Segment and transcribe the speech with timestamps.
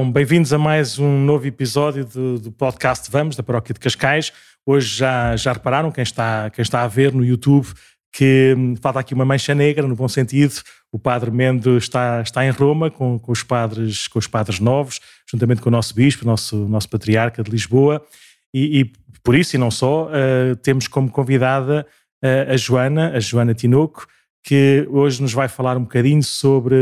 [0.00, 4.32] Então, bem-vindos a mais um novo episódio do, do, podcast Vamos, da Paróquia de Cascais.
[4.64, 7.68] Hoje já, já repararam, quem está, quem está a ver no YouTube,
[8.10, 10.54] que hum, falta aqui uma mancha negra, no bom sentido.
[10.90, 15.00] O padre Mendo está, está em Roma com, com, os padres, com os padres novos,
[15.30, 18.02] juntamente com o nosso bispo, nosso, nosso patriarca de Lisboa.
[18.54, 21.86] E, e por isso, e não só, uh, temos como convidada
[22.24, 24.06] uh, a Joana, a Joana Tinoco,
[24.42, 26.76] que hoje nos vai falar um bocadinho sobre,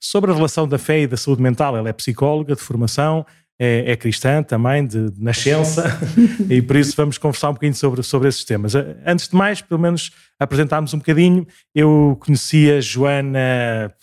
[0.00, 1.76] sobre a relação da fé e da saúde mental.
[1.76, 3.24] Ela é psicóloga de formação,
[3.58, 5.84] é, é cristã também, de, de nascença,
[6.50, 8.74] e por isso vamos conversar um bocadinho sobre, sobre esses temas.
[9.06, 13.94] Antes de mais, pelo menos apresentarmos um bocadinho, eu conheci a Joana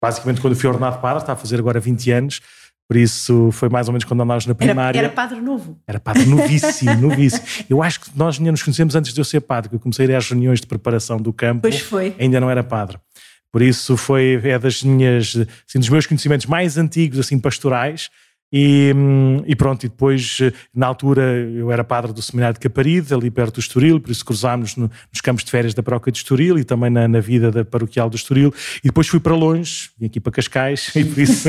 [0.00, 2.40] basicamente quando fui ordenado padre, está a fazer agora 20 anos,
[2.88, 4.98] por isso foi mais ou menos quando andámos na primária.
[4.98, 5.78] Era, era padre novo.
[5.86, 7.44] Era padre novíssimo, novíssimo.
[7.68, 10.06] Eu acho que nós ainda nos conhecemos antes de eu ser padre, que eu comecei
[10.06, 11.60] a ir às reuniões de preparação do campo.
[11.60, 12.16] Pois foi.
[12.18, 12.98] Ainda não era padre.
[13.52, 15.36] Por isso foi, é das minhas,
[15.68, 18.08] assim, dos meus conhecimentos mais antigos, assim, pastorais,
[18.52, 18.94] e,
[19.46, 20.38] e, pronto, e depois,
[20.74, 21.22] na altura,
[21.54, 24.90] eu era padre do seminário de Caparide, ali perto do Estoril, por isso cruzámos no,
[25.12, 28.08] nos campos de férias da paróquia de Estoril e também na, na, vida da paroquial
[28.08, 28.52] do Estoril.
[28.82, 31.48] E depois fui para longe, vim aqui para Cascais, e por isso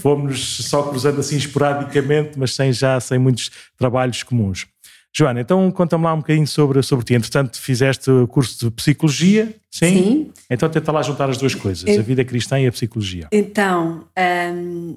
[0.00, 4.66] fomos só cruzando assim esporadicamente, mas sem já, sem muitos trabalhos comuns.
[5.14, 7.14] Joana, então conta-me lá um bocadinho sobre, sobre ti.
[7.14, 9.86] Entretanto, fizeste o curso de Psicologia, sim?
[9.86, 10.30] Sim.
[10.50, 13.28] Então tenta lá juntar as duas coisas, a vida cristã e a psicologia.
[13.30, 14.06] Então,
[14.54, 14.94] hum,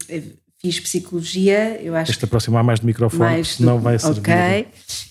[0.61, 2.11] fiz psicologia, eu acho.
[2.11, 4.08] Este aproximar mais do microfone, mais senão vai ser.
[4.08, 4.67] Ok.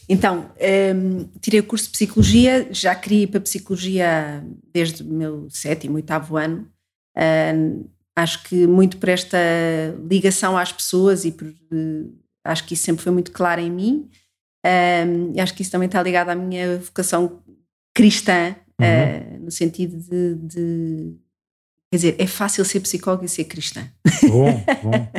[0.09, 0.51] Então,
[0.95, 5.97] um, tirei o curso de psicologia, já queria ir para psicologia desde o meu sétimo,
[5.97, 6.69] oitavo ano.
[7.17, 7.85] Um,
[8.17, 9.39] acho que muito por esta
[10.08, 11.52] ligação às pessoas e por.
[12.45, 14.11] Acho que isso sempre foi muito claro em mim.
[14.67, 17.42] Um, acho que isso também está ligado à minha vocação
[17.95, 18.86] cristã, uhum.
[18.86, 21.17] uh, no sentido de, de
[21.95, 23.87] Quer dizer, é fácil ser psicóloga e ser cristã.
[24.29, 25.13] Bom, bom.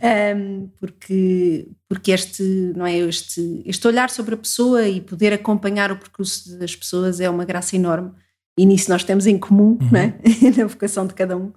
[0.34, 2.42] um, porque, porque este,
[2.74, 7.20] não é, este, este olhar sobre a pessoa e poder acompanhar o percurso das pessoas
[7.20, 8.12] é uma graça enorme.
[8.58, 9.90] E nisso nós temos em comum, uhum.
[9.92, 10.18] não é?
[10.56, 11.52] na vocação de cada um.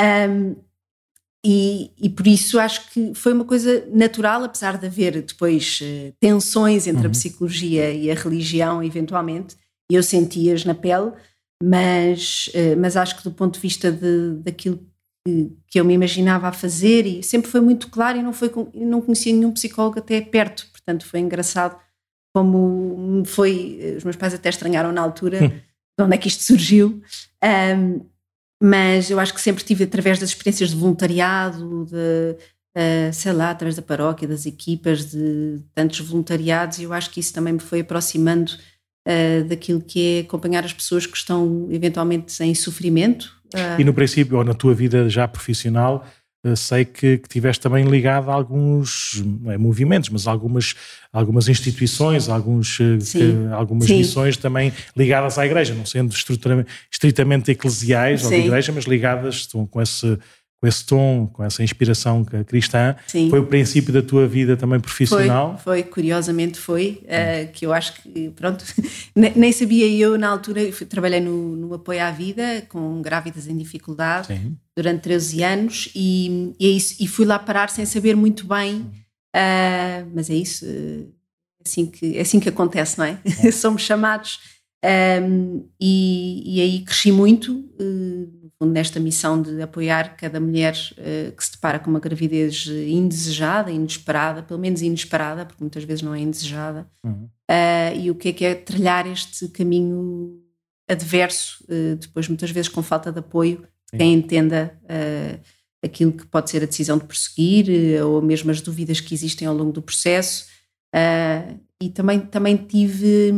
[0.00, 0.54] um
[1.44, 6.14] e, e, por isso acho que foi uma coisa natural, apesar de haver depois uh,
[6.20, 7.08] tensões entre uhum.
[7.08, 9.56] a psicologia e a religião, eventualmente,
[9.90, 11.10] e eu senti-as na pele
[11.62, 14.78] mas, eh, mas acho que do ponto de vista de, daquilo
[15.26, 18.50] que, que eu me imaginava a fazer, e sempre foi muito claro e não, foi,
[18.74, 21.78] não conhecia nenhum psicólogo até perto, portanto foi engraçado
[22.34, 25.48] como foi, os meus pais até estranharam na altura hum.
[25.48, 27.00] de onde é que isto surgiu,
[27.42, 28.04] um,
[28.62, 32.36] mas eu acho que sempre tive através das experiências de voluntariado, de,
[32.76, 37.20] uh, sei lá, através da paróquia, das equipas, de tantos voluntariados, e eu acho que
[37.20, 38.52] isso também me foi aproximando
[39.06, 43.34] uh, daquilo que é acompanhar as pessoas que estão eventualmente em sofrimento.
[43.54, 46.04] Uh, e no princípio, ou na tua vida já profissional,
[46.44, 50.74] uh, sei que, que tiveste também ligado a alguns é, movimentos, mas algumas,
[51.12, 53.98] algumas instituições, alguns, que, algumas Sim.
[53.98, 56.12] missões também ligadas à igreja, não sendo
[56.90, 58.26] estritamente eclesiais Sim.
[58.26, 60.18] ou de igreja, mas ligadas com esse
[60.66, 62.96] com esse tom, com essa inspiração cristã.
[63.06, 63.30] Sim.
[63.30, 65.58] Foi o princípio da tua vida também profissional?
[65.62, 68.64] Foi, foi curiosamente foi, uh, que eu acho que, pronto,
[69.14, 74.28] nem sabia eu na altura, trabalhei no, no apoio à vida com grávidas em dificuldade
[74.28, 74.56] Sim.
[74.76, 78.80] durante 13 anos e, e, é isso, e fui lá parar sem saber muito bem,
[78.80, 81.04] uh, mas é isso, é
[81.64, 83.20] assim que, é assim que acontece, não é?
[83.52, 84.40] Somos chamados
[85.22, 87.64] um, e, e, aí cresci muito,
[88.60, 93.70] uh, nesta missão de apoiar cada mulher uh, que se depara com uma gravidez indesejada,
[93.70, 96.86] inesperada, pelo menos inesperada, porque muitas vezes não é indesejada.
[97.04, 97.28] Uhum.
[97.50, 100.40] Uh, e o que é que é trilhar este caminho
[100.88, 101.64] adverso,
[101.98, 103.98] depois muitas vezes com falta de apoio, Sim.
[103.98, 104.78] quem entenda
[105.82, 109.54] aquilo que pode ser a decisão de prosseguir ou mesmo as dúvidas que existem ao
[109.56, 110.46] longo do processo.
[111.82, 113.32] e também, também tive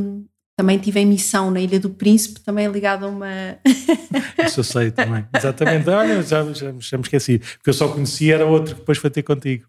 [0.58, 3.28] também tive em missão na Ilha do Príncipe, também ligado a uma.
[4.44, 5.88] Isso eu sei também, exatamente.
[5.88, 9.08] Olha, já, já, já me esqueci, porque eu só conhecia era outro que depois foi
[9.08, 9.68] ter contigo.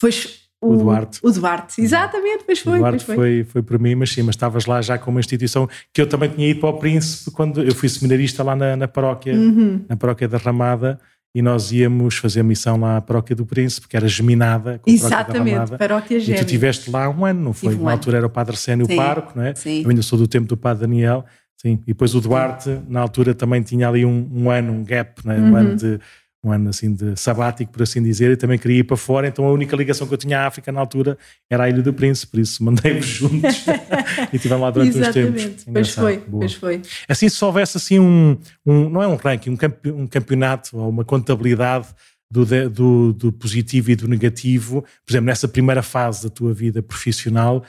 [0.00, 0.42] Pois.
[0.60, 1.20] O, o Duarte.
[1.22, 2.72] O Duarte, exatamente, pois foi.
[2.72, 3.14] O Duarte foi.
[3.14, 6.08] foi, foi para mim, mas sim, mas estavas lá já com uma instituição que eu
[6.08, 9.84] também tinha ido para o Príncipe quando eu fui seminarista lá na, na paróquia, uhum.
[9.88, 10.98] na paróquia da Ramada
[11.34, 14.92] e nós íamos fazer missão lá à Paróquia do Príncipe, que era geminada com a
[14.92, 16.40] Exatamente, Paróquia, Paróquia Gêmea.
[16.40, 17.74] E tu estiveste lá um ano, não foi?
[17.74, 19.54] Um na altura era o Padre Sénio Parco, não é?
[19.54, 19.82] Sim.
[19.82, 21.24] Eu ainda sou do tempo do Padre Daniel.
[21.56, 21.80] Sim.
[21.82, 25.36] E depois o Duarte, na altura, também tinha ali um, um ano, um gap, né?
[25.38, 25.56] um uhum.
[25.56, 25.98] ano de
[26.44, 29.46] um ano assim de sabático, por assim dizer, e também queria ir para fora, então
[29.46, 31.16] a única ligação que eu tinha à África na altura
[31.48, 33.64] era a Ilha do Príncipe, por isso mandei-vos juntos
[34.32, 35.64] e estivemos lá durante uns tempos.
[35.64, 36.82] Pois foi, pois foi.
[37.08, 38.36] Assim, se houvesse assim um,
[38.66, 39.56] um não é um ranking,
[39.86, 41.88] um, campeonato ou uma contabilidade
[42.30, 44.82] do, do, do, positivo e do negativo.
[45.06, 47.64] Por exemplo, nessa primeira fase da tua vida profissional,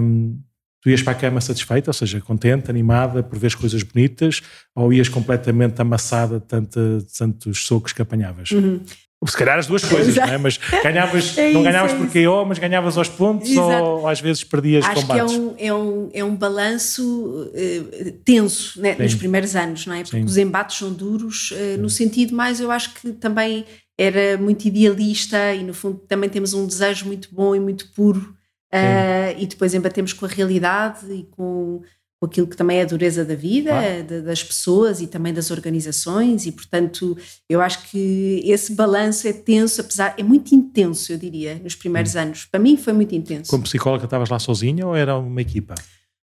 [0.00, 0.38] hum,
[0.80, 4.42] tu ias para a cama satisfeita, ou seja, contente, animada por ver as coisas bonitas,
[4.74, 8.50] ou ias completamente amassada de, tanto, de tantos socos que apanhavas?
[8.50, 8.80] Uhum.
[9.26, 10.38] Se calhar as duas coisas, não é?
[10.38, 13.84] mas ganhavas, é não ganhavas é por KO, mas ganhavas aos pontos Exato.
[13.84, 15.24] ou às vezes perdias Acho combates?
[15.24, 18.96] Acho que é um, é um, é um balanço uh, tenso né?
[18.98, 20.02] nos primeiros anos, não é?
[20.02, 20.24] Porque Sim.
[20.24, 23.66] os embates são duros, uh, no sentido mais, eu acho que também
[23.98, 28.34] era muito idealista e no fundo também temos um desejo muito bom e muito puro
[28.72, 31.82] uh, e depois embatemos com a realidade e com
[32.20, 34.04] com aquilo que também é a dureza da vida, claro.
[34.04, 37.16] de, das pessoas e também das organizações, e portanto
[37.48, 42.14] eu acho que esse balanço é tenso, apesar, é muito intenso, eu diria, nos primeiros
[42.14, 42.20] hum.
[42.20, 42.44] anos.
[42.44, 43.50] Para mim foi muito intenso.
[43.50, 45.74] Como psicóloga estavas lá sozinha ou era uma equipa?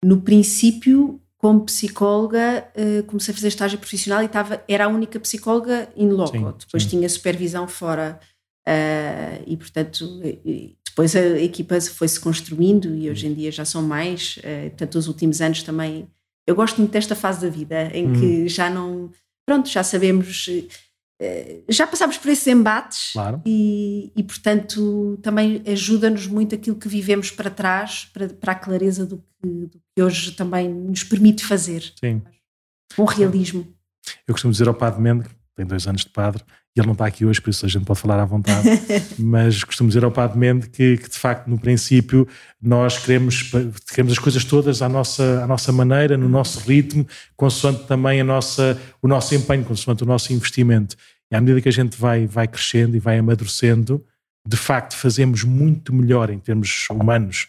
[0.05, 5.19] No princípio, como psicóloga, uh, comecei a fazer estágio profissional e estava, era a única
[5.19, 6.89] psicóloga in loco, sim, depois sim.
[6.91, 8.21] tinha supervisão fora.
[8.69, 10.05] Uh, e portanto
[10.99, 15.07] depois a equipa foi-se construindo e hoje em dia já são mais, uh, portanto, os
[15.07, 16.09] últimos anos também.
[16.45, 18.13] Eu gosto muito desta fase da vida em hum.
[18.15, 19.09] que já não.
[19.47, 20.49] Pronto, já sabemos.
[20.49, 23.41] Uh, já passámos por esses embates claro.
[23.47, 29.07] e, e, portanto, também ajuda-nos muito aquilo que vivemos para trás, para, para a clareza
[29.07, 31.93] do que, do que hoje também nos permite fazer.
[32.01, 32.23] Sim.
[32.99, 33.67] Um realismo.
[34.27, 36.43] Eu costumo dizer ao Padre Mendes, tem dois anos de padre,
[36.77, 38.69] ele não está aqui hoje, por isso a gente pode falar à vontade,
[39.19, 42.27] mas costumo dizer ao Padre Mendes que, que, de facto, no princípio,
[42.61, 43.51] nós queremos,
[43.91, 47.07] queremos as coisas todas à nossa, à nossa maneira, no nosso ritmo,
[47.37, 50.97] consoante também a nossa, o nosso empenho, consoante o nosso investimento.
[51.31, 54.05] E à medida que a gente vai, vai crescendo e vai amadurecendo,
[54.47, 57.49] de facto fazemos muito melhor em termos humanos,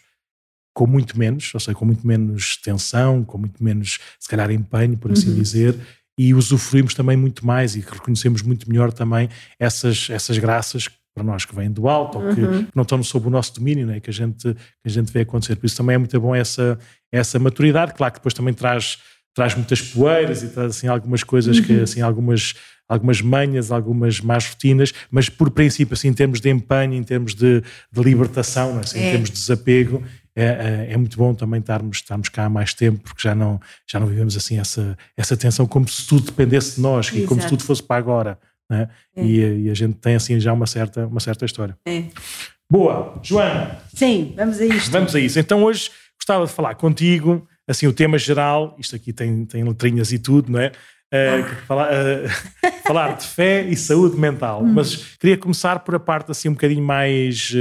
[0.74, 4.96] com muito menos, ou seja, com muito menos tensão, com muito menos, se calhar, empenho,
[4.96, 5.36] por assim uhum.
[5.36, 5.76] dizer,
[6.20, 11.46] e usufruímos também muito mais e reconhecemos muito melhor também essas, essas graças para nós
[11.46, 12.66] que vêm do alto ou que, uhum.
[12.74, 14.00] não estão sob o nosso domínio, né?
[14.00, 15.56] que, a gente, que a gente vê acontecer.
[15.56, 16.78] Por isso também é muito bom essa,
[17.10, 17.94] essa maturidade.
[17.94, 18.98] Claro que depois também traz,
[19.34, 21.64] traz muitas poeiras e traz assim, algumas coisas, uhum.
[21.64, 22.52] que, assim, algumas,
[22.86, 27.34] algumas manhas, algumas más rotinas, mas por princípio, assim, em termos de empenho, em termos
[27.34, 28.82] de, de libertação, né?
[28.84, 29.08] assim, é.
[29.08, 30.04] em termos de desapego,
[30.34, 33.60] é, é, é, muito bom também estarmos, estarmos cá há mais tempo, porque já não,
[33.86, 37.22] já não vivemos assim essa, essa tensão como se tudo dependesse de nós Exato.
[37.22, 38.38] e como se tudo fosse para agora.
[38.68, 38.88] Né?
[39.16, 39.24] É.
[39.24, 41.76] E, e, a gente tem assim já uma certa, uma certa história.
[41.84, 42.04] É.
[42.70, 43.78] Boa, Joana.
[43.92, 44.90] Sim, vamos a isto.
[44.92, 45.40] Vamos a isso.
[45.40, 50.12] Então hoje gostava de falar contigo, assim, o tema geral, isto aqui tem, tem letrinhas
[50.12, 50.70] e tudo, não é?
[51.12, 54.72] Uh, falar, uh, falar, de fé e saúde mental, hum.
[54.74, 57.52] mas queria começar por a parte assim um bocadinho mais,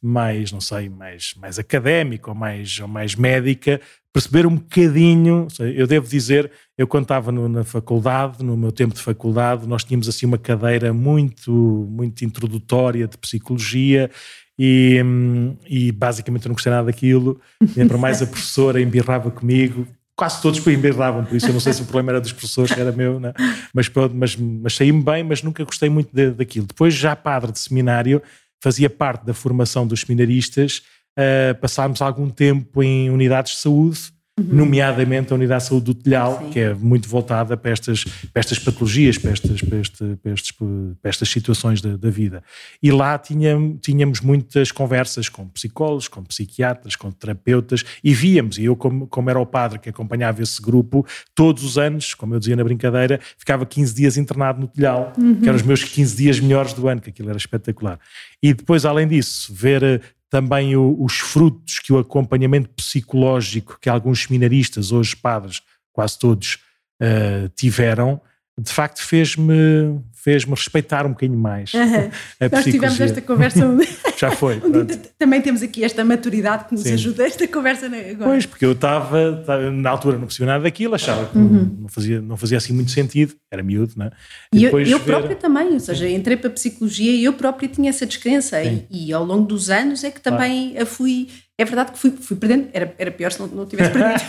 [0.00, 3.82] mais não sei, mais, mais académica ou mais, ou mais médica,
[4.16, 8.94] perceber um bocadinho, eu devo dizer, eu quando estava no, na faculdade, no meu tempo
[8.94, 14.10] de faculdade, nós tínhamos assim uma cadeira muito, muito introdutória de psicologia
[14.58, 17.38] e, hum, e basicamente eu não gostei nada daquilo,
[17.86, 19.86] para mais a professora embirrava comigo,
[20.16, 22.90] quase todos embirravam, por isso eu não sei se o problema era dos professores, era
[22.90, 23.34] meu, né?
[23.72, 26.66] mas, mas, mas saí-me bem, mas nunca gostei muito de, daquilo.
[26.66, 28.22] Depois, já padre de seminário,
[28.62, 30.82] fazia parte da formação dos seminaristas,
[31.18, 34.48] uh, passámos algum tempo em unidades de saúde, Uhum.
[34.54, 36.50] nomeadamente a Unidade de Saúde do Telhal, Sim.
[36.50, 40.52] que é muito voltada para estas, para estas patologias, para estas, para, este, para, estes,
[40.52, 42.42] para estas situações da, da, vida.
[42.82, 48.66] E lá tinha, tínhamos muitas conversas com psicólogos, com psiquiatras, com terapeutas, e víamos, e
[48.66, 52.38] eu, como, como era o padre que acompanhava esse grupo, todos os anos, como eu
[52.38, 55.36] dizia na brincadeira, ficava 15 dias internado no Telhal, uhum.
[55.36, 57.98] que eram os meus 15 dias melhores do ano, que aquilo era espetacular.
[58.42, 64.24] E depois, além disso, ver também o, os frutos que o acompanhamento psicológico que alguns
[64.24, 66.58] seminaristas, hoje padres, quase todos,
[67.02, 68.20] uh, tiveram,
[68.58, 72.10] de facto fez-me fez-me respeitar um bocadinho mais uhum.
[72.40, 73.60] a Nós tivemos esta conversa
[74.18, 74.60] já foi
[75.16, 76.94] também temos aqui esta maturidade que nos Sim.
[76.94, 81.26] ajuda esta conversa agora pois, porque eu estava na altura não percebia nada daquilo achava
[81.26, 81.76] que uhum.
[81.82, 84.10] não, fazia, não fazia assim muito sentido era miúdo, não é?
[84.52, 85.04] E, e eu, eu ver...
[85.04, 88.86] própria também, ou seja, entrei para a psicologia e eu própria tinha essa descrença e,
[88.90, 90.82] e, ao longo dos anos é que também claro.
[90.82, 91.28] a fui
[91.58, 94.20] é verdade que fui, fui perdendo, era, era pior se não, não tivesse perdido.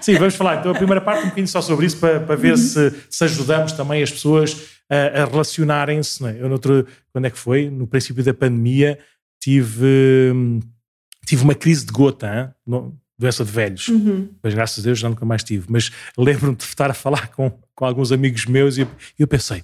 [0.00, 2.52] Sim, vamos falar então a primeira parte um bocadinho só sobre isso para, para ver
[2.52, 2.56] uhum.
[2.56, 4.56] se, se ajudamos também as pessoas
[4.90, 6.24] a, a relacionarem-se.
[6.26, 6.40] É?
[6.40, 7.70] Eu, noutro, quando é que foi?
[7.70, 8.98] No princípio da pandemia,
[9.40, 10.32] tive,
[11.26, 12.92] tive uma crise de gota, hein?
[13.18, 13.88] doença de velhos.
[13.88, 14.28] Uhum.
[14.42, 15.66] Mas graças a Deus já nunca mais tive.
[15.68, 18.88] Mas lembro-me de estar a falar com, com alguns amigos meus e eu,
[19.18, 19.62] eu pensei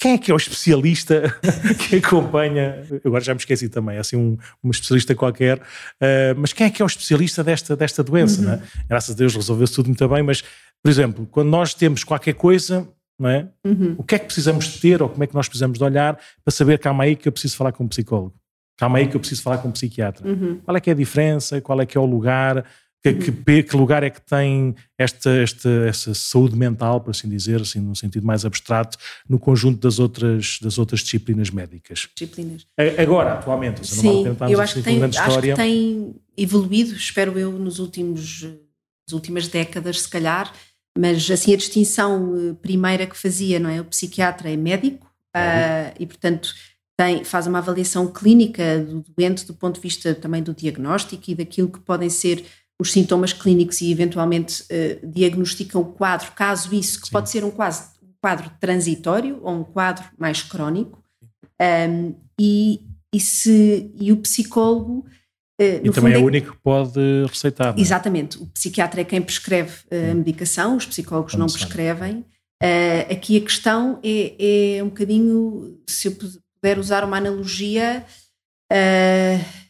[0.00, 1.38] quem é que é o especialista
[1.86, 2.82] que acompanha?
[3.04, 6.70] Agora já me esqueci também, é assim um, um especialista qualquer, uh, mas quem é
[6.70, 8.40] que é o especialista desta, desta doença?
[8.40, 8.52] Uhum.
[8.54, 8.62] É?
[8.88, 10.42] Graças a Deus resolveu-se tudo muito bem, mas,
[10.82, 12.88] por exemplo, quando nós temos qualquer coisa,
[13.20, 13.48] não é?
[13.64, 13.94] Uhum.
[13.98, 16.18] O que é que precisamos de ter ou como é que nós precisamos de olhar
[16.42, 18.34] para saber, calma aí que eu preciso falar com um psicólogo,
[18.78, 20.26] calma aí que eu preciso falar com um psiquiatra.
[20.26, 20.58] Uhum.
[20.64, 22.64] Qual é que é a diferença, qual é que é o lugar,
[23.02, 27.60] que, que, que, lugar é que tem esta, esta, essa saúde mental, por assim dizer,
[27.60, 28.98] assim, num sentido mais abstrato,
[29.28, 32.08] no conjunto das outras, das outras disciplinas médicas?
[32.14, 32.66] Disciplinas.
[32.98, 38.42] Agora, atualmente, Sim, eu acho que, tem, acho que tem evoluído, espero eu, nos últimos,
[38.42, 40.52] nas últimas décadas, se calhar,
[40.98, 43.80] mas assim a distinção eh, primeira que fazia, não é?
[43.80, 45.06] O psiquiatra é médico
[45.36, 46.52] uh, e, portanto,
[46.96, 51.34] tem, faz uma avaliação clínica do doente do ponto de vista também do diagnóstico e
[51.34, 52.44] daquilo que podem ser
[52.78, 57.12] os sintomas clínicos e eventualmente uh, diagnostica o quadro, caso isso, que Sim.
[57.12, 61.02] pode ser um, quase, um quadro transitório ou um quadro mais crónico.
[61.60, 62.80] Um, e,
[63.14, 65.06] e, se, e o psicólogo.
[65.60, 66.98] Uh, e também é, é o único que pode
[67.28, 67.76] receitar.
[67.76, 67.80] É?
[67.80, 68.38] Exatamente.
[68.38, 72.24] O psiquiatra é quem prescreve a medicação, os psicólogos não prescrevem.
[72.62, 78.04] Uh, aqui a questão é, é um bocadinho, se eu puder usar uma analogia,
[78.72, 79.60] uh,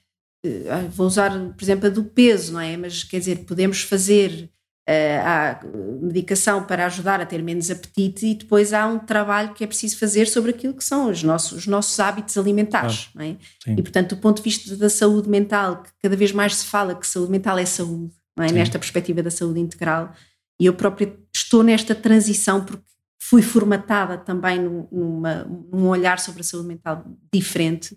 [0.44, 2.76] eh, vou usar, por exemplo, a do peso, não é?
[2.76, 4.50] Mas quer dizer, podemos fazer
[4.88, 5.60] uh, a
[6.02, 9.98] medicação para ajudar a ter menos apetite e depois há um trabalho que é preciso
[9.98, 13.36] fazer sobre aquilo que são os nossos, os nossos hábitos alimentares, ah, é?
[13.66, 16.94] E portanto, do ponto de vista da saúde mental, que cada vez mais se fala
[16.94, 18.52] que saúde mental é saúde, é?
[18.52, 20.12] Nesta perspectiva da saúde integral,
[20.58, 22.84] e eu própria estou nesta transição porque
[23.22, 27.96] fui formatada também numa, num olhar sobre a saúde mental diferente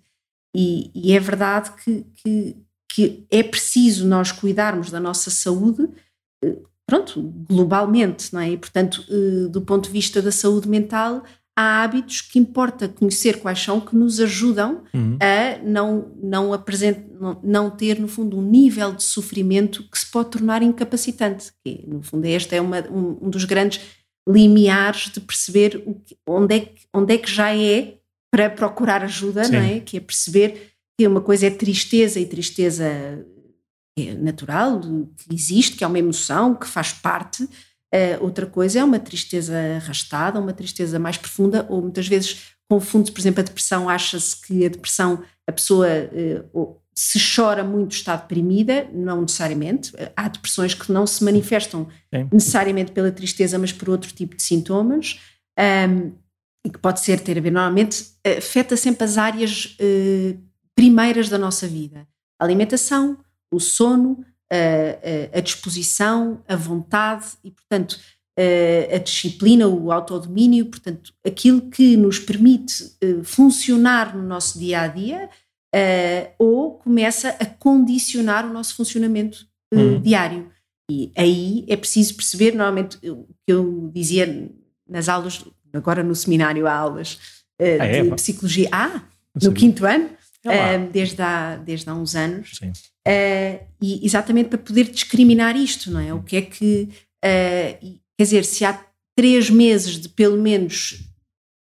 [0.56, 2.58] e, e é verdade que, que,
[2.90, 5.90] que, é preciso nós cuidarmos da nossa saúde,
[6.44, 8.52] eh, pronto, globalmente, não é?
[8.52, 11.24] E, portanto, eh, do ponto de vista da saúde mental,
[11.56, 15.18] há hábitos que importa conhecer quais são que nos ajudam uhum.
[15.20, 20.10] a não, não, apresent, não, não, ter, no fundo, um nível de sofrimento que se
[20.10, 21.52] pode tornar incapacitante.
[21.64, 23.82] Que, no fundo, este é uma, um, um dos grandes
[24.28, 27.96] limiares de perceber que, onde, é que, onde é que já é
[28.32, 29.52] para procurar ajuda, Sim.
[29.52, 29.80] não é?
[29.80, 32.86] Que é perceber que uma coisa é tristeza e tristeza
[33.98, 37.44] é natural, que existe, que é uma emoção, que faz parte.
[37.44, 43.12] Uh, outra coisa é uma tristeza arrastada, uma tristeza mais profunda, ou muitas vezes confunde-se,
[43.12, 45.88] por exemplo, a depressão, acha-se que a depressão, a pessoa
[46.54, 49.92] uh, se chora muito está deprimida, não necessariamente.
[50.16, 52.30] Há depressões que não se manifestam Sim.
[52.32, 55.20] necessariamente pela tristeza, mas por outro tipo de sintomas.
[55.60, 56.12] Um,
[56.66, 58.06] e que pode ser ter a ver, normalmente
[58.38, 60.36] afeta sempre as áreas eh,
[60.74, 62.08] primeiras da nossa vida:
[62.40, 63.18] alimentação,
[63.54, 68.00] o sono, a, a, a disposição, a vontade e, portanto,
[68.38, 74.82] a, a disciplina, o autodomínio, portanto, aquilo que nos permite eh, funcionar no nosso dia
[74.82, 75.30] a dia.
[75.76, 80.00] Uh, ou começa a condicionar o nosso funcionamento hum.
[80.00, 80.52] diário.
[80.88, 84.52] E aí é preciso perceber, normalmente, o que eu dizia
[84.88, 85.44] nas aulas
[85.74, 87.16] agora no seminário há aulas
[87.60, 88.04] uh, ah, é?
[88.04, 88.70] de psicologia.
[88.72, 89.02] Ah,
[89.42, 90.12] no quinto ano,
[90.46, 92.60] uh, desde, há, desde há uns anos.
[92.62, 96.14] Uh, e exatamente para poder discriminar isto, não é?
[96.14, 96.90] O que é que.
[97.22, 98.86] quer dizer, se há
[99.16, 101.10] três meses de pelo menos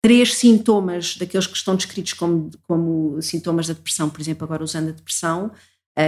[0.04, 4.90] três sintomas daqueles que estão descritos como, como sintomas da depressão, por exemplo, agora usando
[4.90, 5.52] a depressão,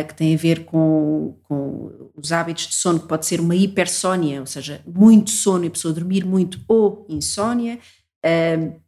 [0.07, 4.39] que tem a ver com, com os hábitos de sono, que pode ser uma hipersónia,
[4.39, 7.77] ou seja, muito sono e a pessoa dormir muito, ou insónia.
[8.25, 8.79] Uh,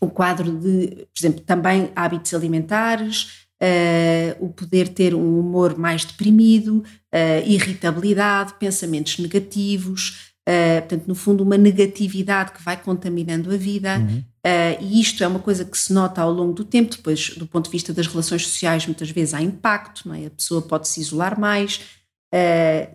[0.00, 6.04] o quadro de, por exemplo, também hábitos alimentares, uh, o poder ter um humor mais
[6.04, 13.56] deprimido, uh, irritabilidade, pensamentos negativos, uh, portanto, no fundo, uma negatividade que vai contaminando a
[13.56, 13.98] vida.
[13.98, 14.18] Uhum.
[14.18, 17.46] Uh, e isto é uma coisa que se nota ao longo do tempo, depois, do
[17.46, 20.26] ponto de vista das relações sociais, muitas vezes há impacto, não é?
[20.26, 21.80] a pessoa pode se isolar mais.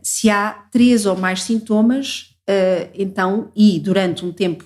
[0.03, 2.35] Se há três ou mais sintomas,
[2.93, 4.63] então, e durante um tempo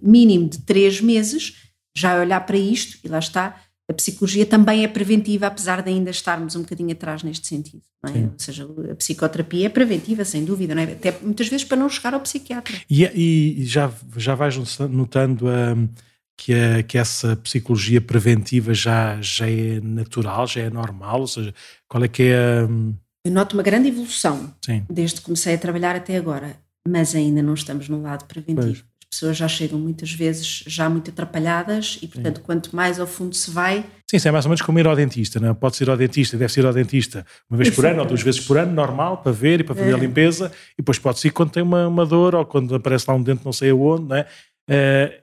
[0.00, 1.56] mínimo de três meses,
[1.96, 3.56] já olhar para isto, e lá está,
[3.88, 7.82] a psicologia também é preventiva, apesar de ainda estarmos um bocadinho atrás neste sentido.
[8.06, 8.18] É?
[8.18, 10.92] Ou seja, a psicoterapia é preventiva, sem dúvida, não é?
[10.92, 12.74] até muitas vezes para não chegar ao psiquiatra.
[12.88, 14.56] E, e já, já vais
[14.90, 15.88] notando um,
[16.36, 21.20] que, a, que essa psicologia preventiva já, já é natural, já é normal?
[21.20, 21.54] Ou seja,
[21.88, 22.94] qual é que é Um...
[23.26, 24.84] Eu noto uma grande evolução Sim.
[24.90, 28.66] desde que comecei a trabalhar até agora, mas ainda não estamos no lado preventivo.
[28.66, 32.42] Pois pessoas já chegam muitas vezes já muito atrapalhadas e, portanto, Sim.
[32.42, 33.84] quanto mais ao fundo se vai.
[34.10, 35.54] Sim, isso é mais ou menos como ir ao dentista, não é?
[35.54, 38.40] Pode ir ao dentista, deve ir ao dentista uma vez por ano ou duas vezes
[38.40, 39.94] por ano, normal, para ver e para fazer é.
[39.94, 43.14] a limpeza, e depois pode-se ir quando tem uma, uma, dor ou quando aparece lá
[43.14, 44.26] um dente não sei aonde, não é?
[44.68, 45.20] é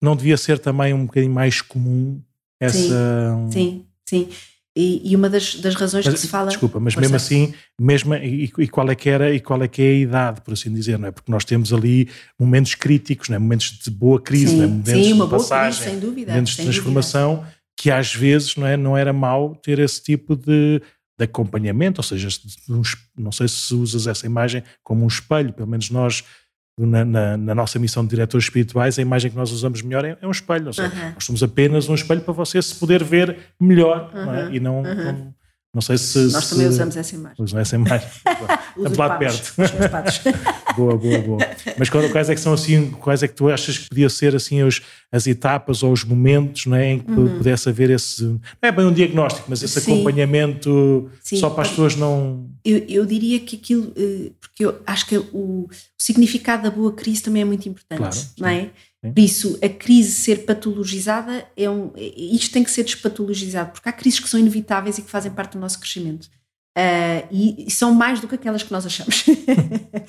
[0.00, 2.20] não devia ser também um bocadinho mais comum
[2.60, 3.36] essa.
[3.50, 4.28] Sim, sim.
[4.28, 4.28] sim.
[4.80, 6.50] E, e uma das, das razões mas, que se fala.
[6.50, 9.82] Desculpa, mas mesmo assim, mesmo, e, e, qual é que era e qual é que
[9.82, 11.10] é a idade, por assim dizer, não é?
[11.10, 12.08] Porque nós temos ali
[12.38, 13.38] momentos críticos, não é?
[13.40, 14.66] momentos de boa crise, sim, não é?
[14.68, 16.30] momentos sim, uma de boa passagem, crise, sem dúvida.
[16.30, 17.54] momentos sem de transformação, dúvida.
[17.76, 18.76] que às vezes não, é?
[18.76, 20.80] não era mau ter esse tipo de,
[21.18, 22.28] de acompanhamento, ou seja,
[23.16, 26.22] não sei se usas essa imagem como um espelho, pelo menos nós
[26.78, 30.16] na, na, na, nossa missão de diretores espirituais, a imagem que nós usamos melhor é,
[30.20, 30.72] é um espelho.
[30.72, 34.54] Seja, nós somos apenas um espelho para você se poder ver melhor não é?
[34.54, 35.34] e não, não,
[35.78, 36.18] não, sei se.
[36.32, 37.36] Nós se, também usamos essa imagem.
[37.38, 38.08] Usam essa imagem.
[38.76, 39.54] Estamos lá de perto.
[40.76, 41.38] boa, boa, boa.
[41.78, 44.62] Mas quais é que são assim, quais é que tu achas que podia ser assim
[44.64, 44.82] os,
[45.12, 47.38] as etapas ou os momentos não é, em que uhum.
[47.38, 48.24] pudesse haver esse.
[48.24, 49.92] Não é bem um diagnóstico, mas esse Sim.
[49.92, 51.36] acompanhamento Sim.
[51.36, 52.50] só para as pessoas não.
[52.64, 56.92] Eu, eu diria que aquilo, eh, porque eu acho que o, o significado da boa
[56.92, 58.60] crise também é muito importante, claro, não é?
[58.62, 58.70] Sim.
[59.00, 61.92] Por isso, a crise ser patologizada é um.
[61.96, 65.52] Isto tem que ser despatologizado, porque há crises que são inevitáveis e que fazem parte
[65.52, 66.28] do nosso crescimento.
[66.76, 69.24] Uh, e, e, são mais do que aquelas que nós achamos.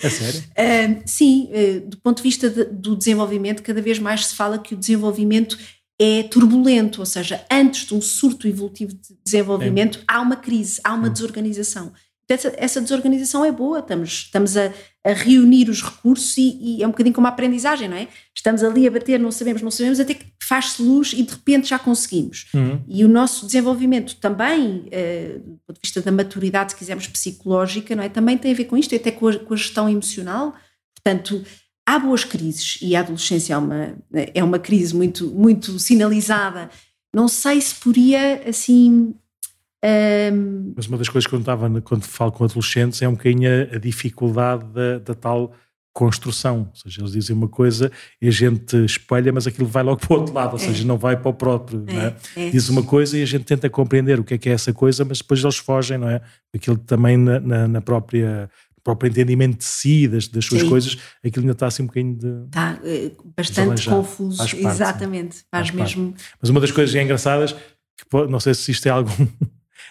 [0.02, 0.40] É sério?
[0.40, 4.58] Uh, sim, uh, do ponto de vista de, do desenvolvimento, cada vez mais se fala
[4.58, 5.58] que o desenvolvimento
[6.00, 10.04] é turbulento, ou seja, antes de um surto evolutivo de desenvolvimento, é.
[10.08, 11.92] há uma crise, há uma desorganização
[12.34, 14.72] essa, essa desorganização é boa, estamos, estamos a,
[15.04, 18.08] a reunir os recursos e, e, é um bocadinho como a aprendizagem, não é?
[18.36, 21.70] Estamos ali a bater, não sabemos, não sabemos, até que faz-se luz e de repente
[21.70, 22.48] já conseguimos.
[22.54, 22.82] Uhum.
[22.88, 27.96] E o nosso desenvolvimento também, uh, do ponto de vista da maturidade, se quisermos, psicológica,
[27.96, 28.10] não é?
[28.10, 30.54] Também tem a ver com isto, até com a, com a gestão emocional.
[30.96, 31.44] Portanto,
[31.86, 36.70] há boas crises e a adolescência é uma, é uma crise muito, muito sinalizada.
[37.12, 39.16] Não sei se podia, assim,
[39.84, 40.74] um...
[40.76, 43.78] Mas uma das coisas que eu notava quando falo com adolescentes é um bocadinho a,
[43.78, 45.54] dificuldade da, da, tal
[45.94, 46.70] construção.
[46.70, 50.14] Ou seja, eles dizem uma coisa e a gente espelha, mas aquilo vai logo para
[50.14, 50.60] o outro lado, ou é.
[50.60, 51.86] seja, não vai para o próprio.
[51.88, 52.48] É, é?
[52.48, 52.50] É.
[52.50, 55.06] Diz uma coisa e a gente tenta compreender o que é que é essa coisa,
[55.06, 56.22] mas depois eles fogem, não é?
[56.54, 58.50] Aquilo também na, na, na própria
[58.90, 60.70] próprio entendimento de si, das, das suas Sim.
[60.70, 62.46] coisas, aquilo ainda está assim um bocadinho de.
[62.46, 65.36] Está uh, bastante confuso, parte, exatamente.
[65.52, 66.12] Faz, faz mesmo.
[66.12, 66.26] Parte.
[66.42, 69.28] Mas uma das coisas engraçadas, que não sei se isto é algum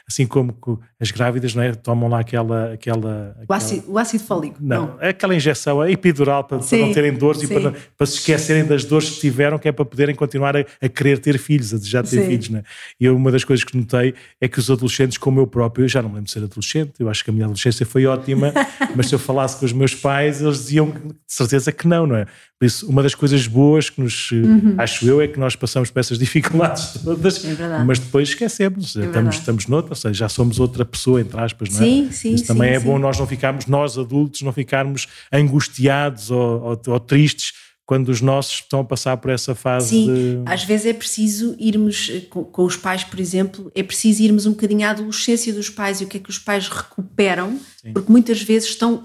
[0.08, 0.56] assim como
[0.98, 1.74] as grávidas não é?
[1.74, 2.72] tomam lá aquela.
[2.72, 3.46] aquela, aquela...
[3.48, 4.56] O, ácido, o ácido fólico.
[4.58, 7.46] Não, não, aquela injeção é epidural para, para não terem dores sim.
[7.46, 10.64] e para, para, se esquecerem das dores que tiveram, que é para poderem continuar a,
[10.80, 12.26] a querer ter filhos, a desejar ter sim.
[12.26, 12.48] filhos.
[12.48, 12.62] Não é?
[12.98, 16.00] E uma das coisas que notei é que os adolescentes, como eu próprio, eu já
[16.00, 18.52] não me lembro de ser adolescente, eu acho que a minha adolescência foi ótima,
[18.96, 22.16] mas se eu falasse com os meus pais, eles diziam de certeza que não, não
[22.16, 22.26] é?
[22.58, 24.74] Por isso, uma das coisas boas que nos, uhum.
[24.78, 29.04] acho eu, é que nós passamos por essas dificuldades todas, é mas depois esquecemos, é
[29.04, 31.84] estamos, estamos noutra, ou seja, já somos outra pessoa, entre aspas, não é?
[31.84, 32.86] Sim, sim, Isso também sim, é sim.
[32.86, 37.52] bom nós não ficarmos, nós adultos, não ficarmos angustiados ou, ou, ou tristes
[37.88, 39.88] quando os nossos estão a passar por essa fase.
[39.88, 40.42] Sim, de...
[40.44, 44.44] às vezes é preciso irmos, eh, com, com, os pais, por exemplo, é preciso irmos
[44.44, 47.94] um bocadinho à adolescência dos pais e o que é que os pais recuperam, Sim.
[47.94, 49.04] porque muitas vezes estão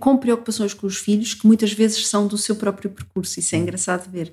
[0.00, 3.38] com preocupações com os filhos que muitas vezes são do seu próprio percurso.
[3.38, 4.32] Isso é engraçado ver.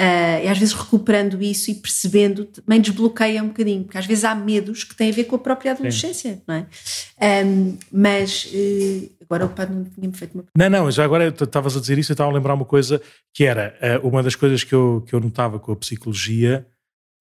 [0.00, 4.24] Uh, e às vezes recuperando isso e percebendo também desbloqueia um bocadinho, porque às vezes
[4.24, 6.42] há medos que têm a ver com a própria adolescência, Sim.
[6.48, 7.44] não é?
[7.44, 11.76] Um, mas uh, agora o padre não tinha-me feito uma Não, não, já agora estavas
[11.76, 13.00] a dizer isso e estava a lembrar uma coisa
[13.34, 16.66] que era uh, uma das coisas que eu, que eu notava com a psicologia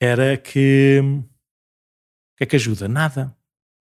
[0.01, 2.87] era que o que é que ajuda?
[2.87, 3.35] Nada.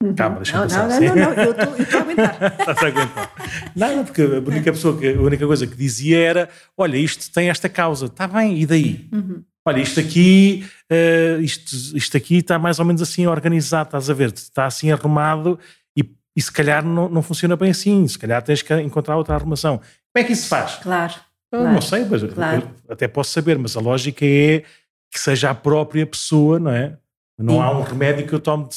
[0.04, 0.16] Uhum.
[0.16, 2.56] Calma, deixa não, não, não, não, não, eu estou a aguentar.
[2.60, 3.32] Estás a aguentar.
[3.74, 7.50] Nada, porque a única, pessoa que, a única coisa que dizia era: olha, isto tem
[7.50, 9.08] esta causa, está bem, e daí?
[9.14, 9.44] Uhum.
[9.66, 14.14] Olha, isto aqui, uh, isto, isto aqui está mais ou menos assim organizado, estás a
[14.14, 14.34] ver?
[14.34, 15.58] Está assim arrumado
[15.98, 16.04] e,
[16.36, 19.78] e se calhar não, não funciona bem assim, se calhar tens que encontrar outra arrumação.
[19.78, 20.76] Como é que isso se faz?
[20.76, 21.14] Claro.
[21.50, 22.70] Claro, não sei, mas claro.
[22.90, 24.64] até posso saber, mas a lógica é
[25.12, 26.98] que seja a própria pessoa, não é?
[27.38, 27.62] Não Sim.
[27.62, 28.76] há um remédio que eu tome de,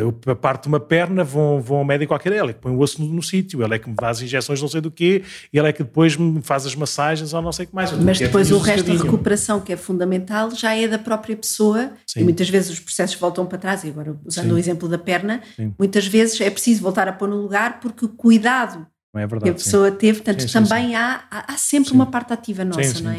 [0.00, 3.02] eu parto uma perna, vou, vou ao médico qualquer, ele é que põe o osso
[3.02, 5.68] no, no sítio, ele é que me dá as injeções não sei do quê, ele
[5.68, 7.92] é que depois me faz as massagens ou não sei o que mais.
[7.92, 12.20] Mas depois o resto da recuperação, que é fundamental, já é da própria pessoa Sim.
[12.20, 14.52] e muitas vezes os processos voltam para trás, e agora usando Sim.
[14.52, 15.74] o exemplo da perna, Sim.
[15.78, 19.50] muitas vezes é preciso voltar a pôr no lugar porque o cuidado é verdade, que
[19.50, 23.18] a pessoa teve, portanto também há, há, sempre uma parte ativa nossa, não é?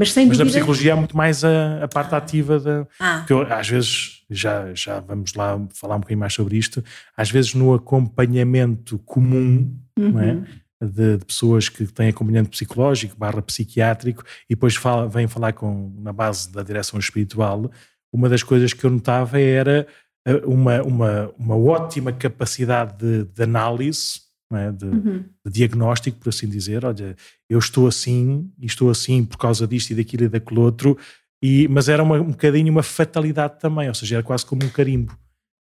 [0.00, 0.54] Mas sem Mas dúvida...
[0.54, 2.16] na psicologia há muito mais a, a parte ah.
[2.16, 2.86] ativa da.
[2.98, 3.22] Ah.
[3.26, 6.82] Que eu, às vezes, já, já vamos lá falar um bocadinho mais sobre isto,
[7.14, 10.10] às vezes no acompanhamento comum, uhum.
[10.12, 10.32] não é?
[10.32, 10.44] Uhum.
[10.82, 15.94] De, de, pessoas que têm acompanhamento psicológico barra psiquiátrico e depois fala, vêm falar com,
[15.98, 17.70] na base da direção espiritual,
[18.10, 19.86] uma das coisas que eu notava era
[20.26, 24.20] eh, uma, uma, uma ótima capacidade de, de análise
[24.58, 24.72] é?
[24.72, 25.24] de, uhum.
[25.44, 26.84] de, diagnóstico, por assim dizer.
[26.84, 27.16] Olha,
[27.48, 30.98] eu estou assim, e estou assim por causa disto e daquilo e daquele outro,
[31.42, 34.68] e, mas era uma, um bocadinho uma fatalidade também, ou seja, era quase como um
[34.68, 35.16] carimbo.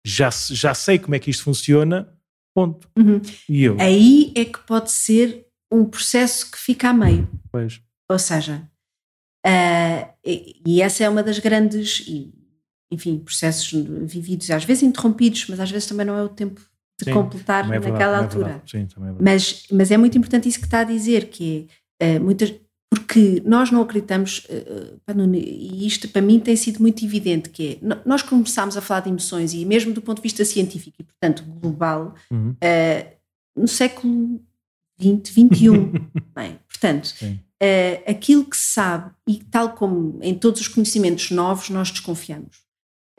[0.06, 2.12] já, já sei como é que isto funciona,
[2.54, 2.90] ponto.
[2.98, 3.22] Uhum.
[3.48, 3.78] E eu?
[3.80, 7.30] Aí é que pode ser um processo que fica a meio.
[7.52, 7.82] Pois.
[8.10, 8.68] Ou seja,
[9.46, 12.06] uh, e, e essa é uma das grandes,
[12.92, 13.72] enfim, processos
[14.04, 16.60] vividos, às vezes interrompidos, mas às vezes também não é o tempo
[17.00, 18.46] de Sim, completar é verdade, naquela é altura.
[18.46, 18.72] verdade.
[18.72, 19.14] Sim, é.
[19.24, 21.68] Mas, mas é muito importante isso que está a dizer, que
[22.00, 22.54] é uh, muitas.
[22.92, 24.48] Porque nós não acreditamos,
[25.06, 28.82] pá, Nuno, e isto para mim tem sido muito evidente, que é, nós começámos a
[28.82, 32.50] falar de emoções, e mesmo do ponto de vista científico e, portanto, global, Uhum.
[32.52, 33.16] uh,
[33.56, 34.42] no século
[35.00, 35.70] XX, XXI.
[36.36, 37.14] Bem, portanto,
[38.08, 42.58] aquilo que se sabe, e tal como em todos os conhecimentos novos, nós desconfiamos.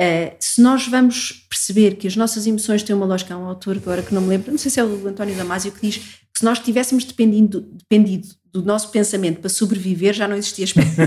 [0.01, 3.77] Uh, se nós vamos perceber que as nossas emoções têm uma lógica, há um autor
[3.77, 6.39] agora que não me lembro, não sei se é o António Damasio, que diz que
[6.39, 10.97] se nós tivéssemos dependido, dependido do nosso pensamento para sobreviver, já não existia espécie.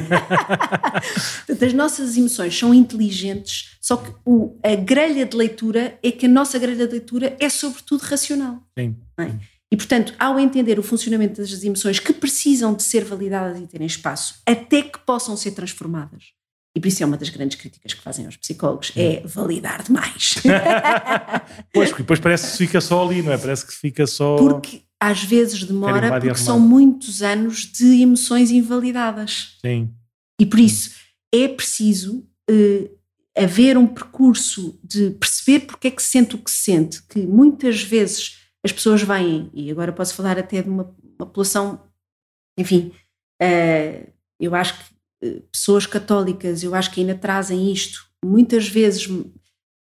[1.47, 6.25] Portanto, as nossas emoções são inteligentes, só que o- a grelha de leitura é que
[6.25, 8.61] a nossa grelha de leitura é sobretudo racional.
[8.77, 8.95] Sim.
[9.19, 9.31] é?
[9.71, 13.87] E, portanto, ao entender o funcionamento das emoções que precisam de ser validadas e terem
[13.87, 16.25] espaço até que possam ser transformadas,
[16.75, 20.35] e por isso é uma das grandes críticas que fazem aos psicólogos, é validar demais.
[21.71, 23.37] Pois, porque depois parece que fica só ali, não é?
[23.37, 24.35] Parece que fica só.
[24.37, 29.57] Porque às vezes demora, porque são muitos anos de emoções invalidadas.
[29.61, 29.93] Sim.
[30.39, 30.91] E por isso
[31.33, 32.89] é preciso eh,
[33.35, 37.25] haver um percurso de perceber porque é que se sente o que se sente, que
[37.25, 41.81] muitas vezes as pessoas vêm, e agora posso falar até de uma, uma população,
[42.57, 42.93] enfim,
[43.41, 44.09] eh,
[44.39, 44.92] eu acho que
[45.51, 49.07] pessoas católicas, eu acho que ainda trazem isto, muitas vezes,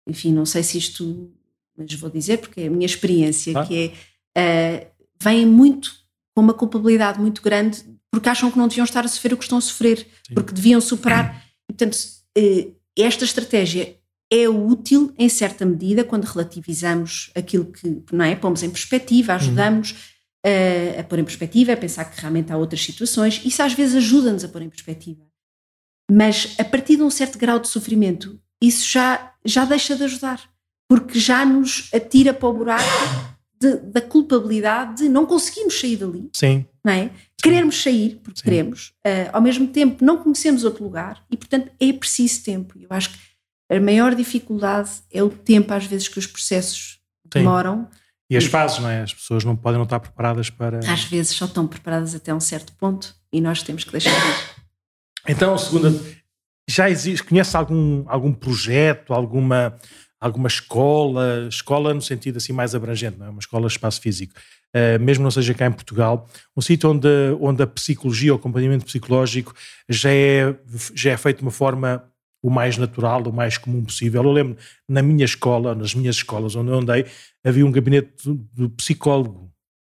[0.09, 1.31] enfim, não sei se isto,
[1.77, 3.67] mas vou dizer porque é a minha experiência, Ah.
[3.67, 3.93] que é,
[4.41, 4.87] eh,
[5.23, 5.93] vêm muito
[6.35, 9.45] com uma culpabilidade muito grande porque acham que não deviam estar a sofrer o que
[9.45, 10.35] estão a sofrer, Sim.
[10.35, 11.43] porque deviam superar.
[11.71, 11.97] E, portanto,
[12.37, 13.97] eh, esta estratégia
[14.31, 18.35] é útil em certa medida quando relativizamos aquilo que, não é?
[18.37, 19.95] Pomos em perspectiva, ajudamos
[20.45, 23.41] eh, a pôr em perspectiva, a pensar que realmente há outras situações.
[23.45, 25.23] Isso às vezes ajuda-nos a pôr em perspectiva.
[26.11, 30.41] Mas a partir de um certo grau de sofrimento, isso já, já deixa de ajudar,
[30.89, 32.85] porque já nos atira para o buraco
[33.61, 36.67] de- da culpabilidade de não conseguimos sair dali Sim.
[36.85, 37.11] não é?
[37.43, 38.45] Queremos sair, porque Sim.
[38.45, 42.79] queremos, ah, ao mesmo tempo não conhecemos outro lugar e, portanto, é preciso tempo.
[42.79, 43.19] Eu acho que
[43.71, 46.99] a maior dificuldade é o tempo, às vezes, que os processos
[47.33, 47.41] Sim.
[47.41, 47.89] demoram.
[48.31, 49.03] E as fases, não é?
[49.03, 50.79] As pessoas não podem não estar preparadas para.
[50.91, 54.62] Às vezes só estão preparadas até um certo ponto e nós temos que deixar ir.
[55.29, 55.93] Então, segunda,
[56.69, 59.77] já existe, conhece algum, algum projeto, alguma,
[60.21, 63.31] alguma escola, escola no sentido assim mais abrangente, não é?
[63.31, 64.35] Uma escola de espaço físico,
[64.75, 67.09] eh, mesmo não seja cá em Portugal, um sítio onde,
[67.41, 69.55] onde a psicologia, o acompanhamento psicológico
[69.89, 70.55] já é,
[70.95, 72.05] já é feito de uma forma
[72.43, 74.25] o mais natural, o mais comum possível.
[74.25, 74.57] Eu lembro,
[74.89, 77.07] na minha escola, nas minhas escolas onde eu andei,
[77.45, 79.53] havia um gabinete do, psicólogo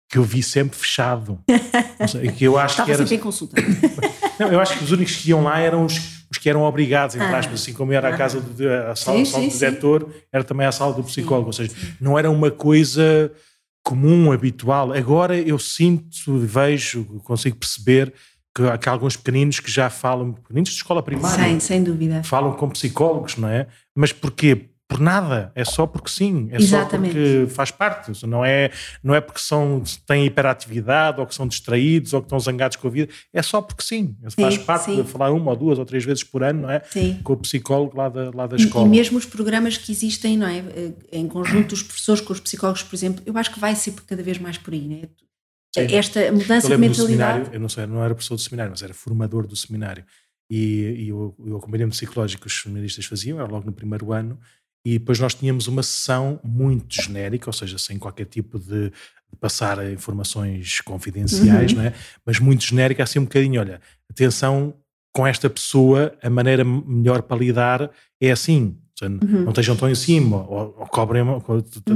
[0.09, 1.39] que eu vi sempre fechado.
[2.09, 3.61] Sei, que eu acho Estava que era, sempre em consulta.
[4.39, 7.15] não, eu acho que os únicos que iam lá eram os, os que eram obrigados,
[7.15, 7.37] entre Ah.
[7.39, 8.17] aspas, assim como era a Ah.
[8.17, 9.57] casa do a sala, Sim, a sala sim, do sim.
[9.59, 13.31] diretor, era também a sala do psicólogo, ou seja, não era uma coisa
[13.83, 14.93] comum, habitual.
[14.93, 18.13] Agora eu sinto, vejo, consigo perceber
[18.55, 21.83] que há, que há alguns pequeninos que já falam, pequeninos de escola primária, sem, sem
[21.83, 22.21] dúvida.
[22.23, 23.67] falam com psicólogos, não é?
[23.95, 24.68] Mas porquê?
[24.89, 27.13] Por nada, é só porque sim, é Exatamente.
[27.13, 28.71] só porque faz parte, não é,
[29.03, 32.87] não é porque são, têm hiperatividade ou que são distraídos ou que estão zangados com
[32.87, 34.95] a vida, é só porque sim, faz parte sim.
[34.95, 36.81] de falar uma ou duas ou três vezes por ano, não é?
[36.89, 37.19] Sim.
[37.23, 38.87] Com o psicólogo lá da, lá da E, escola.
[38.87, 40.57] e mesmo os programas que existem, não é?
[40.57, 43.93] Eh, Em conjunto, os professores com os psicólogos, por exemplo, eu acho que vai ser
[44.07, 45.09] cada vez mais por aí, não é?
[45.87, 45.95] Sim.
[45.95, 47.49] Esta eu mudança de lembro do mentalidade.
[47.53, 50.03] eu não sei, não era professor do seminário, mas era formador do seminário.
[50.51, 54.39] E, e o, o acompanhamento psicológico que os seminaristas faziam era logo no primeiro ano,
[54.85, 59.35] e depois nós tínhamos uma sessão muito genérica, ou seja, sem qualquer tipo de, de
[59.39, 61.77] passar informações confidenciais, Uhum.
[61.79, 61.93] não é?
[62.25, 64.73] mas muito genérica, assim um bocadinho, olha, atenção
[65.13, 68.77] com esta pessoa, a maneira melhor para lidar é assim.
[68.97, 69.43] Seja, Uhum.
[69.43, 71.41] Não estejam tão em cima, ou, ou cobrem, ou,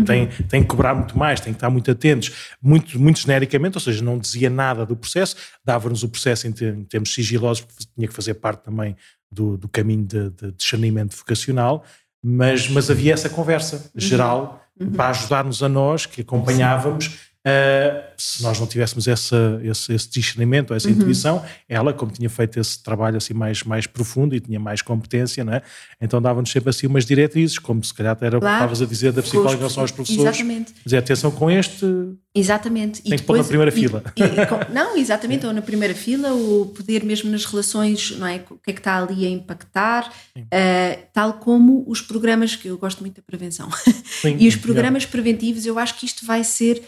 [0.05, 3.81] têm, têm que cobrar muito mais, têm que estar muito atentos, muito, muito genericamente, ou
[3.81, 7.83] seja, não dizia nada do processo, dava-nos o processo em, ter- em termos sigilosos, porque
[7.93, 8.95] tinha que fazer parte também
[9.29, 11.83] do, do caminho de, de discernimento vocacional,
[12.23, 14.63] mas, mas havia essa conversa geral
[14.95, 20.73] para ajudar-nos a nós, que acompanhávamos, Uh, se nós não tivéssemos essa, esse, esse discernimento,
[20.73, 20.93] essa uhum.
[20.93, 25.43] intuição, ela, como tinha feito esse trabalho assim mais, mais profundo e tinha mais competência,
[25.43, 25.61] não é?
[26.01, 29.11] então dava-nos sempre assim umas diretrizes, como se calhar era o que estavas a dizer
[29.11, 30.21] da psicóloga em relação aos professores.
[30.21, 30.73] Exatamente.
[30.85, 31.85] Dizer atenção com este.
[32.33, 33.01] Exatamente.
[33.01, 34.03] Tem e que pôr na primeira e, fila.
[34.15, 38.43] E, com, não, exatamente, ou na primeira fila, ou poder mesmo nas relações, não é?
[38.49, 42.77] O que é que está ali a impactar, uh, tal como os programas, que eu
[42.77, 43.69] gosto muito da prevenção.
[44.21, 46.81] Sim, e os programas preventivos, eu acho que isto vai ser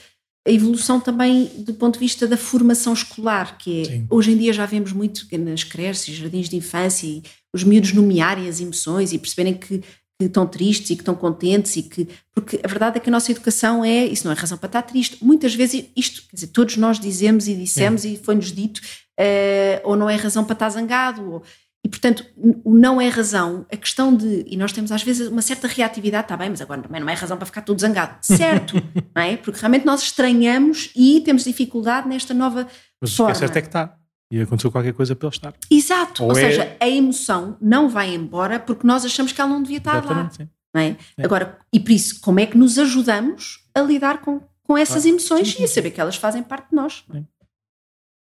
[0.47, 4.53] a evolução também do ponto de vista da formação escolar, que é, hoje em dia
[4.53, 9.17] já vemos muito nas creches, jardins de infância, e os miúdos nomearem as emoções e
[9.17, 12.99] perceberem que, que, estão tristes e que estão contentes e que, porque a verdade é
[12.99, 16.21] que a nossa educação é, isso não é razão para estar triste, muitas vezes isto,
[16.29, 18.81] quer dizer, todos nós dizemos e dissemos e foi-nos dito,
[19.19, 21.43] uh, ou não é razão para estar zangado, ou,
[21.85, 22.25] e, portanto,
[22.63, 24.43] o não é razão, a questão de.
[24.47, 27.13] E nós temos às vezes uma certa reatividade, está bem, mas agora também não é
[27.13, 28.17] razão para ficar todo zangado.
[28.25, 28.73] Certo,
[29.15, 29.37] não é?
[29.37, 32.67] Porque realmente nós estranhamos e temos dificuldade nesta nova
[32.99, 33.29] mas forma.
[33.29, 33.95] Mas é certo é que está.
[34.31, 35.53] E aconteceu qualquer coisa para ele estar.
[35.69, 36.23] Exato.
[36.23, 36.41] Ou, Ou é...
[36.41, 40.39] seja, a emoção não vai embora porque nós achamos que ela não devia estar Exatamente,
[40.39, 40.45] lá.
[40.45, 40.49] Sim.
[40.73, 40.97] Não é?
[41.19, 41.23] é?
[41.23, 45.09] Agora, e por isso, como é que nos ajudamos a lidar com, com essas ah,
[45.09, 47.03] emoções sim, sim, e a saber que elas fazem parte de nós?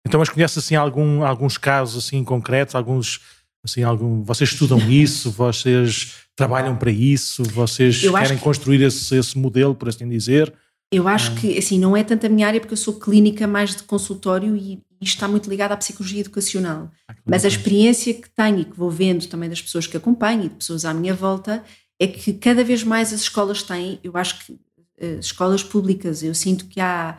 [0.06, 3.37] Então, mas conhece assim algum, alguns casos assim concretos, alguns
[3.68, 5.30] Assim, algum, vocês estudam isso?
[5.30, 7.42] Vocês trabalham para isso?
[7.42, 10.52] Vocês querem que, construir esse, esse modelo, por assim dizer?
[10.90, 13.76] Eu acho que, assim, não é tanto a minha área, porque eu sou clínica mais
[13.76, 16.90] de consultório e isto está muito ligado à psicologia educacional.
[17.06, 20.46] Ah, Mas a experiência que tenho e que vou vendo também das pessoas que acompanho
[20.46, 21.62] e de pessoas à minha volta
[22.00, 24.52] é que cada vez mais as escolas têm, eu acho que
[25.00, 27.18] as eh, escolas públicas, eu sinto que há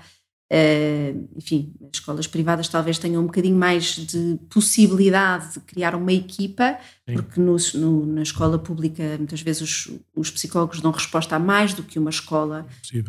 [0.52, 6.12] Uh, enfim, as escolas privadas talvez tenham um bocadinho mais de possibilidade de criar uma
[6.12, 7.14] equipa, Sim.
[7.14, 11.76] porque no, no, na escola pública muitas vezes os, os, psicólogos dão resposta a mais
[11.76, 12.66] do que uma escola.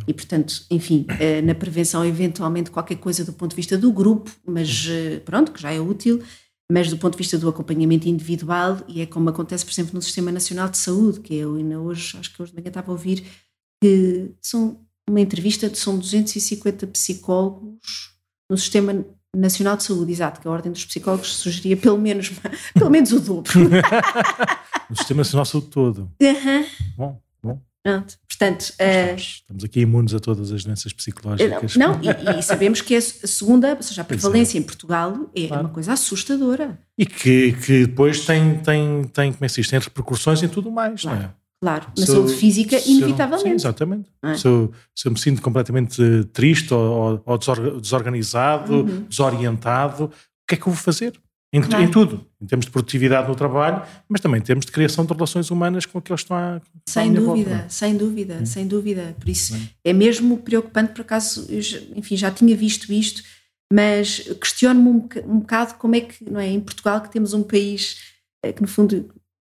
[0.06, 4.30] E, portanto, enfim, uh, na prevenção, eventualmente qualquer coisa do ponto de vista do grupo,
[4.46, 6.22] mas uh, pronto, que já é útil,
[6.70, 10.02] mas do ponto de vista do acompanhamento individual, e é como acontece, por exemplo, no
[10.02, 12.92] Sistema Nacional de Saúde, que eu ainda hoje, acho que hoje de manhã estava a
[12.92, 13.24] ouvir,
[13.82, 14.78] que são
[15.10, 18.14] uma entrevista, são 250 psicólogos
[18.48, 22.32] no Sistema Nacional de Saúde, exato, que a Ordem dos Psicólogos sugeria pelo menos,
[22.74, 23.52] pelo menos o dobro.
[24.88, 26.10] no Sistema Nacional de Saúde todo.
[26.20, 26.66] Uhum.
[26.96, 27.62] Bom, bom.
[27.82, 28.60] Pronto, portanto...
[28.60, 31.76] Estamos, uh, estamos, aqui imunes a todas as doenças psicológicas.
[31.76, 34.60] Não, não e, e, sabemos que a segunda, ou seja, a prevalência é.
[34.60, 35.62] em Portugal é claro.
[35.64, 36.78] uma coisa assustadora.
[36.98, 40.48] E que, que depois tem, tem, tem, como é que se diz, tem repercussões em
[40.48, 41.18] tudo mais, claro.
[41.18, 41.39] não é?
[41.60, 43.50] Claro, na se saúde física, inevitavelmente.
[43.50, 44.08] sim, exatamente.
[44.22, 44.34] É?
[44.34, 47.38] Se, eu, se, eu, me sinto completamente triste ou, ou
[47.78, 49.04] desorganizado, uhum.
[49.06, 50.10] desorientado, o
[50.48, 51.20] que é que eu vou fazer?
[51.52, 51.84] Em, claro.
[51.84, 55.12] em, tudo, em termos de produtividade no trabalho, mas também em termos de criação de
[55.12, 56.62] relações humanas com aqueles que estão a.
[56.88, 57.68] Sem dúvida, volta, é?
[57.68, 58.46] sem dúvida, hum.
[58.46, 59.16] sem dúvida.
[59.18, 59.90] Por isso é.
[59.90, 61.46] é mesmo preocupante, por acaso,
[61.94, 63.22] enfim, já tinha visto isto,
[63.70, 67.42] mas questiono-me um, um bocado como é que, não é, em Portugal, que temos um
[67.42, 67.98] país
[68.44, 69.10] eh, que, no fundo,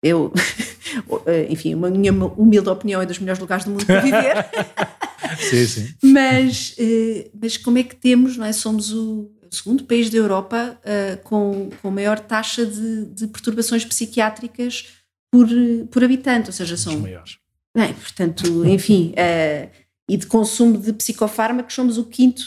[0.06, 0.32] eu,
[1.26, 4.46] eh, enfim, a minha humilde opinião é dos melhores lugares do mundo para viver.
[5.40, 5.94] sim, sim.
[6.04, 8.54] Mas, eh, mas como é que temos, não é?
[8.54, 14.88] Somos o segundo país da Europa uh, com, com maior taxa de, de, perturbações psiquiátricas
[15.32, 15.48] por,
[15.90, 16.96] por habitante, ou seja, são...
[16.96, 17.38] Os maiores.
[17.76, 19.70] É, portanto, enfim, uh,
[20.10, 22.44] e de consumo de psicofármacos somos o quinto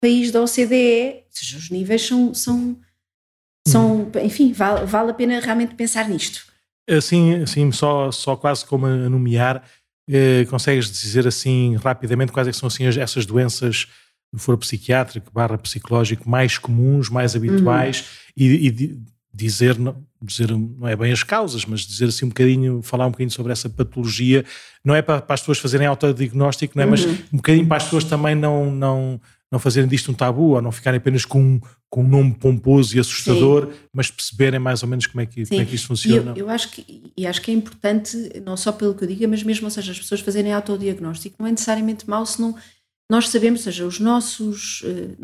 [0.00, 2.76] país da OCDE, ou seja, os níveis são, são,
[3.66, 4.10] são hum.
[4.22, 6.49] enfim, vale, vale a pena realmente pensar nisto.
[6.96, 9.62] Assim, assim só, só quase como a nomear,
[10.08, 13.86] eh, consegues dizer assim rapidamente quais é são assim essas doenças
[14.32, 18.44] do foro psiquiátrico barra psicológico mais comuns, mais habituais uhum.
[18.44, 19.00] e, e,
[19.32, 23.10] dizer, não, dizer, não é bem as causas, mas dizer assim um bocadinho, falar um
[23.10, 24.44] bocadinho sobre essa patologia,
[24.84, 26.86] não é para, para as pessoas fazerem autodiagnóstico, não é?
[26.86, 26.90] Uhum.
[26.90, 30.62] mas um bocadinho para as pessoas também não, não, não fazerem disto um tabu ou
[30.62, 33.78] não ficarem apenas com, com um nome pomposo e assustador, Sim.
[33.92, 36.32] mas perceberem mais ou menos como é que, como é que isto funciona.
[36.36, 39.26] Eu, eu, acho que, e acho que é importante, não só pelo que eu diga,
[39.26, 42.56] mas mesmo, ou seja, as pessoas fazerem autodiagnóstico não é necessariamente mau se não.
[43.10, 44.82] Nós sabemos, ou seja, os nossos.
[44.82, 45.16] Uh,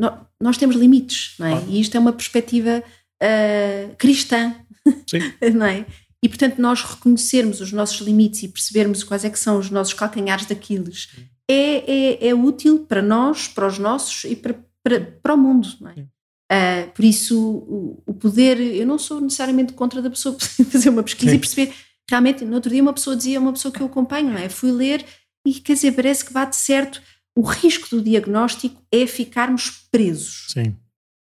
[0.43, 1.55] nós temos limites, não é?
[1.55, 1.63] Ah.
[1.69, 2.83] E isto é uma perspectiva
[3.23, 4.57] uh, cristã,
[5.55, 5.87] não é?
[6.21, 9.95] E, portanto, nós reconhecermos os nossos limites e percebermos quais é que são os nossos
[9.95, 11.11] calcanhares daqueles
[11.49, 15.69] é, é, é útil para nós, para os nossos e para, para, para o mundo,
[15.81, 16.07] não é?
[16.49, 20.37] Uh, por isso, o, o, poder, eu não sou necessariamente contra da pessoa
[20.71, 21.37] fazer uma pesquisa Sim.
[21.37, 21.75] e perceber.
[22.09, 24.49] Realmente, no outro dia, uma pessoa dizia, uma pessoa que eu acompanho, não é?
[24.49, 25.05] Fui ler
[25.45, 27.03] e quer dizer, parece que bate certo.
[27.37, 30.47] O risco do diagnóstico é ficarmos presos.
[30.53, 30.77] Sim.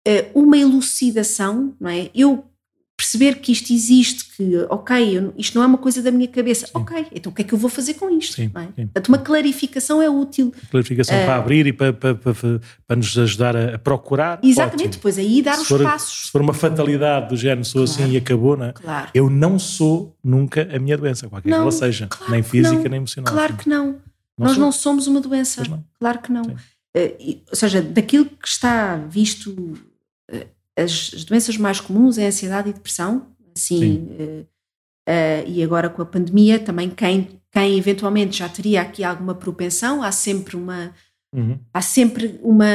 [0.07, 2.11] Uh, uma elucidação, não é?
[2.13, 2.45] Eu
[2.97, 6.65] perceber que isto existe, que, ok, eu, isto não é uma coisa da minha cabeça,
[6.65, 6.71] sim.
[6.73, 8.33] ok, então o que é que eu vou fazer com isto?
[8.33, 8.85] Sim, é?
[8.85, 10.51] Portanto, uma clarificação é útil.
[10.71, 14.39] Clarificação uh, para abrir e para, para, para, para, nos ajudar a, a procurar.
[14.41, 14.93] Exatamente, ótimo.
[14.93, 16.25] depois aí dar se os for, passos.
[16.25, 18.73] Se for uma fatalidade do género, sou claro, assim e acabou, não é?
[18.73, 19.11] Claro.
[19.13, 22.89] Eu não sou nunca a minha doença, qualquer não, que ela seja, claro nem física
[22.89, 23.31] nem emocional.
[23.31, 23.85] Claro que não.
[23.85, 23.99] não
[24.39, 24.61] Nós sou.
[24.61, 25.61] não somos uma doença,
[25.99, 26.41] claro que não.
[26.41, 29.77] Uh, ou seja, daquilo que está visto,
[30.77, 34.41] as, as doenças mais comuns é a ansiedade e depressão, assim, uh,
[35.09, 40.03] uh, e agora com a pandemia também quem, quem eventualmente já teria aqui alguma propensão,
[40.03, 40.93] há sempre uma
[41.33, 41.57] uhum.
[41.73, 42.65] há sempre uma,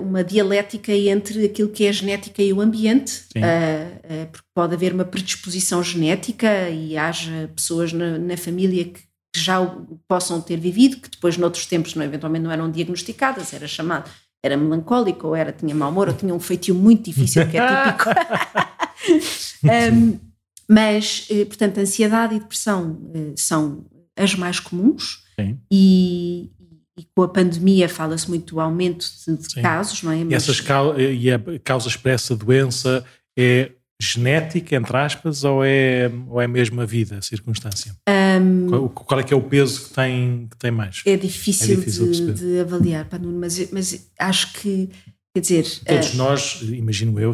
[0.00, 4.94] uma dialética entre aquilo que é a genética e o ambiente, uh, porque pode haver
[4.94, 9.00] uma predisposição genética e haja pessoas na, na família que,
[9.34, 13.52] que já o possam ter vivido, que depois noutros tempos não, eventualmente não eram diagnosticadas,
[13.52, 14.08] era chamado
[14.42, 17.92] era melancólico, ou era, tinha mau humor, ou tinha um feitio muito difícil, que é
[17.92, 18.10] típico.
[19.94, 20.18] um,
[20.68, 25.24] mas, eh, portanto, ansiedade e depressão eh, são as mais comuns
[25.70, 26.50] e,
[26.98, 30.24] e, com a pandemia fala-se muito do aumento de, de casos, não é?
[30.24, 30.32] Mas...
[30.32, 30.64] E, essas,
[30.98, 33.04] e a causa para essa doença
[33.38, 33.70] é
[34.00, 37.94] genética, entre aspas, ou é, ou é mesmo a vida, a circunstância?
[38.40, 41.02] Um, qual, qual, é que é o peso que tem, que tem mais?
[41.04, 44.88] É difícil, é difícil de, de, avaliar, mas, mas acho que,
[45.34, 45.64] quer dizer...
[45.84, 47.32] Todos uh, nós, imagino eu,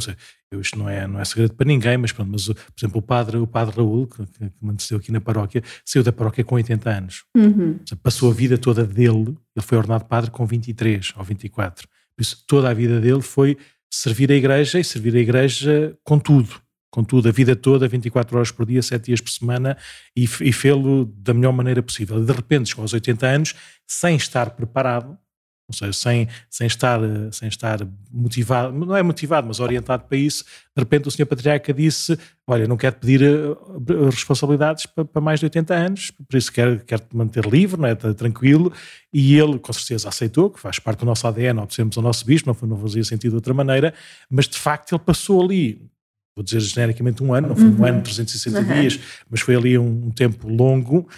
[0.51, 3.03] eu, isto não é, não é segredo para ninguém, mas pronto, mas por exemplo o
[3.03, 6.55] padre, o padre Raul, que, que me antecedeu aqui na paróquia, saiu da paróquia com
[6.55, 7.25] 80 anos.
[7.37, 7.79] Uhum.
[8.03, 11.89] Passou a vida toda dele, ele foi ordenado padre com 23 ou 24.
[12.17, 13.57] Por isso, toda a vida dele foi
[13.93, 16.64] servir a igreja e servir a igreja com tudo.
[16.95, 19.77] Com tudo, a vida toda, 24 horas por dia, 7 dias por semana
[20.17, 22.23] e, e fê-lo da melhor maneira possível.
[22.23, 23.55] E de repente, chegou aos 80 anos,
[23.85, 25.19] sem estar preparado,
[25.67, 27.01] ou seja, sem, sem, estar,
[27.33, 27.81] sem estar
[28.13, 32.69] motivado, não é motivado, mas orientado para isso, de repente o senhor patriarca disse, olha,
[32.69, 37.03] não quero pedir eh, responsabilidades para, para mais de 80 anos, por isso quero, quero
[37.03, 37.97] te manter livre, não é?
[37.97, 38.73] tranquilo,
[39.13, 42.57] e ele com certeza aceitou, que faz parte do nosso ADN, obedecemos ao nosso bispo,
[42.63, 43.93] não, não fazia sentido de outra maneira,
[44.31, 45.91] mas de facto ele passou ali,
[46.37, 47.81] vou dizer genericamente um ano, não foi uhum.
[47.81, 48.81] um ano, 360 uhum.
[48.81, 51.09] dias, mas foi ali um, um tempo longo,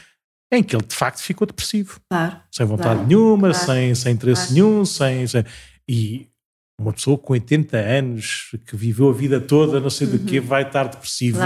[0.53, 2.01] em que ele de facto ficou depressivo.
[2.11, 5.45] Claro, sem vontade claro, nenhuma, claro, sem, sem interesse nenhum, sem, sem,
[5.89, 6.29] E
[6.79, 10.19] uma pessoa com 80 anos que viveu a vida toda, não sei uhum.
[10.19, 11.39] do que, vai estar depressivo.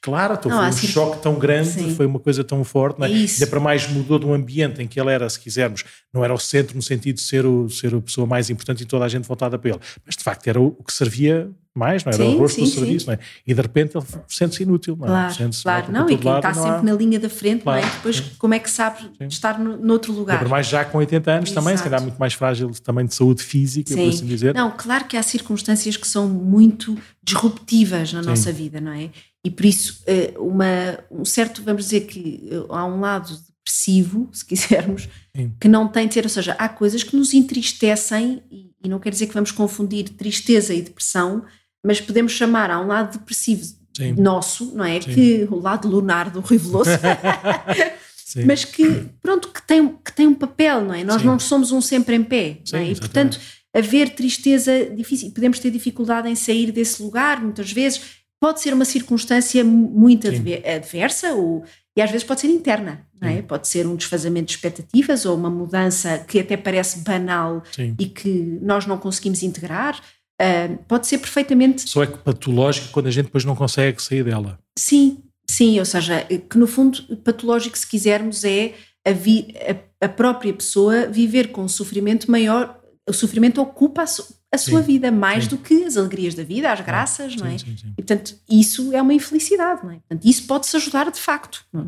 [0.00, 1.94] Claro, então não, foi um choque tão grande, sim.
[1.96, 3.10] foi uma coisa tão forte, não é?
[3.10, 3.42] Isso.
[3.42, 5.84] ainda para mais mudou de um ambiente em que ele era, se quisermos,
[6.14, 8.86] não era o centro no sentido de ser, o, ser a pessoa mais importante e
[8.86, 12.04] toda a gente voltada para ele, mas de facto era o, o que servia mais,
[12.04, 13.18] não era sim, o rosto sim, do serviço, não é?
[13.46, 15.08] E de repente ele sente-se inútil, não é?
[15.08, 15.92] Claro, sente claro.
[15.92, 16.82] Não, e quem lado, está sempre há...
[16.82, 17.92] na linha da frente, claro, não é?
[17.92, 20.38] Depois, como é que sabe estar no, noutro lugar?
[20.38, 21.64] por mais já com 80 anos Exato.
[21.64, 24.54] também, se calhar muito mais frágil também de saúde física, por assim dizer.
[24.54, 29.10] Não, claro que há circunstâncias que são muito disruptivas na nossa vida, não é?
[29.44, 33.30] E por isso, eh, uma, um certo, vamos dizer que eh, há um lado
[33.66, 35.52] depressivo, se quisermos, Sim.
[35.60, 38.98] que não tem de ser, ou seja, há coisas que nos entristecem, e, e não
[38.98, 41.44] quer dizer que vamos confundir tristeza e depressão,
[41.86, 43.64] mas podemos chamar a um lado depressivo
[43.96, 44.12] Sim.
[44.18, 45.00] nosso, não é?
[45.00, 45.14] Sim.
[45.14, 46.90] Que o lado lunar do Rui Veloso.
[48.44, 51.04] mas que, pronto, que tem, que tem um papel, não é?
[51.04, 51.28] Nós Sim.
[51.28, 52.90] não somos um sempre em pé, não é?
[52.90, 53.38] E, portanto,
[53.72, 58.00] haver tristeza difícil, podemos ter dificuldade em sair desse lugar, muitas vezes,
[58.40, 61.64] pode ser uma circunstância muito adversa ou,
[61.96, 63.42] e às vezes pode ser interna, não é?
[63.42, 67.94] Pode ser um desfazamento de expectativas ou uma mudança que até parece banal Sim.
[67.98, 70.02] e que nós não conseguimos integrar.
[70.40, 71.88] Uh, pode ser perfeitamente.
[71.88, 74.58] Só é patológico quando a gente depois não consegue sair dela.
[74.78, 78.74] Sim, sim, ou seja, que no fundo patológico, se quisermos, é
[79.06, 79.54] a, vi,
[80.00, 82.78] a, a própria pessoa viver com um sofrimento maior.
[83.08, 84.06] O sofrimento ocupa a,
[84.52, 85.50] a sua vida mais sim.
[85.50, 87.56] do que as alegrias da vida, as graças, sim, não é?
[87.56, 89.96] Sim, e portanto, isso é uma infelicidade, não é?
[89.96, 91.64] Portanto, isso pode-se ajudar de facto.
[91.74, 91.78] É?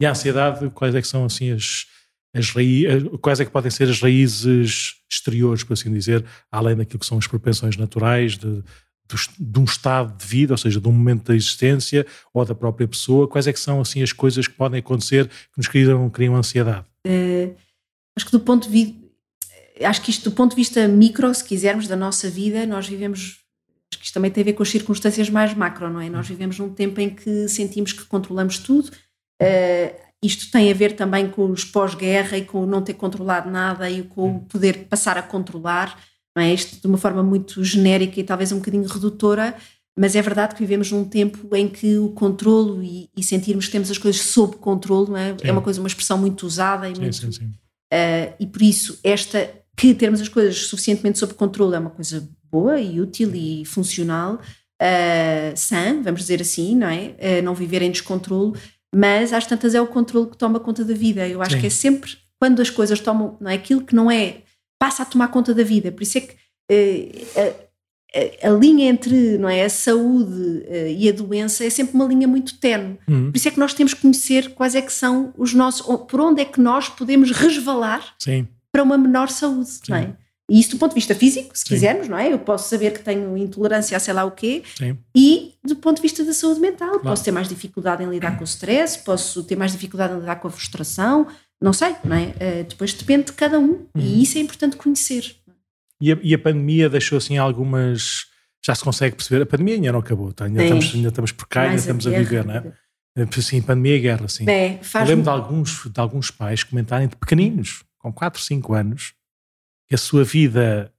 [0.00, 1.86] E a ansiedade, quais é que são assim as,
[2.34, 6.98] as raízes, quais é que podem ser as raízes exteriores, por assim dizer, além daquilo
[6.98, 10.88] que são as propensões naturais de, de, de, um estado de vida, ou seja, de
[10.88, 14.48] um momento da existência ou da própria pessoa, quais é que são assim as coisas
[14.48, 16.84] que podem acontecer que nos criam, criam ansiedade?
[17.06, 17.50] É,
[18.16, 19.04] acho que do ponto de vista
[19.82, 23.40] acho que isto do ponto de vista micro, se quisermos, da nossa vida, nós vivemos
[23.92, 26.08] acho que isto também tem a ver com as circunstâncias mais macro, não é?
[26.08, 28.90] Nós vivemos num tempo em que sentimos que controlamos tudo.
[29.40, 33.90] Uh, isto tem a ver também com os pós-guerra e com não ter controlado nada
[33.90, 35.98] e com o poder passar a controlar,
[36.36, 36.52] não é?
[36.52, 39.54] Isto de uma forma muito genérica e talvez um bocadinho redutora,
[39.98, 43.72] mas é verdade que vivemos num tempo em que o controlo e, e sentirmos que
[43.72, 45.36] temos as coisas sob controle não é?
[45.42, 47.16] é uma coisa, uma expressão muito usada e sim, muito.
[47.16, 47.44] Sim, sim.
[47.92, 52.28] Uh, e por isso, esta que termos as coisas suficientemente sob controle é uma coisa
[52.50, 57.14] boa e útil e funcional, uh, sã, vamos dizer assim, não é?
[57.40, 58.58] Uh, não viver em descontrole,
[58.94, 61.26] mas às tantas é o controle que toma conta da vida.
[61.28, 61.60] Eu acho Sim.
[61.60, 63.54] que é sempre quando as coisas tomam, não é?
[63.54, 64.38] Aquilo que não é,
[64.78, 65.90] passa a tomar conta da vida.
[65.90, 66.36] Por isso é que
[68.42, 70.64] a, a, linha entre não é, a saúde
[70.96, 72.98] e a doença é sempre uma linha muito tenue.
[73.08, 73.30] Uhum.
[73.30, 76.20] Por isso é que nós temos que conhecer quais é que são os nossos, por
[76.20, 78.46] onde é que nós podemos resvalar Sim.
[78.70, 79.80] para uma menor saúde, Sim.
[79.88, 80.16] não é?
[80.50, 81.68] E isso do ponto de vista físico, se Sim.
[81.68, 82.30] quisermos, não é?
[82.30, 84.62] Eu posso saber que tenho intolerância a sei lá o quê.
[84.76, 84.98] Sim.
[85.16, 87.02] E do ponto de vista da saúde mental, claro.
[87.02, 90.36] posso ter mais dificuldade em lidar com o stress, posso ter mais dificuldade em lidar
[90.36, 91.26] com a frustração,
[91.62, 92.26] não sei, não é?
[92.26, 93.88] Uh, depois depende de cada um uhum.
[93.96, 95.34] e isso é importante conhecer.
[96.00, 98.26] E a, e a pandemia deixou assim algumas.
[98.64, 100.44] Já se consegue perceber, a pandemia ainda não acabou, tá?
[100.44, 102.62] ainda, estamos, ainda estamos por cá, ainda estamos a, a viver, não é?
[103.40, 104.44] Sim, pandemia e guerra, sim.
[104.44, 109.13] Eu lembro de alguns, de alguns pais comentarem de pequeninos, com 4, 5 anos,
[109.94, 110.92] a sua vida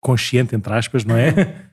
[0.00, 1.32] consciente, entre aspas, não é?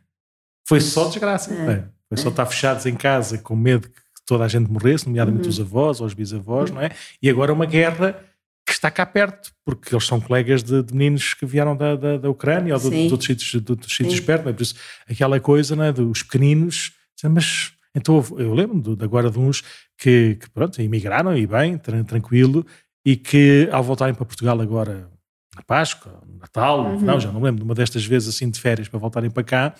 [0.67, 1.53] Foi só desgraça.
[1.53, 1.85] É.
[2.09, 5.49] Foi só estar fechados em casa com medo que toda a gente morresse, nomeadamente uhum.
[5.49, 6.91] os avós ou os bisavós, não é?
[7.21, 8.21] E agora uma guerra
[8.65, 12.17] que está cá perto, porque eles são colegas de, de meninos que vieram da, da,
[12.17, 14.53] da Ucrânia ou de, de, outros sítios, de outros sítios perto, não é?
[14.53, 14.75] Por isso,
[15.09, 15.93] aquela coisa, não é?
[15.93, 16.91] Dos pequeninos,
[17.23, 19.63] mas então eu lembro de, agora de uns
[19.97, 22.65] que, que, pronto, emigraram e bem, tranquilo,
[23.05, 25.09] e que ao voltarem para Portugal agora
[25.57, 26.99] na Páscoa, no Natal, uhum.
[26.99, 29.73] não, já não lembro, uma destas vezes assim de férias para voltarem para cá,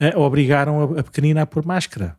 [0.00, 2.16] uh, obrigaram a, a, pequenina a pôr máscara.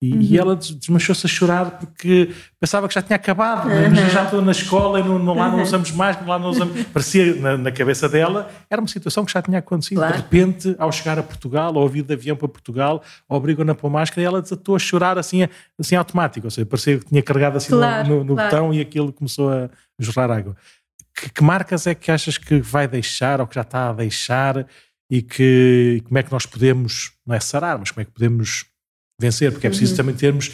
[0.00, 0.20] E, uhum.
[0.20, 3.90] e ela desmanchou-se a chorar porque pensava que já tinha acabado, uhum.
[3.90, 6.82] mas já estou na escola e não, não lá não usamos máscara, lá não usamos.
[6.86, 9.98] Parecia na, na, cabeça dela, era uma situação que já tinha acontecido.
[9.98, 10.14] Claro.
[10.14, 13.90] De repente, ao chegar a Portugal, ao vir de avião para Portugal, obrigam-na a pôr
[13.90, 15.46] máscara e ela desatou a chorar assim,
[15.78, 16.48] assim automático.
[16.48, 18.50] Ou seja, parecia que tinha carregado assim claro, no, no, no claro.
[18.50, 19.70] botão e aquilo começou a
[20.00, 20.56] jorrar água
[21.14, 24.66] que, que, marcas é que achas que vai deixar ou que já está a deixar
[25.10, 28.66] e que como é que nós podemos, não é sarar, mas como é que podemos
[29.20, 29.52] vencer?
[29.52, 29.96] Porque é preciso uhum.
[29.98, 30.50] também termos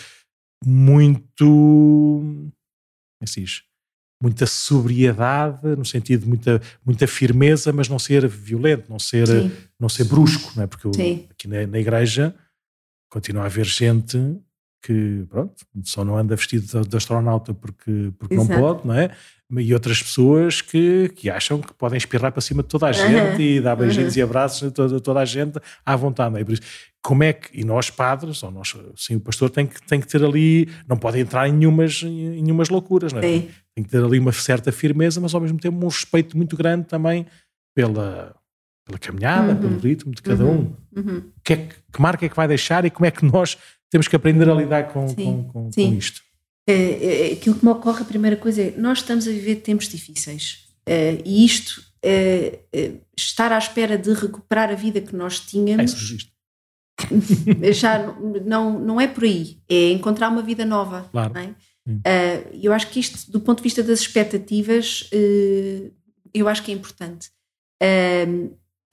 [0.64, 2.22] muito,
[3.22, 3.44] é assim,
[4.20, 9.28] muita sobriedade, no sentido de muita, muita firmeza, mas não ser violento, não ser,
[9.78, 10.66] não ser brusco, não é?
[10.66, 10.90] Porque eu,
[11.30, 12.34] aqui na, na igreja
[13.10, 14.18] continua a haver gente
[14.82, 15.54] que pronto,
[15.84, 19.16] só não anda vestido de astronauta porque, porque não pode, não é?
[19.56, 23.36] E outras pessoas que, que acham que podem espirrar para cima de toda a gente
[23.36, 23.40] uhum.
[23.40, 24.20] e dar beijinhos uhum.
[24.20, 26.32] e abraços a toda, toda, a gente à vontade.
[26.32, 26.44] Não é?
[26.44, 26.62] Por isso,
[27.02, 30.06] como é que, e nós padres, ou nós, sim, o pastor tem que, tem que
[30.06, 33.22] ter ali, não pode entrar em nenhumas, em nenhumas loucuras, não é?
[33.22, 33.48] Sim.
[33.74, 36.84] Tem que ter ali uma certa firmeza, mas ao mesmo tempo um respeito muito grande
[36.84, 37.24] também
[37.74, 38.36] pela,
[38.84, 39.60] pela caminhada, uhum.
[39.60, 40.74] pelo ritmo de cada uhum.
[40.94, 41.00] um.
[41.00, 41.22] Uhum.
[41.42, 43.56] Que, é que, que marca é que vai deixar e como é que nós
[43.90, 46.20] temos que aprender a lidar com, com, com, com, isto.
[46.68, 49.88] É, é, aquilo que me ocorre, a primeira coisa é: nós estamos a viver tempos
[49.88, 50.68] difíceis.
[50.84, 56.28] É, e isto, é, é, estar à espera de recuperar a vida que nós tínhamos.
[57.62, 58.12] É já
[58.44, 59.58] não, não é por aí.
[59.66, 61.08] É encontrar uma vida nova.
[61.10, 61.32] Claro.
[61.88, 65.90] Uh, eu acho que isto, do ponto de vista das expectativas, uh,
[66.34, 67.30] eu acho que é importante.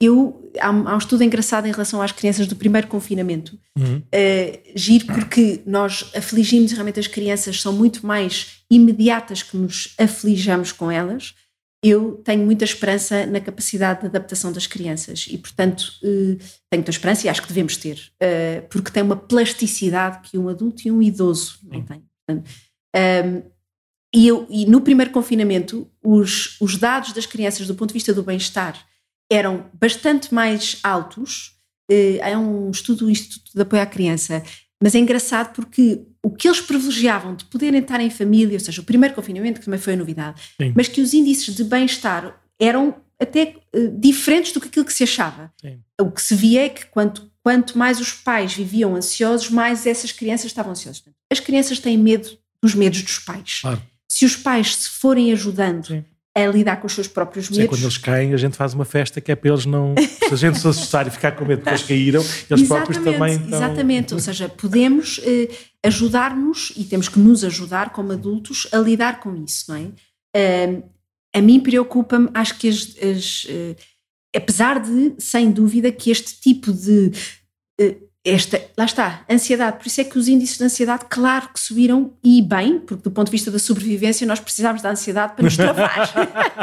[0.00, 3.58] Eu, há, um estudo engraçado em relação às crianças do primeiro confinamento.
[3.78, 3.98] Uhum.
[3.98, 10.70] Uh, giro porque nós afligimos realmente as crianças, são muito mais imediatas que nos aflijamos
[10.70, 11.34] com elas.
[11.82, 16.36] Eu tenho muita esperança na capacidade de adaptação das crianças e, portanto, uh,
[16.68, 20.48] tenho muita esperança e acho que devemos ter, uh, porque tem uma plasticidade que um
[20.48, 22.04] adulto e um idoso não têm.
[22.28, 22.42] Um,
[22.94, 23.42] ehm,
[24.14, 28.12] e, eu, e no primeiro confinamento, os, os dados das crianças do ponto de vista
[28.12, 28.84] do bem-estar
[29.30, 31.56] eram bastante mais altos.
[31.90, 34.42] Eh, é um estudo do Instituto de Apoio à Criança,
[34.82, 38.80] mas é engraçado porque o que eles privilegiavam de poderem estar em família, ou seja,
[38.80, 40.72] o primeiro confinamento, que também foi a novidade, Sim.
[40.76, 45.04] mas que os índices de bem-estar eram até uh, diferentes do que aquilo que se
[45.04, 45.52] achava.
[45.60, 45.78] Sim.
[46.00, 50.12] O que se via é que quanto, quanto mais os pais viviam ansiosos, mais essas
[50.12, 51.02] crianças estavam ansiosas.
[51.30, 52.28] As crianças têm medo
[52.62, 53.60] dos medos dos pais.
[53.62, 53.82] Claro.
[54.08, 56.04] Se os pais se forem ajudando Sim
[56.36, 57.64] a lidar com os seus próprios medos.
[57.64, 59.94] Sim, quando eles caem, a gente faz uma festa que é para eles não.
[59.96, 62.98] Se a gente se assustar e ficar com medo porque eles caíram, eles exatamente, próprios
[62.98, 63.34] também.
[63.36, 63.58] Estão...
[63.58, 65.48] Exatamente, ou seja, podemos eh,
[65.82, 69.88] ajudar-nos e temos que nos ajudar como adultos a lidar com isso, não é?
[70.36, 70.82] Uh,
[71.34, 73.76] a mim preocupa-me, acho que as, as uh,
[74.36, 77.12] apesar de, sem dúvida, que este tipo de
[77.80, 79.78] uh, esta, lá está, ansiedade.
[79.78, 83.10] Por isso é que os índices de ansiedade, claro que subiram e bem, porque do
[83.10, 86.08] ponto de vista da sobrevivência nós precisamos da ansiedade para nos travar.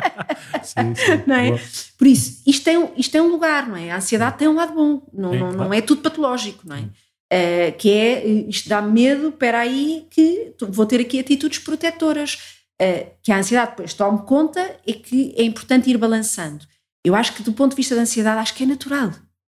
[0.61, 1.57] sim, sim, não é?
[1.97, 3.91] Por isso, isto tem, isto tem um lugar, não é?
[3.91, 5.57] A ansiedade tem um lado bom, não, sim, não, claro.
[5.69, 6.81] não é tudo patológico, não é?
[6.81, 12.59] Uh, que é, isto dá medo, espera aí, que vou ter aqui atitudes protetoras.
[12.81, 16.65] Uh, que a ansiedade depois tome conta é que é importante ir balançando.
[17.05, 19.11] Eu acho que do ponto de vista da ansiedade, acho que é natural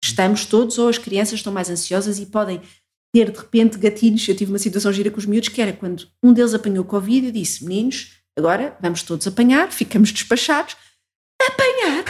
[0.06, 2.60] Estamos todos, ou as crianças estão mais ansiosas e podem
[3.12, 4.26] ter de repente gatilhos.
[4.28, 7.26] Eu tive uma situação gira com os miúdos que era quando um deles apanhou Covid,
[7.26, 10.76] eu disse: meninos, agora vamos todos apanhar, ficamos despachados.
[11.40, 12.04] Apanhar!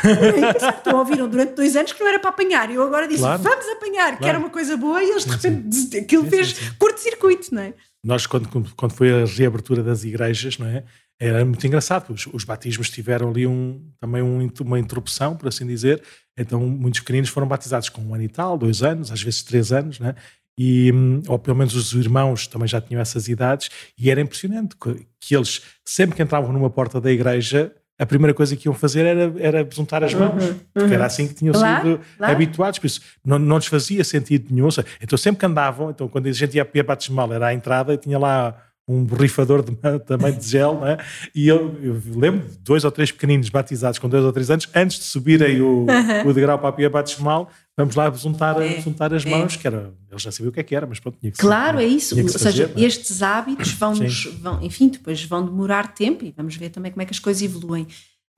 [0.77, 2.71] Estão ouviram durante dois anos que não era para apanhar.
[2.71, 3.43] E eu agora disse: claro.
[3.43, 4.19] vamos apanhar, claro.
[4.19, 7.75] que era uma coisa boa, e eles de repente aquilo fez curto-circuito, não é?
[8.05, 10.85] Nós, quando, quando foi a reabertura das igrejas, não é?
[11.19, 15.67] Era muito engraçado, os, os batismos tiveram ali um, também um, uma interrupção, por assim
[15.67, 16.03] dizer.
[16.37, 19.73] Então, muitos pequeninos foram batizados com um ano e tal, dois anos, às vezes três
[19.73, 20.15] anos, né?
[20.59, 24.75] e, hum, ou pelo menos os irmãos também já tinham essas idades, e era impressionante
[24.77, 28.75] que, que eles, sempre que entravam numa porta da igreja, a primeira coisa que iam
[28.75, 32.87] fazer era, era besuntar as mãos, uhum, porque era assim que tinham sido habituados, por
[32.87, 34.69] isso não, não lhes fazia sentido nenhum.
[35.01, 37.97] Então sempre que andavam, então quando a gente ia para batismal era à entrada e
[37.97, 38.55] tinha lá
[38.89, 39.77] um borrifador de,
[40.07, 40.97] também de gel, né?
[41.35, 44.69] e eu, eu, lembro de dois ou três pequeninos batizados com dois ou três anos,
[44.75, 45.87] antes de subirem o,
[46.25, 49.59] o degrau para a pia batismal, vamos lá juntar, é, juntar as mãos, é.
[49.59, 51.79] que era, eles já sabiam o que é que era, mas pronto, tinha que Claro,
[51.79, 52.21] ser, é isso.
[52.21, 52.81] Ou seja, é?
[52.81, 57.03] estes hábitos vão, nos, vão, enfim, depois vão demorar tempo e vamos ver também como
[57.03, 57.89] é que as coisas evoluem.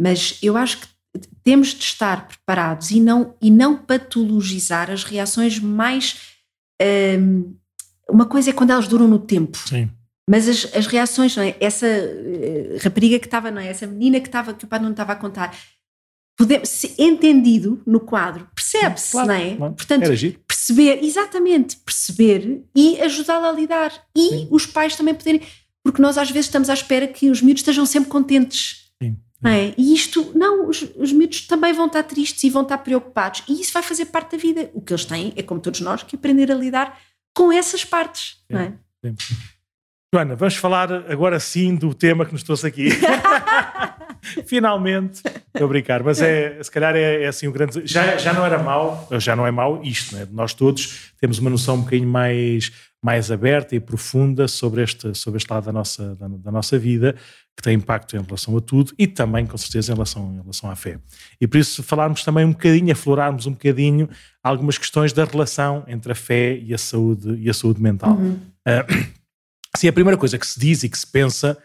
[0.00, 0.88] Mas eu acho que
[1.42, 6.16] temos de estar preparados e não, e não patologizar as reações mais.
[6.80, 7.54] Hum,
[8.08, 9.58] uma coisa é quando elas duram no tempo.
[9.66, 9.90] Sim.
[10.28, 11.56] Mas as, as reações, não é?
[11.58, 13.68] Essa uh, rapariga que estava, não é?
[13.68, 15.56] Essa menina que estava, que o pai não estava a contar,
[16.36, 19.56] podemos, entendido no quadro, percebe-se, claro, não é?
[19.56, 19.74] Claro.
[19.74, 20.10] Portanto,
[20.46, 23.92] perceber, exatamente, perceber e ajudá-la a lidar.
[24.14, 24.48] E Sim.
[24.50, 25.40] os pais também poderem,
[25.82, 28.92] porque nós às vezes estamos à espera que os miúdos estejam sempre contentes.
[29.02, 29.16] Sim.
[29.40, 29.72] Não é?
[29.78, 33.42] E isto, não, os, os miúdos também vão estar tristes e vão estar preocupados.
[33.48, 34.70] E isso vai fazer parte da vida.
[34.74, 37.00] O que eles têm é, como todos nós, que aprender a lidar
[37.34, 38.36] com essas partes.
[38.46, 38.54] Sim.
[38.54, 38.72] Não é?
[39.04, 39.14] Sim.
[40.14, 42.88] Joana, vamos falar agora sim do tema que nos trouxe aqui.
[44.46, 47.82] Finalmente, estou a brincar, mas é, se calhar é, é, assim o grande.
[47.84, 50.26] Já, já não era mau, já não é mau isto, né?
[50.30, 55.36] Nós todos temos uma noção um bocadinho mais, mais aberta e profunda sobre este, sobre
[55.36, 57.14] este lado da nossa, da, da, nossa vida,
[57.54, 60.70] que tem impacto em relação a tudo e também, com certeza, em relação, em relação
[60.70, 60.98] à fé.
[61.38, 64.08] E por isso falarmos também um bocadinho, aflorarmos um bocadinho
[64.42, 68.12] algumas questões da relação entre a fé e a saúde, e a saúde mental.
[68.12, 68.40] Uhum.
[68.66, 69.17] Uh,
[69.78, 71.56] Assim, a primeira coisa que se diz e que se pensa,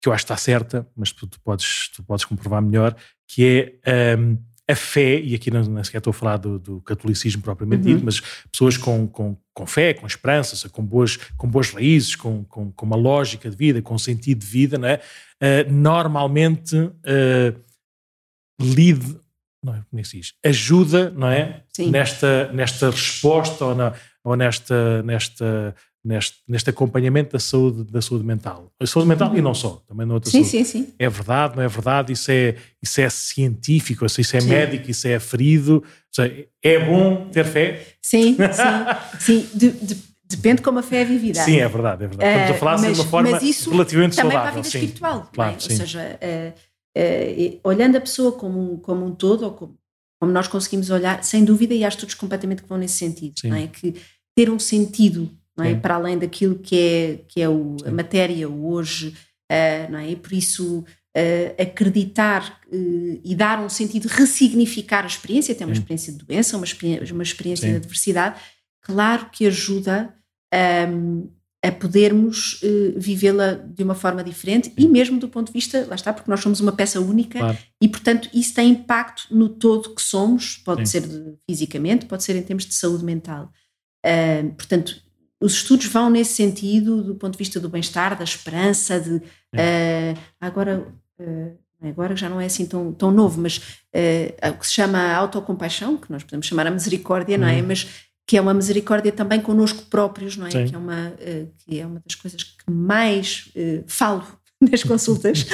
[0.00, 2.96] que eu acho que está certa, mas tu, tu podes, tu podes comprovar melhor,
[3.26, 6.80] que é um, a fé, e aqui não, não sequer estou a falar do, do
[6.80, 7.94] catolicismo propriamente uhum.
[7.94, 12.42] dito, mas pessoas com, com, com fé, com esperança, com boas, com boas raízes, com,
[12.44, 15.02] com, com uma lógica de vida, com um sentido de vida, não é?
[15.36, 17.60] Uh, normalmente uh,
[18.58, 19.20] lide,
[19.62, 20.34] não é, como é que se diz?
[20.42, 21.64] Ajuda, não é?
[21.68, 21.90] Sim.
[21.90, 23.92] Nesta, nesta resposta ou, na,
[24.24, 25.74] ou nesta, nesta
[26.08, 28.72] neste, neste acompanhamento da saúde, da saúde mental.
[28.80, 30.64] A saúde mental e não só, também na outra sim, saúde.
[30.64, 30.94] Sim, sim.
[30.98, 34.48] É verdade, não é verdade, isso é, isso é científico, isso é sim.
[34.48, 35.84] médico, isso é aferido.
[36.10, 37.86] Seja, é bom ter fé?
[38.00, 38.36] Sim,
[39.20, 39.42] sim.
[39.42, 39.48] sim.
[39.54, 41.42] De, de, depende como a fé é vivida.
[41.42, 42.30] Sim, é verdade, é verdade.
[42.30, 44.16] Estamos a falar uh, mas, de uma forma relativamente também saudável.
[44.16, 44.78] Também para a vida sim.
[44.78, 45.30] espiritual.
[45.32, 45.54] Claro, é?
[45.54, 49.78] Ou seja, uh, uh, olhando a pessoa como um, como um todo, ou como,
[50.18, 53.66] como nós conseguimos olhar, sem dúvida, e há estudos completamente que vão nesse sentido, é?
[53.66, 53.94] que
[54.34, 55.74] ter um sentido não é?
[55.74, 59.08] Para além daquilo que é, que é o, a matéria hoje,
[59.50, 60.10] uh, não é?
[60.10, 65.72] E por isso uh, acreditar uh, e dar um sentido, ressignificar a experiência, até uma
[65.72, 68.40] experiência de doença, uma experiência, uma experiência de adversidade,
[68.82, 70.14] claro que ajuda
[70.92, 71.28] um,
[71.60, 72.60] a podermos
[72.96, 74.74] vivê-la de uma forma diferente Sim.
[74.78, 77.58] e mesmo do ponto de vista, lá está, porque nós somos uma peça única claro.
[77.82, 81.00] e, portanto, isso tem impacto no todo que somos, pode Sim.
[81.00, 83.50] ser fisicamente, pode ser em termos de saúde mental.
[84.56, 85.02] Portanto,
[85.40, 90.20] os estudos vão nesse sentido, do ponto de vista do bem-estar, da esperança, de uh,
[90.40, 90.86] agora.
[91.18, 95.12] Uh, agora já não é assim tão, tão novo, mas uh, o que se chama
[95.14, 97.60] autocompaixão, que nós podemos chamar a misericórdia, não é?
[97.60, 97.68] Uhum.
[97.68, 100.50] Mas que é uma misericórdia também connosco próprios, não é?
[100.50, 101.12] Que é, uma,
[101.58, 103.50] que é uma das coisas que mais
[103.86, 104.26] falo
[104.60, 105.46] nas consultas,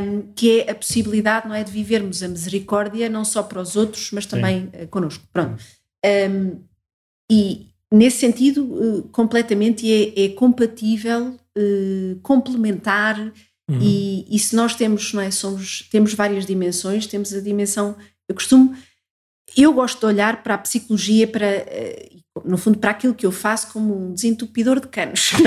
[0.00, 1.64] um, que é a possibilidade, não é?
[1.64, 5.24] De vivermos a misericórdia não só para os outros, mas também uh, connosco.
[5.32, 5.62] Pronto.
[6.04, 6.62] Um,
[7.30, 13.78] e, nesse sentido, uh, completamente é, é compatível, uh, complementar, uhum.
[13.80, 17.94] e, e, se nós temos, não é, somos, temos várias dimensões, temos a dimensão,
[18.28, 18.74] eu costumo,
[19.56, 23.32] eu gosto de olhar para a psicologia, para, uh, no fundo, para aquilo que eu
[23.32, 25.32] faço como um desentupidor de canos.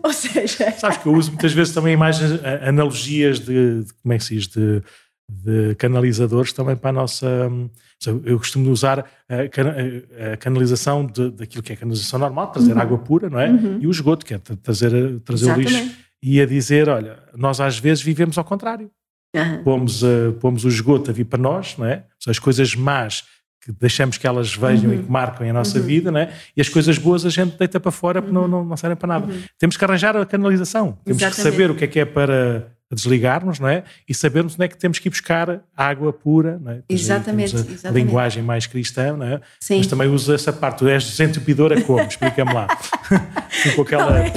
[0.00, 0.70] Ou seja...
[0.72, 4.34] Sabes que eu uso muitas vezes também imagens, analogias de, de como é que se
[4.36, 4.82] diz, de,
[5.28, 7.50] de canalizadores também para a nossa
[8.24, 12.80] eu costumo usar a, canalização de, daquilo que é canalização normal, trazer uhum.
[12.80, 13.50] água pura, não é?
[13.50, 13.78] Uhum.
[13.80, 15.90] E o esgoto, que é trazer, trazer o lixo.
[16.22, 18.90] E a dizer, olha, nós às vezes vivemos ao contrário.
[19.34, 19.62] Uhum.
[19.62, 22.04] Pomos, uh, pomos o esgoto a vir para nós, não é?
[22.26, 23.24] As coisas más
[23.60, 24.96] que deixamos que elas vejam uhum.
[24.96, 25.84] e que marquem a nossa uhum.
[25.84, 26.32] vida, né?
[26.56, 28.48] e as coisas boas a gente deita para fora porque não, uhum.
[28.48, 29.32] não, não servem para nada.
[29.32, 29.42] Uhum.
[29.58, 31.36] Temos que arranjar a canalização, temos Exatamente.
[31.36, 33.84] que saber o que é que é para desligarmos, não é?
[34.08, 36.82] E sabermos onde é que temos que ir buscar água pura, não é?
[36.88, 38.04] Exatamente, a, exatamente.
[38.04, 39.40] linguagem mais cristã, não é?
[39.60, 39.78] Sim.
[39.78, 42.00] Mas também usa essa parte, tu és desentupidora como?
[42.00, 42.66] Explica-me lá.
[43.76, 44.26] com aquela...
[44.26, 44.32] É.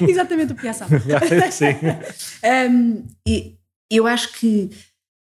[0.08, 0.90] exatamente o piaçaba.
[1.52, 1.76] Sim.
[2.70, 3.56] um, e
[3.90, 4.70] eu acho que,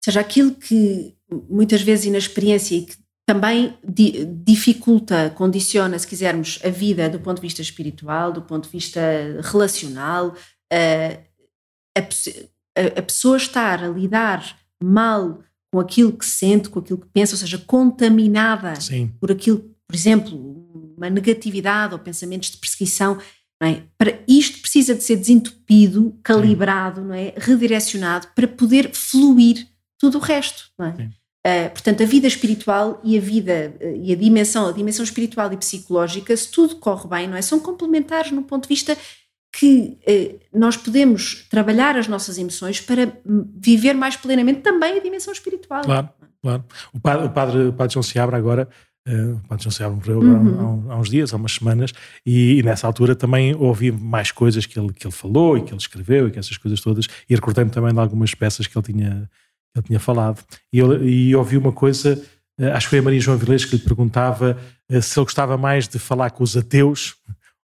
[0.03, 1.13] seja, aquilo que
[1.49, 2.95] muitas vezes inexperiência e que
[3.27, 8.65] também di dificulta, condiciona, se quisermos, a vida do ponto de vista espiritual, do ponto
[8.65, 9.01] de vista
[9.41, 11.34] relacional, uh,
[11.97, 15.39] a, a, a pessoa estar a lidar mal
[15.71, 19.11] com aquilo que sente, com aquilo que pensa, ou seja, contaminada Sim.
[19.19, 20.37] por aquilo, por exemplo,
[20.97, 23.17] uma negatividade ou pensamentos de perseguição,
[23.63, 23.83] é?
[23.97, 27.33] Para isto precisa de ser desentupido, calibrado, não é?
[27.37, 29.67] redirecionado para poder fluir
[29.97, 30.69] tudo o resto.
[30.77, 31.09] Não é?
[31.47, 35.53] Uh, portanto, a vida espiritual e a vida uh, e a dimensão, a dimensão espiritual
[35.53, 37.41] e psicológica, se tudo corre bem, não é?
[37.41, 38.97] São complementares no ponto de vista
[39.57, 43.11] que uh, nós podemos trabalhar as nossas emoções para
[43.55, 45.81] viver mais plenamente também a dimensão espiritual.
[45.83, 46.09] Claro,
[46.41, 46.65] claro.
[46.93, 48.67] O padre, o padre, o padre João Seabra agora
[49.07, 50.89] Uh, o Padre João morreu uhum.
[50.89, 51.93] há, há, uns dias, há umas semanas,
[52.25, 55.69] e, e, nessa altura também ouvi mais coisas que ele, que ele falou e que
[55.69, 58.83] ele escreveu e que essas coisas todas, e recordei-me também de algumas peças que ele
[58.83, 59.29] tinha,
[59.71, 60.43] que ele tinha falado.
[60.73, 62.19] E, eu, e ouvi uma coisa,
[62.59, 64.57] uh, acho que foi a Maria João Vilês que lhe perguntava
[64.91, 67.15] uh, se ele gostava mais de falar com os ateus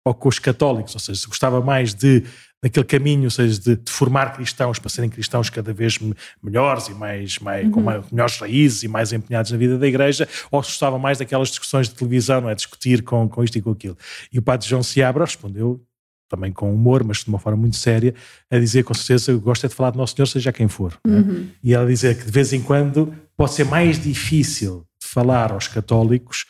[0.05, 2.23] ou com os católicos, ou seja, se gostava mais de
[2.63, 5.97] naquele caminho, ou seja, de, de, formar cristãos para serem cristãos cada vez
[6.43, 7.71] melhores e mais, mais uhum.
[7.71, 11.17] com mais, melhores raízes e mais empenhados na vida da igreja, ou se gostava mais
[11.17, 12.55] daquelas discussões de televisão, não é?
[12.55, 13.97] Discutir com, com isto e com aquilo.
[14.31, 15.83] E o padre João Seabra respondeu
[16.29, 18.15] também com humor, mas de uma forma muito séria,
[18.49, 20.97] a dizer com certeza, eu gosto é de falar de Nosso Senhor, seja quem for.
[21.05, 21.09] É?
[21.09, 21.49] Uhum.
[21.61, 25.67] E ela dizer que de vez em quando pode ser mais difícil de falar aos
[25.67, 26.45] católicos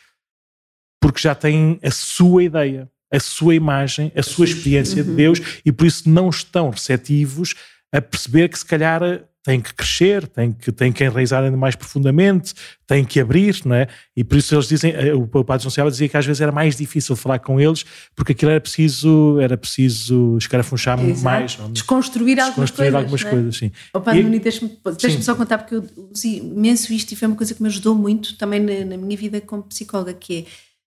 [1.02, 5.10] porque já têm a sua ideia a sua imagem, a sua experiência uhum.
[5.10, 7.54] de Deus e por isso não estão receptivos
[7.92, 9.02] a perceber que se calhar
[9.44, 12.54] têm que crescer, têm que, têm que enraizar ainda mais profundamente,
[12.86, 13.88] têm que abrir, não é?
[14.16, 16.52] E por isso eles dizem, eh, o Padre João Seabra dizia que às vezes era
[16.52, 17.84] mais difícil falar com eles,
[18.16, 21.24] porque aquilo era preciso, era preciso escarafunchar Exato.
[21.24, 21.58] mais.
[21.58, 21.72] Não?
[21.72, 22.96] Desconstruir, algumas Desconstruir coisas.
[22.96, 23.30] algumas é?
[23.30, 23.72] coisas, sim.
[23.96, 27.38] O Padre Nuno, deixa-me deixa só contar, porque eu usei imenso isto e foi uma
[27.38, 30.46] coisa que me ajudou muito também na, na minha vida como psicóloga, que é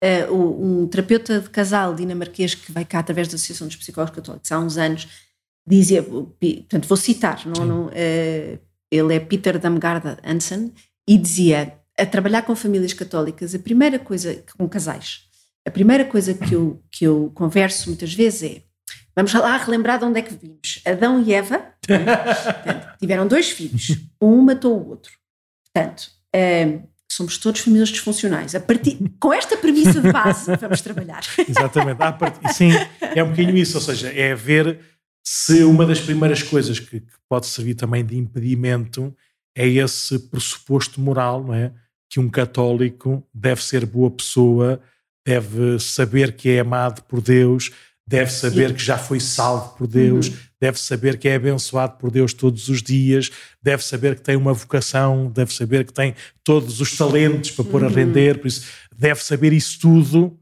[0.04, 4.52] uh, um terapeuta de casal dinamarquês que vai cá através da Associação dos Psicólogos Católicos
[4.52, 5.08] há uns anos,
[5.68, 10.74] dizia, portanto vou citar, não, não, uh, ele é Peter Damgarda Hansen,
[11.08, 15.22] e dizia, a trabalhar com famílias católicas, a primeira coisa, com casais,
[15.66, 18.62] a primeira coisa que eu, que eu converso muitas vezes é,
[19.16, 20.82] vamos lá relembrar de onde é que vimos.
[20.86, 25.12] Adão e Eva portanto, tiveram dois filhos, um matou o outro.
[25.66, 28.54] Portanto, uh, somos todos famílias disfuncionais.
[28.56, 31.22] A partir, com esta premissa de base, vamos trabalhar.
[31.48, 31.98] Exatamente.
[31.98, 32.54] Part...
[32.54, 34.80] Sim, é um bocadinho isso, ou seja, é ver
[35.26, 39.14] se uma das primeiras coisas que, que, pode servir também de impedimento
[39.56, 41.74] é esse pressuposto moral, não é?
[42.10, 44.80] Que um católico deve ser boa pessoa,
[45.26, 47.72] deve saber que é amado por Deus,
[48.08, 50.38] deve saber que já foi salvo por Deus, uhum.
[50.60, 53.32] Deve saber que é abençoado por Deus todos os dias,
[53.62, 57.84] deve saber que tem uma vocação, deve saber que tem todos os talentos para pôr
[57.84, 57.90] uhum.
[57.90, 58.66] a render, por isso
[58.98, 60.38] deve saber isso tudo,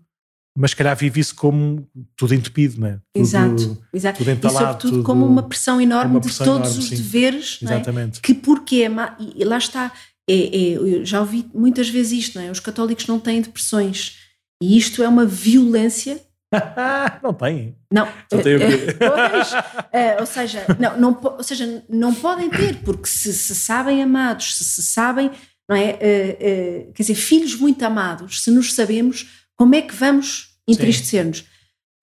[0.58, 1.86] mas calhar vive isso como
[2.16, 2.92] tudo entupido, não é?
[3.14, 4.18] Tudo, exato, exato.
[4.20, 6.90] Tudo entalado, e sobretudo tudo, como uma pressão enorme uma pressão de todos enorme, os
[6.90, 6.96] sim.
[6.96, 8.20] deveres, Exatamente.
[8.20, 8.22] É?
[8.22, 8.90] que porque é,
[9.36, 9.92] e lá está,
[10.30, 12.52] é, é, eu já ouvi muitas vezes isto, não é?
[12.52, 14.16] Os católicos não têm depressões
[14.64, 16.22] e isto é uma violência
[17.24, 17.76] não tem.
[17.92, 18.08] Não.
[18.32, 18.96] Só tem o quê?
[19.00, 24.02] Pois, uh, ou, seja, não, não, ou seja, não podem ter, porque se, se sabem
[24.02, 25.32] amados, se se sabem,
[25.70, 25.92] não é?
[25.94, 31.46] Uh, uh, quer dizer, filhos muito amados, se nos sabemos, como é que vamos entristecer-nos?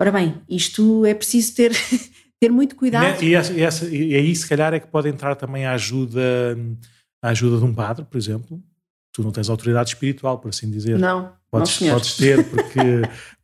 [0.01, 1.73] Ora bem, isto é preciso ter,
[2.41, 3.23] ter muito cuidado.
[3.23, 6.57] E, essa, e, essa, e aí, se calhar, é que pode entrar também a ajuda,
[7.23, 8.61] a ajuda de um padre, por exemplo.
[9.13, 10.99] Tu não tens autoridade espiritual, por assim dizer.
[10.99, 12.79] Não, podes, não, podes ter, porque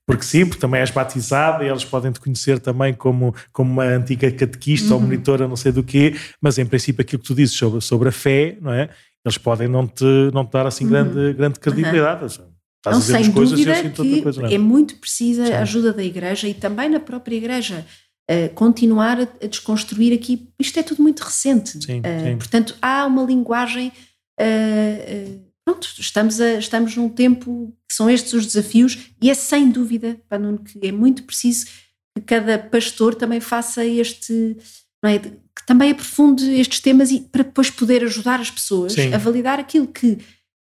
[0.08, 3.84] porque sim, porque também és batizada e eles podem te conhecer também como, como uma
[3.84, 4.94] antiga catequista uhum.
[4.94, 8.08] ou monitora, não sei do quê, mas em princípio aquilo que tu dizes sobre, sobre
[8.08, 8.88] a fé, não é?
[9.22, 10.90] Eles podem não te, não te dar assim uhum.
[10.90, 12.22] grande, grande credibilidade.
[12.22, 12.46] Uhum.
[12.78, 14.54] Estás não, sem coisas dúvida que coisa, é?
[14.54, 14.58] é?
[14.58, 15.52] muito precisa sim.
[15.52, 17.84] a ajuda da Igreja e também na própria Igreja.
[18.30, 21.82] Uh, continuar a, a, desconstruir aqui, isto é tudo muito recente.
[21.84, 22.36] Sim, uh, sim.
[22.36, 23.92] Portanto, há uma linguagem
[24.40, 29.70] uh, pronto, estamos, a, estamos num tempo que são estes os desafios e é sem
[29.70, 31.66] dúvida, para Nuno, que é muito preciso
[32.16, 34.56] que cada pastor também faça este,
[35.04, 39.12] é, que também aprofunde estes temas e para depois poder ajudar as pessoas Sim.
[39.12, 40.18] a validar aquilo que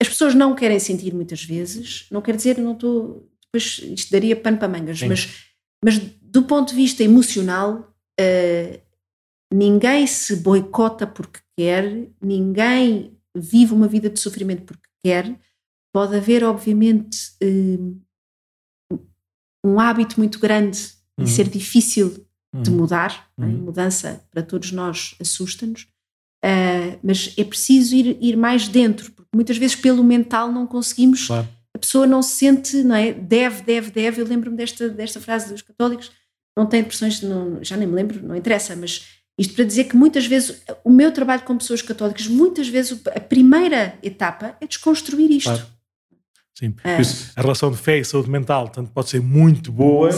[0.01, 4.35] as pessoas não querem sentir muitas vezes, não quer dizer, não estou, depois isto daria
[4.35, 5.29] pano para mangas, mas,
[5.83, 8.81] mas do ponto de vista emocional, uh,
[9.53, 15.39] ninguém se boicota porque quer, ninguém vive uma vida de sofrimento porque quer.
[15.93, 18.01] Pode haver, obviamente, uh,
[19.65, 20.79] um hábito muito grande
[21.17, 21.25] uhum.
[21.25, 22.61] e ser difícil uhum.
[22.61, 23.29] de mudar.
[23.39, 23.43] É?
[23.43, 23.63] Uhum.
[23.63, 25.87] Mudança para todos nós assusta-nos.
[26.43, 31.27] Uh, mas é preciso ir, ir mais dentro, porque muitas vezes pelo mental não conseguimos.
[31.27, 31.47] Claro.
[31.75, 33.13] A pessoa não se sente, não é?
[33.13, 34.21] Deve, deve, deve.
[34.21, 36.11] Eu lembro-me desta, desta frase dos católicos,
[36.57, 39.95] não tem depressões, não, já nem me lembro, não interessa, mas isto para dizer que
[39.95, 45.31] muitas vezes o meu trabalho com pessoas católicas, muitas vezes a primeira etapa é desconstruir
[45.31, 45.49] isto.
[45.49, 45.65] Claro.
[46.53, 46.99] Sim, é.
[46.99, 50.09] isso, a relação de fé e saúde mental tanto pode ser muito boa,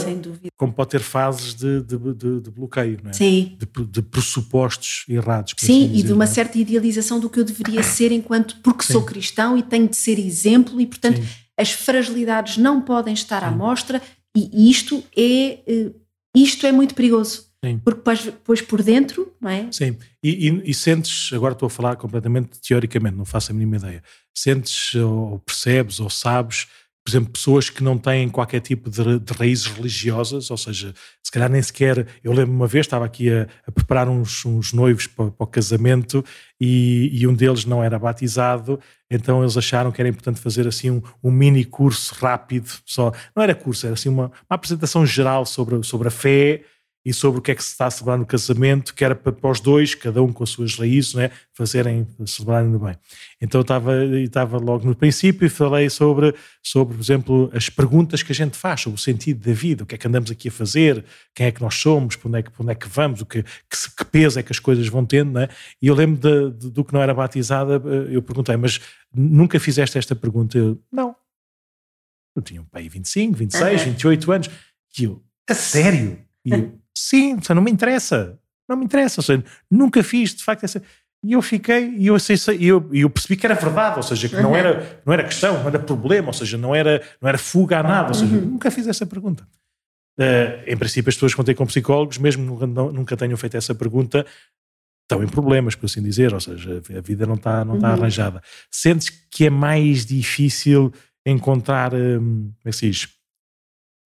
[0.56, 3.12] como pode ter fases de, de, de, de bloqueio, é?
[3.12, 3.56] Sim.
[3.56, 5.54] De, pressupostos errados.
[5.56, 6.26] Sim, assim e de uma é?
[6.26, 8.94] certa idealização do que eu deveria ser enquanto, porque Sim.
[8.94, 11.28] sou cristão e tenho de ser exemplo e, portanto, Sim.
[11.56, 13.46] as fragilidades não podem estar Sim.
[13.46, 14.02] à mostra
[14.36, 15.92] e isto é, eh,
[16.34, 17.51] isto é muito perigoso.
[17.64, 17.78] Sim.
[17.78, 19.70] Porque depois, depois por dentro, não é?
[19.70, 23.76] Sim, e, e, e, sentes, agora estou a falar completamente teoricamente, não faço a mínima
[23.76, 24.02] ideia,
[24.34, 26.66] sentes ou percebes ou sabes,
[27.04, 31.32] por exemplo, pessoas que não têm qualquer tipo de, de raízes religiosas, ou seja, se
[31.32, 35.08] calhar nem sequer, eu lembro uma vez, estava aqui a, a preparar uns, uns noivos
[35.08, 36.24] para, para, o casamento
[36.60, 38.78] e, e, um deles não era batizado,
[39.10, 43.42] então eles acharam que era importante fazer assim um, um mini curso rápido, só, não
[43.42, 46.62] era curso, era assim uma, uma apresentação geral sobre, sobre a fé,
[47.04, 49.50] e sobre o que é que se está a celebrar no casamento, que era para,
[49.50, 52.96] os dois, cada um com as suas raízes, né, fazerem, celebrarem bem.
[53.40, 58.22] Então eu estava, estava logo no princípio e falei sobre, sobre, por exemplo, as perguntas
[58.22, 60.48] que a gente faz sobre o sentido da vida, o que é que andamos aqui
[60.48, 62.88] a fazer, quem é que nós somos, para onde é que, para onde é que
[62.88, 63.50] vamos, o que, que,
[63.96, 65.48] que peso é que as coisas vão tendo, né?
[65.80, 68.80] E eu lembro de, de, do que não era batizada, eh, eu perguntei, mas
[69.12, 70.56] nunca fizeste esta pergunta?
[70.56, 71.16] Eu, não.
[72.34, 73.90] Eu tinha um pai 25, 26, uhum.
[73.90, 74.50] 28 anos.
[74.98, 76.18] E eu, a sério?
[76.44, 78.38] E eu, Sim, não me interessa.
[78.68, 79.20] Não me interessa.
[79.20, 80.82] Ou seja, nunca fiz, de facto, essa.
[81.24, 82.16] E eu fiquei, e eu,
[82.60, 84.42] eu, eu percebi que era verdade, ou seja, que uhum.
[84.42, 87.78] não, era, não era questão, não era problema, ou seja, não era, não era fuga
[87.78, 88.40] a nada, ou seja, uhum.
[88.40, 89.46] nunca fiz essa pergunta.
[90.18, 93.72] Uh, em princípio, as pessoas que contei com psicólogos, mesmo nunca, nunca tenham feito essa
[93.72, 94.26] pergunta,
[95.02, 97.94] estão em problemas, por assim dizer, ou seja, a vida não está, não está uhum.
[97.94, 98.42] arranjada.
[98.68, 100.92] Sentes que é mais difícil
[101.24, 103.08] encontrar, um, como é que se diz,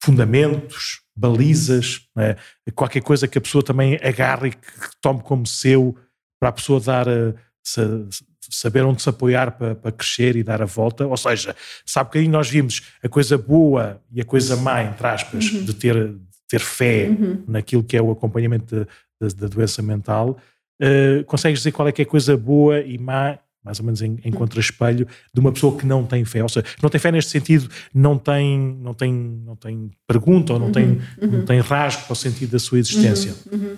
[0.02, 2.36] fundamentos, balizas, é?
[2.74, 5.96] qualquer coisa que a pessoa também agarre e que tome como seu
[6.38, 7.34] para a pessoa dar a,
[8.50, 11.06] saber onde se apoiar para, para, crescer e dar a volta.
[11.06, 15.06] Ou seja, sabe que aí nós vimos a coisa boa e a coisa má, entre
[15.06, 15.64] aspas, uhum.
[15.64, 16.18] de, ter, de
[16.48, 17.42] ter fé uhum.
[17.48, 18.86] naquilo que é o acompanhamento
[19.20, 20.38] da doença mental.
[20.80, 24.00] Uh, consegues dizer qual é que é a coisa boa e má mais ou menos
[24.00, 26.40] em, em contra-espelho de uma pessoa que não tem fé.
[26.40, 30.60] Ou seja, não tem fé neste sentido, não tem, não tem, não tem pergunta ou
[30.60, 30.86] não, uhum, tem,
[31.20, 31.38] uhum.
[31.38, 33.34] não tem rasgo para o sentido da sua existência.
[33.52, 33.76] Uhum,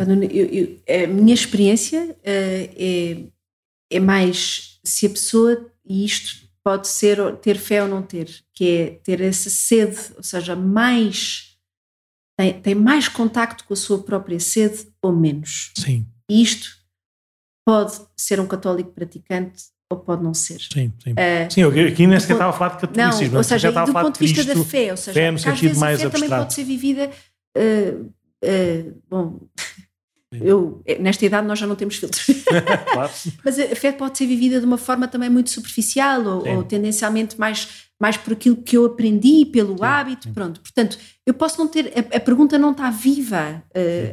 [0.00, 0.22] uhum.
[0.24, 3.16] eu, eu, a minha experiência uh, é,
[3.92, 8.68] é mais se a pessoa, e isto pode ser ter fé ou não ter, que
[8.68, 11.56] é ter essa sede, ou seja, mais
[12.36, 15.72] tem, tem mais contacto com a sua própria sede ou menos.
[15.76, 16.06] Sim.
[16.28, 16.77] E isto
[17.68, 20.58] pode ser um católico praticante ou pode não ser.
[20.58, 21.12] Sim, sim.
[21.12, 23.32] Uh, sim, eu aqui nem sequer estava a falar de catolicismo.
[23.32, 25.78] Não, ou seja, do ponto de vista Cristo, da fé, ou seja, fé no sentido
[25.78, 26.12] mais a fé abstrato.
[26.12, 27.10] também pode ser vivida,
[27.58, 28.04] uh,
[28.42, 29.38] uh, bom,
[30.32, 32.24] eu, nesta idade nós já não temos filtros.
[32.90, 33.12] claro.
[33.44, 37.38] Mas a fé pode ser vivida de uma forma também muito superficial ou, ou tendencialmente
[37.38, 37.68] mais,
[38.00, 40.60] mais por aquilo que eu aprendi, pelo hábito, pronto.
[40.62, 43.62] Portanto, eu posso não ter, a, a pergunta não está viva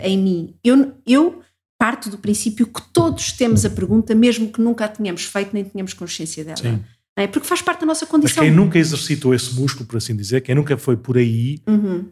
[0.04, 0.56] em mim.
[0.62, 1.42] Eu, eu
[1.86, 5.64] parte do princípio que todos temos a pergunta, mesmo que nunca a tenhamos feito nem
[5.64, 6.58] tenhamos consciência dela.
[6.58, 6.84] Sim.
[7.16, 7.28] É?
[7.28, 8.44] Porque faz parte da nossa condição.
[8.44, 12.10] Mas quem nunca exercitou esse músculo, por assim dizer, quem nunca foi por aí, uhum.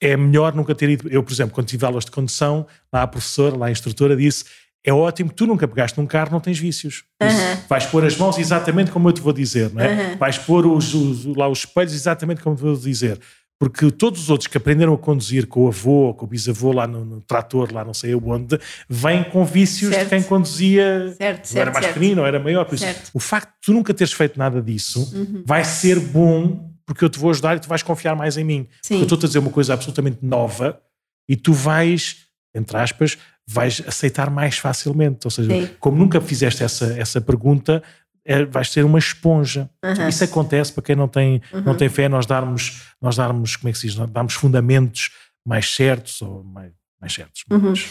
[0.00, 1.08] é melhor nunca ter ido.
[1.08, 4.44] Eu, por exemplo, quando tive aulas de condução, lá a professora, lá a instrutora disse:
[4.84, 7.02] é ótimo que tu nunca pegaste num carro, não tens vícios.
[7.20, 7.66] Uhum.
[7.68, 10.12] Vais pôr as mãos exatamente como eu te vou dizer, não é?
[10.12, 10.16] Uhum.
[10.16, 13.18] Vais pôr os, os, lá os espelhos exatamente como eu te vou dizer.
[13.58, 16.72] Porque todos os outros que aprenderam a conduzir com o avô ou com o bisavô
[16.72, 20.04] lá no, no trator, lá não sei onde, vêm com vícios certo.
[20.04, 21.14] de quem conduzia.
[21.16, 22.64] Certo, certo, era mais pequenino ou era maior.
[22.64, 25.42] Por isso, o facto de tu nunca teres feito nada disso uhum.
[25.46, 28.68] vai ser bom porque eu te vou ajudar e tu vais confiar mais em mim.
[28.82, 28.98] Sim.
[28.98, 30.80] Porque eu estou a dizer uma coisa absolutamente nova
[31.28, 35.26] e tu vais, entre aspas, vais aceitar mais facilmente.
[35.26, 35.70] Ou seja, Sim.
[35.78, 37.82] como nunca fizeste essa, essa pergunta,
[38.24, 39.68] é, vais ser uma esponja.
[39.84, 40.08] Uhum.
[40.08, 41.60] Isso acontece para quem não tem, uhum.
[41.62, 45.10] não tem fé, nós darmos, nós darmos, como é que se diz, darmos fundamentos
[45.46, 47.58] mais certos ou mais, mais certos, uhum.
[47.58, 47.84] mais,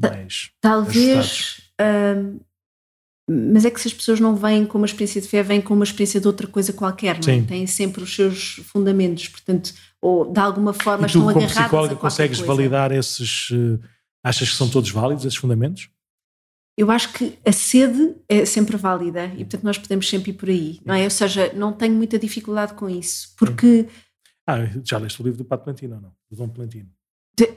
[0.00, 2.40] mais Talvez hum,
[3.28, 5.74] mas é que se as pessoas não vêm com uma experiência de fé, vêm com
[5.74, 7.42] uma experiência de outra coisa qualquer, não é?
[7.42, 11.96] têm sempre os seus fundamentos, portanto, ou de alguma forma e tu, estão como psicóloga,
[11.96, 12.52] consegues coisa.
[12.52, 13.50] validar esses.
[13.50, 13.80] Uh,
[14.22, 15.88] achas que são todos válidos, esses fundamentos?
[16.76, 20.50] Eu acho que a sede é sempre válida e, portanto, nós podemos sempre ir por
[20.50, 21.04] aí, não é?
[21.04, 23.86] Ou seja, não tenho muita dificuldade com isso, porque.
[24.46, 26.12] Ah, já leste o livro do Pato Plantino ou não?
[26.30, 26.88] Do Dom Plantino?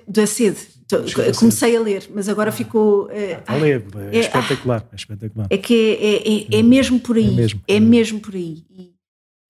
[0.07, 0.57] Da sede.
[1.37, 3.05] Comecei a ler, mas agora ficou.
[3.05, 4.87] Uh, a ler, é, é espetacular.
[4.91, 5.47] É, espetacular.
[5.49, 5.97] é que
[6.51, 7.27] é, é, é mesmo por aí.
[7.27, 8.63] É mesmo, é mesmo por aí.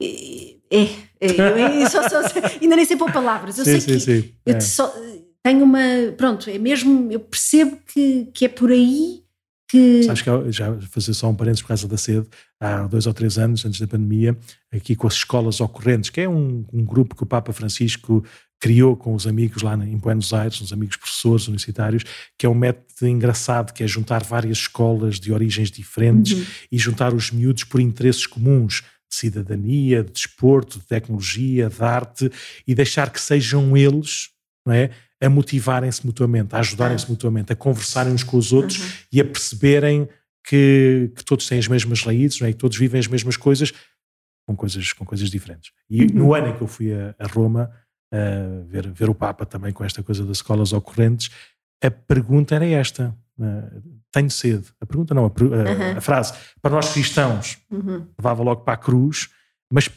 [0.01, 0.84] E, é,
[1.20, 2.17] é, eu só, só,
[2.61, 3.57] ainda nem sei pôr palavras.
[3.57, 4.34] Eu sim, sei sim, que sim.
[4.45, 4.93] eu só,
[5.43, 5.80] tenho uma.
[6.15, 7.11] Pronto, é mesmo.
[7.11, 9.24] Eu percebo que, que é por aí
[9.70, 10.03] que.
[10.03, 12.28] Sabes que eu, já fazer só um parênteses por causa da sede,
[12.59, 14.38] há dois ou três anos, antes da pandemia,
[14.74, 18.24] aqui com as escolas ocorrentes, que é um, um grupo que o Papa Francisco
[18.59, 22.03] criou com os amigos lá em Buenos Aires, os amigos professores universitários,
[22.38, 26.45] que é um método engraçado, que é juntar várias escolas de origens diferentes uhum.
[26.72, 32.30] e juntar os miúdos por interesses comuns de cidadania, de desporto, de tecnologia, de arte
[32.67, 34.30] e deixar que sejam eles,
[34.65, 34.91] não é?
[35.22, 38.91] A motivarem-se mutuamente, a ajudarem-se mutuamente, a conversarem uns com os outros uhum.
[39.11, 40.07] e a perceberem
[40.47, 42.51] que, que, todos têm as mesmas raízes, não é?
[42.51, 43.74] E todos vivem as mesmas coisas
[44.47, 45.72] com coisas, com coisas diferentes.
[45.89, 46.09] E uhum.
[46.13, 47.70] no ano em que eu fui a, a Roma,
[48.11, 51.30] Uh, ver, ver o Papa também com esta coisa das escolas ocorrentes,
[51.84, 54.65] a pergunta era esta: uh, tenho sede.
[54.82, 55.97] A pergunta não, a, a, uhum.
[55.97, 58.07] a frase, para nós cristãos, uhum.
[58.17, 59.30] levava logo para a cruz,
[59.72, 59.88] mas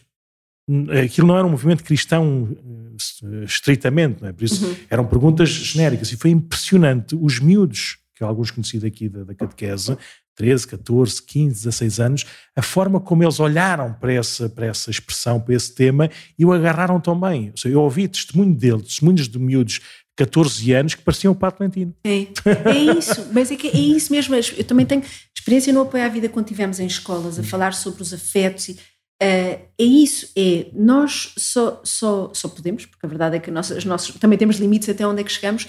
[1.05, 4.33] aquilo não era um movimento cristão uh, estritamente, é?
[4.33, 4.77] por isso uhum.
[4.91, 7.17] eram perguntas genéricas e foi impressionante.
[7.21, 9.97] Os miúdos, que alguns conheci daqui da, da catequese,
[10.35, 15.41] 13, 14, 15, 16 anos, a forma como eles olharam para essa, para essa expressão,
[15.41, 17.53] para esse tema, e o agarraram tão bem.
[17.65, 19.81] Eu ouvi testemunho dele, testemunhos de miúdos
[20.17, 21.95] 14 anos que pareciam o Pato Lentino.
[22.05, 24.35] É, é isso, mas é que é isso mesmo.
[24.35, 25.03] Eu também tenho
[25.35, 28.79] experiência no Apoio à Vida quando estivemos em escolas a falar sobre os afetos e
[29.23, 33.85] Uh, é isso, é nós só, só, só podemos, porque a verdade é que nós,
[33.85, 35.69] nós também temos limites até onde é que chegamos,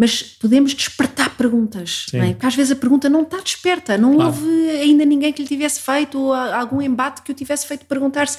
[0.00, 2.32] mas podemos despertar perguntas, é?
[2.32, 4.30] porque às vezes a pergunta não está desperta, não claro.
[4.30, 8.38] houve ainda ninguém que lhe tivesse feito ou algum embate que o tivesse feito perguntar-se.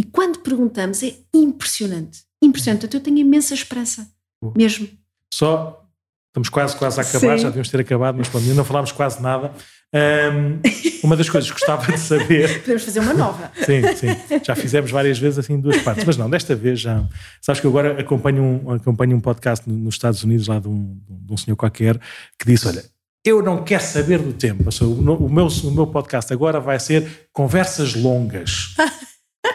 [0.00, 2.86] E quando perguntamos é impressionante, impressionante.
[2.86, 4.08] Então eu tenho imensa esperança,
[4.56, 4.88] mesmo.
[5.32, 5.86] Só,
[6.28, 7.42] estamos quase, quase a acabar, Sim.
[7.42, 9.52] já devíamos ter acabado, mas pronto, ainda não falámos quase nada.
[9.94, 10.60] Um,
[11.04, 12.60] uma das coisas que gostava de saber.
[12.62, 13.50] Podemos fazer uma nova.
[13.54, 14.40] sim, sim.
[14.44, 17.04] Já fizemos várias vezes assim duas partes, mas não, desta vez já.
[17.40, 20.98] Sabes que eu agora acompanho um, acompanho um podcast nos Estados Unidos, lá de um,
[21.08, 21.98] de um senhor qualquer,
[22.38, 22.84] que disse: Olha,
[23.24, 24.68] eu não quero saber do tempo.
[24.82, 28.74] O meu, o meu podcast agora vai ser conversas longas.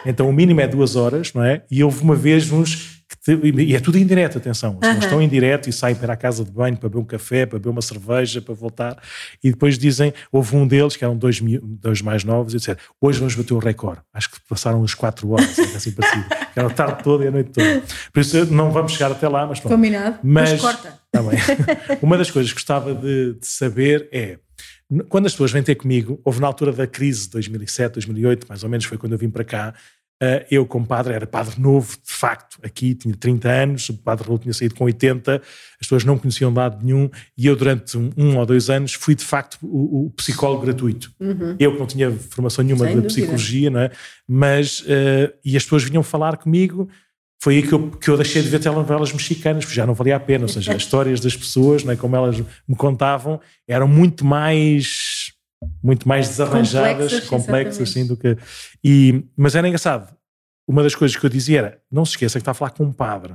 [0.04, 1.62] Então o mínimo é duas horas, não é?
[1.70, 3.01] E houve uma vez uns
[3.54, 4.78] e é tudo em direto, atenção.
[4.82, 4.90] Uhum.
[4.90, 7.46] Eles estão em direto e saem para a casa de banho para beber um café,
[7.46, 9.02] para beber uma cerveja, para voltar.
[9.42, 13.18] E depois dizem: houve um deles, que eram dois, dois mais novos, e disseram: hoje
[13.18, 14.00] vamos bater o recorde.
[14.12, 16.26] Acho que passaram as quatro horas, assim parecido.
[16.54, 17.82] Era a tarde toda e a noite toda.
[18.12, 19.74] Por isso não vamos chegar até lá, mas pronto.
[19.74, 20.18] Combinado.
[20.22, 20.98] Mas, mas corta.
[21.10, 21.38] Tá bem.
[22.00, 24.38] uma das coisas que gostava de, de saber é
[25.08, 28.62] quando as pessoas vêm ter comigo, houve na altura da crise de 2007, 2008, mais
[28.62, 29.74] ou menos foi quando eu vim para cá,
[30.50, 34.38] eu, como padre, era padre novo, de facto, aqui, tinha 30 anos, o padre Raul
[34.38, 35.42] tinha saído com 80, as
[35.80, 39.24] pessoas não conheciam lado nenhum, e eu, durante um, um, ou dois anos, fui de
[39.24, 41.12] facto o, o psicólogo gratuito.
[41.18, 41.56] Uhum.
[41.58, 43.14] Eu, que não tinha formação nenhuma Sem de dúvida.
[43.14, 43.90] psicologia, não é?
[44.28, 46.88] Mas, uh, e as pessoas vinham falar comigo,
[47.42, 50.14] foi aí que eu, que eu deixei de ver telenovelas mexicanas, porque já não valia
[50.14, 53.88] a pena, ou seja, as histórias das pessoas, não é, como elas me contavam, eram
[53.88, 55.21] muito mais
[55.82, 58.36] muito mais desarranjadas, complexas, complexas assim, do que.
[58.82, 60.14] E, mas era engraçado.
[60.66, 62.84] Uma das coisas que eu dizia era: não se esqueça que está a falar com
[62.84, 63.34] um padre.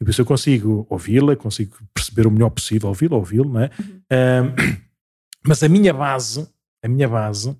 [0.00, 3.70] E por isso eu consigo ouvi-la, consigo perceber o melhor possível, ouvi-la, ouvi-lo, não é?
[3.78, 4.02] Uhum.
[4.12, 4.80] Um,
[5.46, 6.48] mas a minha base,
[6.82, 7.56] a minha base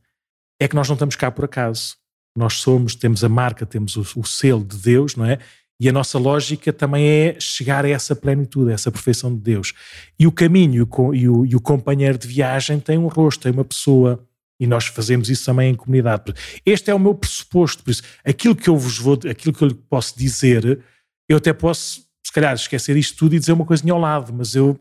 [0.58, 1.96] é que nós não estamos cá por acaso.
[2.36, 5.38] Nós somos, temos a marca, temos o, o selo de Deus, não é?
[5.80, 9.72] E a nossa lógica também é chegar a essa plenitude, a essa perfeição de Deus.
[10.18, 13.64] E o caminho e o, e o companheiro de viagem tem um rosto, tem uma
[13.64, 14.22] pessoa.
[14.60, 16.34] E nós fazemos isso também em comunidade.
[16.66, 17.82] Este é o meu pressuposto.
[17.82, 20.84] Por isso, aquilo que eu vos vou, aquilo que eu lhe posso dizer,
[21.26, 24.54] eu até posso, se calhar, esquecer isto tudo e dizer uma coisinha ao lado, mas
[24.54, 24.78] eu.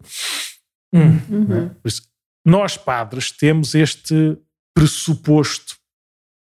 [0.94, 1.56] Hum, uhum.
[1.56, 1.70] é?
[1.82, 2.02] Por isso,
[2.46, 4.38] nós, padres, temos este
[4.76, 5.79] pressuposto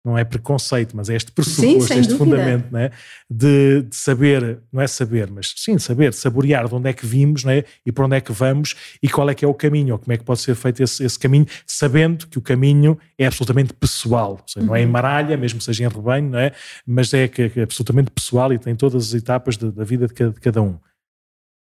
[0.04, 2.18] não é preconceito, mas é este pressuposto, sim, este dúvida.
[2.18, 2.92] fundamento né?
[3.30, 7.46] de, de, saber, não é saber, mas sim saber, saborear de onde é que vimos
[7.46, 7.64] né?
[7.86, 10.12] e para onde é que vamos e qual é que é o caminho, ou como
[10.12, 14.44] é que pode ser feito esse, esse caminho, sabendo que o caminho é absolutamente pessoal,
[14.46, 14.68] seja, uhum.
[14.68, 14.92] não é em uhum.
[14.92, 16.52] maralha, mesmo que seja em rebanho, não é?
[16.86, 20.14] mas é, que, é absolutamente pessoal e tem todas as etapas de, da vida de
[20.14, 20.78] cada, de cada um.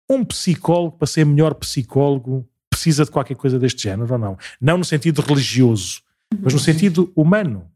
[0.09, 4.37] Um psicólogo, para ser melhor psicólogo, precisa de qualquer coisa deste género ou não?
[4.59, 6.01] Não no sentido religioso,
[6.33, 6.39] uhum.
[6.43, 7.71] mas no sentido humano,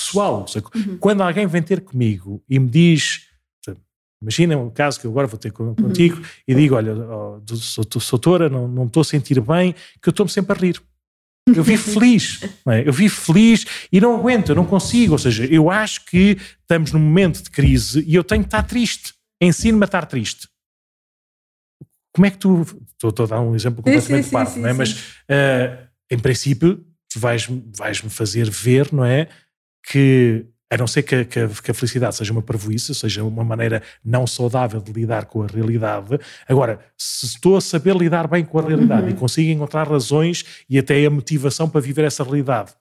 [0.00, 0.46] pessoal.
[0.48, 0.98] Seja, uhum.
[0.98, 3.26] Quando alguém vem ter comigo e me diz,
[4.22, 5.74] imagina um caso que eu agora vou ter uhum.
[5.74, 6.24] contigo uhum.
[6.46, 10.30] e digo: Olha, oh, sou, doutora, não, não estou a sentir bem, que eu estou-me
[10.30, 10.80] sempre a rir.
[11.48, 12.86] Eu vi feliz, é?
[12.86, 15.12] eu vi feliz e não aguento, eu não consigo.
[15.12, 18.62] Ou seja, eu acho que estamos num momento de crise e eu tenho que estar
[18.62, 19.14] triste.
[19.42, 20.48] Ensino-me a estar triste.
[22.14, 22.66] Como é que tu.
[23.02, 24.72] Estou, a dar um exemplo completamente sim, parvo, não é?
[24.74, 29.28] Mas, uh, em princípio, tu vais-me vais fazer ver, não é?
[29.82, 33.24] Que a não ser que a, que, a, que a, felicidade seja uma parvoíce, seja
[33.24, 36.18] uma maneira não saudável de lidar com a realidade.
[36.48, 39.08] Agora, se estou a saber lidar bem com a realidade uhum.
[39.10, 42.72] e consigo encontrar razões e até a motivação para viver essa realidade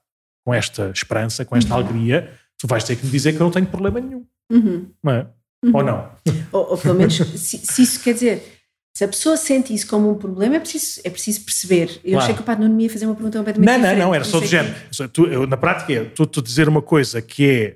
[0.45, 1.79] com esta esperança, com esta uhum.
[1.79, 4.23] alegria, tu vais ter que me dizer que eu não tenho problema nenhum.
[4.51, 4.91] Uhum.
[5.03, 5.27] Não é?
[5.73, 6.11] Ou não?
[6.51, 8.58] Ou, ou pelo menos, se, se isso quer dizer
[8.99, 12.01] se a pessoa sente isso como um problema, é preciso, é preciso perceber.
[12.03, 12.17] Eu claro.
[12.17, 13.97] achei que o Padre não me ia fazer uma pergunta completamente Não, diferente.
[13.97, 14.75] não, não, era só do género.
[15.13, 17.75] Tu, eu, na prática, é, tu, tu dizer uma coisa que é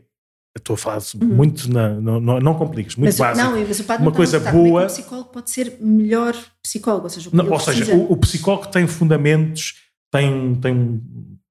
[0.58, 1.28] estou a falar uhum.
[1.30, 3.48] muito, na, não, não, não compliques, muito mas, básico.
[3.48, 4.84] Não, mas o padre uma não coisa boa.
[4.84, 8.18] É que o psicólogo pode ser melhor psicólogo, ou seja, não, ou seja o, o,
[8.18, 9.76] psicólogo tem fundamentos,
[10.12, 11.02] tem, tem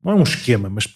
[0.05, 0.87] não é um esquema, mas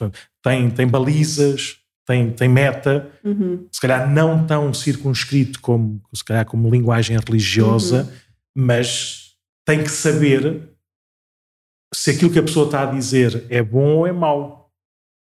[0.42, 3.66] tem, tem balizas, tem, tem meta, uhum.
[3.72, 8.25] se calhar não tão circunscrito como, se calhar como linguagem religiosa, uhum.
[8.56, 9.34] Mas
[9.66, 10.70] tem que saber
[11.92, 14.72] se aquilo que a pessoa está a dizer é bom ou é mau.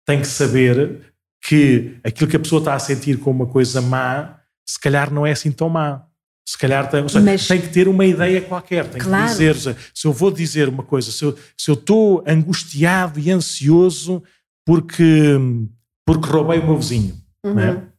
[0.05, 4.41] Tem que saber que aquilo que a pessoa está a sentir como uma coisa má,
[4.68, 6.05] se calhar não é assim tão má.
[6.49, 9.25] Se calhar tem, seja, Mas, tem que ter uma ideia qualquer, tem claro.
[9.27, 9.55] que dizer,
[9.95, 14.20] se eu vou dizer uma coisa, se eu, se eu estou angustiado e ansioso
[14.66, 15.39] porque,
[16.05, 17.55] porque roubei o meu vizinho, uhum.
[17.55, 17.91] não é?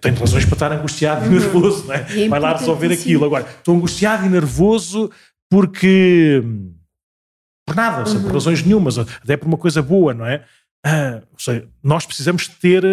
[0.00, 1.36] Tenho razões para estar angustiado uhum.
[1.36, 2.24] e nervoso, não é?
[2.24, 3.24] é Vai lá resolver aquilo.
[3.24, 5.10] Agora, estou angustiado e nervoso
[5.50, 6.42] porque.
[7.66, 8.22] por nada, uhum.
[8.22, 10.44] por razões nenhumas, até por uma coisa boa, não é?
[10.84, 12.84] Ah, seja, nós precisamos ter,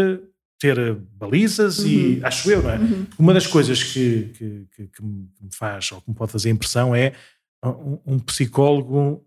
[0.59, 1.87] ter balizas uhum.
[1.87, 2.77] e acho eu, não é?
[2.77, 3.05] Uhum.
[3.19, 6.95] Uma das coisas que, que, que, que, me faz ou que me pode fazer impressão
[6.95, 7.13] é
[7.63, 9.23] um, um psicólogo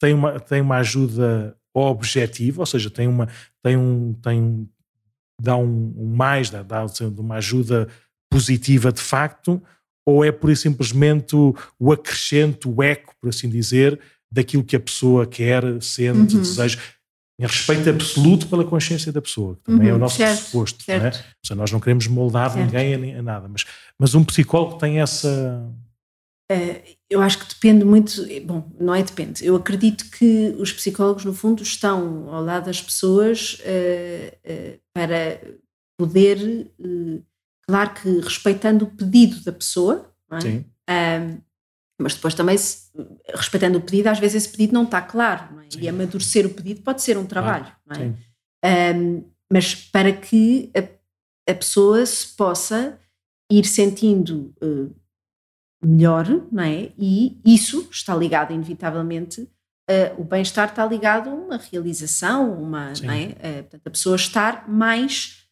[0.00, 3.28] tem uma, tem uma ajuda objetiva, ou seja, tem uma
[3.62, 4.68] tem um tem
[5.40, 6.86] dá um, um mais dá, dá
[7.18, 7.88] uma ajuda
[8.30, 9.62] positiva de facto
[10.06, 13.98] ou é por simplesmente o, acrescento, o eco, por assim dizer,
[14.30, 16.42] daquilo que a pessoa quer, sente, uhum.
[16.42, 16.78] deseja
[17.38, 20.38] em respeito absoluto pela consciência da pessoa, que também uhum, é o uhum, nosso certo,
[20.38, 20.84] pressuposto.
[20.84, 21.02] Certo.
[21.02, 21.12] Não é?
[21.12, 22.64] Ou seja, nós não queremos moldar certo.
[22.64, 23.64] ninguém a, a, nada, mas,
[23.98, 25.68] mas um psicólogo tem essa.
[26.50, 28.22] Uh, eu acho que depende muito.
[28.44, 29.44] Bom, não é depende.
[29.44, 35.40] Eu acredito que os psicólogos, no fundo, estão ao lado das pessoas uh, para
[35.98, 36.70] poder,
[37.66, 40.40] claro que respeitando o pedido da pessoa, é?
[40.40, 40.64] Sim.
[41.98, 42.56] Mas depois também,
[43.34, 45.68] respeitando o pedido, às vezes esse pedido não está claro, não é?
[45.78, 48.94] e amadurecer o pedido pode ser um trabalho, não é?
[48.94, 52.98] Um, mas para que a, a, pessoa se possa
[53.50, 54.94] ir sentindo uh,
[55.86, 56.90] melhor, não é?
[56.98, 63.12] E isso está ligado, inevitavelmente, uh, o bem-estar está ligado a uma realização, uma, não
[63.12, 63.26] é?
[63.26, 65.44] Uh, portanto, a pessoa estar mais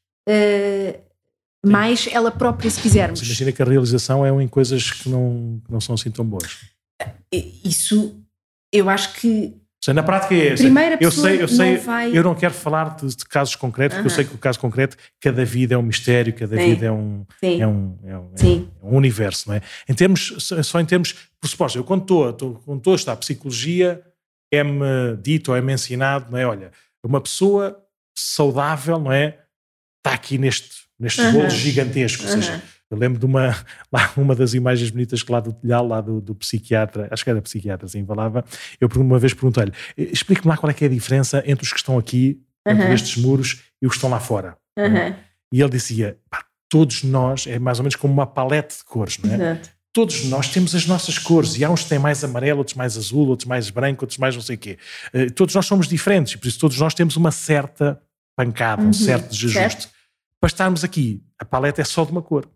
[1.64, 3.20] mais ela própria, se quisermos.
[3.20, 6.24] Mas imagina que a realização é em coisas que não, que não são assim tão
[6.24, 6.61] boas.
[7.32, 8.14] Isso,
[8.72, 9.55] eu acho que.
[9.93, 10.62] Na prática é essa.
[10.62, 12.16] Primeira eu sei, eu sei, não vai...
[12.16, 14.03] eu não quero falar de, de casos concretos, uh -huh.
[14.03, 16.70] porque eu sei que o caso concreto, cada vida é um mistério, cada Sim.
[16.70, 17.61] vida é um, Sim.
[17.61, 18.32] é um, é um,
[18.82, 19.61] é um universo, não é?
[19.89, 21.76] Em termos, só em termos pressupostos.
[21.76, 24.01] Eu quando estou, estou, quando estou a estudar psicologia,
[24.53, 26.47] é-me dito ou é-me ensinado, não é?
[26.47, 26.70] Olha,
[27.05, 27.78] uma pessoa
[28.14, 29.39] saudável, não é?
[29.99, 31.32] Está aqui neste neste uhum.
[31.32, 32.22] bolo gigantesco.
[32.24, 32.62] Ou seja,
[32.95, 33.55] eu lembro de uma,
[33.92, 37.30] lá, uma das imagens bonitas que lá do telhado, lá do, do psiquiatra, acho que
[37.30, 38.45] era psiquiatra, assim, falava.
[38.80, 41.78] Eu uma vez perguntei-lhe: explique-me lá qual é que é a diferença entre os que
[41.78, 44.57] estão aqui, entre estes muros, e os que estão lá fora.
[44.78, 45.14] Uhum.
[45.53, 46.16] E ele dizia:
[46.70, 49.34] todos nós, é mais ou menos como uma palete de cores, não é?
[49.34, 49.74] Exato.
[49.92, 52.97] Todos nós temos as nossas cores, e há uns que têm mais amarelo, outros mais
[52.97, 54.76] azul, outros mais branco, outros mais não sei o quê.
[55.14, 58.01] Uh, todos nós somos diferentes, e por isso todos nós temos uma certa
[58.36, 58.92] pancada, um uhum.
[58.92, 59.59] certo desajuste.
[59.59, 59.95] Certo
[60.45, 62.47] para estarmos aqui, a paleta é só de uma cor.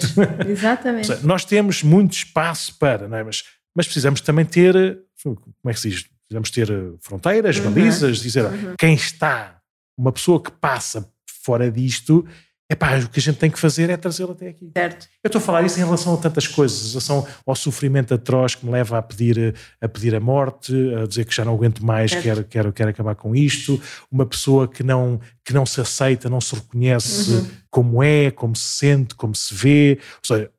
[0.48, 1.24] Exatamente.
[1.24, 3.24] nós temos muito espaço para, não é?
[3.24, 4.74] mas, mas precisamos também ter,
[5.22, 6.06] como é que se diz?
[6.28, 7.64] Precisamos ter eh, fronteiras, uhum.
[7.64, 8.74] balizas, dizer uhum.
[8.78, 9.60] quem está,
[9.96, 11.10] uma pessoa que passa
[11.44, 12.26] fora disto,
[12.72, 14.70] Epá, o que a gente tem que fazer é trazê-lo até aqui.
[14.74, 15.06] Certo.
[15.22, 18.54] Eu estou a falar isso em relação a tantas coisas, em relação ao sofrimento atroz
[18.54, 21.84] que me leva a pedir a, pedir a morte, a dizer que já não aguento
[21.84, 23.78] mais, quero, quero, quero acabar com isto.
[24.10, 27.50] Uma pessoa que não, que não se aceita, não se reconhece uhum.
[27.70, 29.98] como é, como se sente, como se vê.
[30.00, 30.50] Ou seja,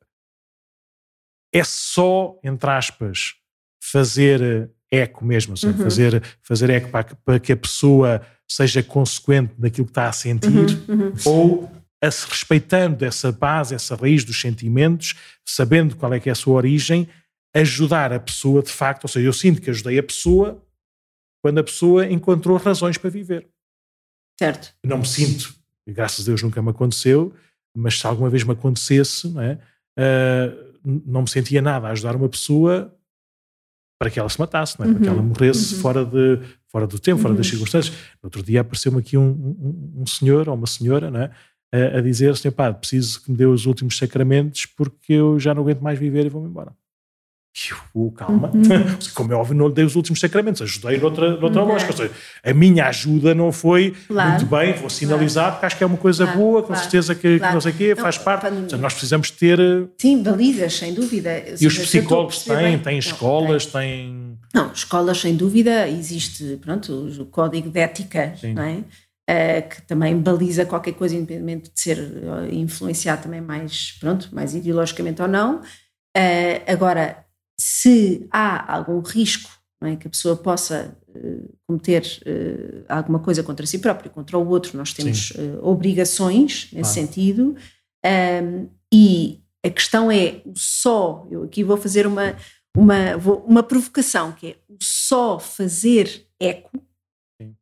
[1.52, 3.34] é só, entre aspas,
[3.82, 5.82] fazer eco mesmo, seja, uhum.
[5.82, 10.48] fazer, fazer eco para, para que a pessoa seja consequente daquilo que está a sentir,
[10.88, 11.12] uhum, uhum.
[11.24, 15.14] ou a se respeitando essa base, essa raiz dos sentimentos,
[15.46, 17.08] sabendo qual é que é a sua origem,
[17.54, 20.62] ajudar a pessoa de facto, ou seja, eu sinto que ajudei a pessoa
[21.42, 23.48] quando a pessoa encontrou razões para viver.
[24.38, 24.74] Certo.
[24.84, 25.54] Não me sinto,
[25.86, 27.32] graças a Deus nunca me aconteceu,
[27.76, 29.58] mas se alguma vez me acontecesse, não, é?
[29.98, 32.94] Uh, não me sentia nada a ajudar uma pessoa
[33.98, 34.90] para que ela se matasse, não é?
[34.90, 35.28] para que ela uhum.
[35.28, 35.80] morresse uhum.
[35.80, 37.38] fora, de, fora do tempo, fora uhum.
[37.38, 37.96] das circunstâncias.
[38.22, 41.30] No outro dia apareceu-me aqui um, um, um, senhor ou uma senhora não é?
[41.74, 45.52] A, a dizer assim, pá, preciso que me dê os últimos sacramentos porque eu já
[45.52, 46.72] não aguento mais viver e vou-me embora.
[47.94, 48.98] Eu, calma, uhum.
[49.14, 51.68] como é óbvio, não lhe dei os últimos sacramentos, ajudei noutra, noutra uhum.
[51.68, 51.92] lógica.
[51.92, 52.10] Ou seja,
[52.42, 54.30] a minha ajuda não foi claro.
[54.30, 55.54] muito bem, vou sinalizar, claro.
[55.54, 56.40] porque acho que é uma coisa claro.
[56.40, 58.48] boa, com certeza que, que, não sei o quê, faz não, parte.
[58.48, 59.60] Seja, nós precisamos ter.
[59.60, 61.44] Eh, Sim, validas, sem dúvida.
[61.60, 64.36] E os psicólogos têm, têm escolas, têm.
[64.52, 68.54] Não, escolas, sem dúvida, existe pronto, o código de ética, Sim.
[68.54, 68.78] não é?
[69.30, 74.54] Uh, que também baliza qualquer coisa, independente de ser uh, influenciado também mais, pronto, mais
[74.54, 75.60] ideologicamente ou não.
[75.60, 77.24] Uh, agora,
[77.58, 79.50] se há algum risco
[79.82, 82.04] é, que a pessoa possa uh, cometer
[82.86, 87.56] alguma coisa contra si próprio, contra o outro, nós temos obrigações nesse sentido.
[88.04, 92.36] Um, e a questão é o só, eu aqui vou fazer uma,
[92.76, 96.78] uma, vou, uma provocação, que é o só fazer eco.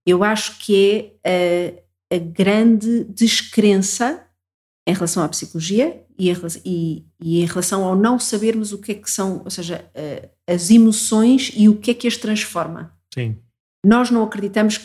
[0.07, 1.81] Eu acho que é
[2.11, 4.27] a, a grande descrença
[4.87, 6.31] em relação à psicologia e,
[6.65, 9.89] e, e, em relação ao não sabermos o que é que são, ou seja,
[10.47, 12.93] as emoções e o que é que as transforma.
[13.15, 13.39] Sim.
[13.85, 14.81] Nós não acreditamos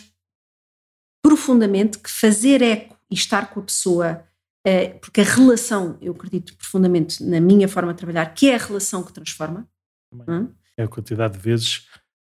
[1.23, 4.23] profundamente que fazer eco e estar com a pessoa,
[4.65, 8.59] uh, porque a relação, eu acredito profundamente na minha forma de trabalhar, que é a
[8.59, 9.67] relação que transforma.
[10.27, 10.49] Hum?
[10.77, 11.87] É a quantidade de vezes,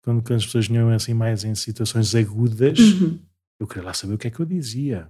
[0.02, 3.18] quando, quando as pessoas vinham assim mais em situações agudas, uhum.
[3.60, 5.08] eu queria lá saber o que é que eu dizia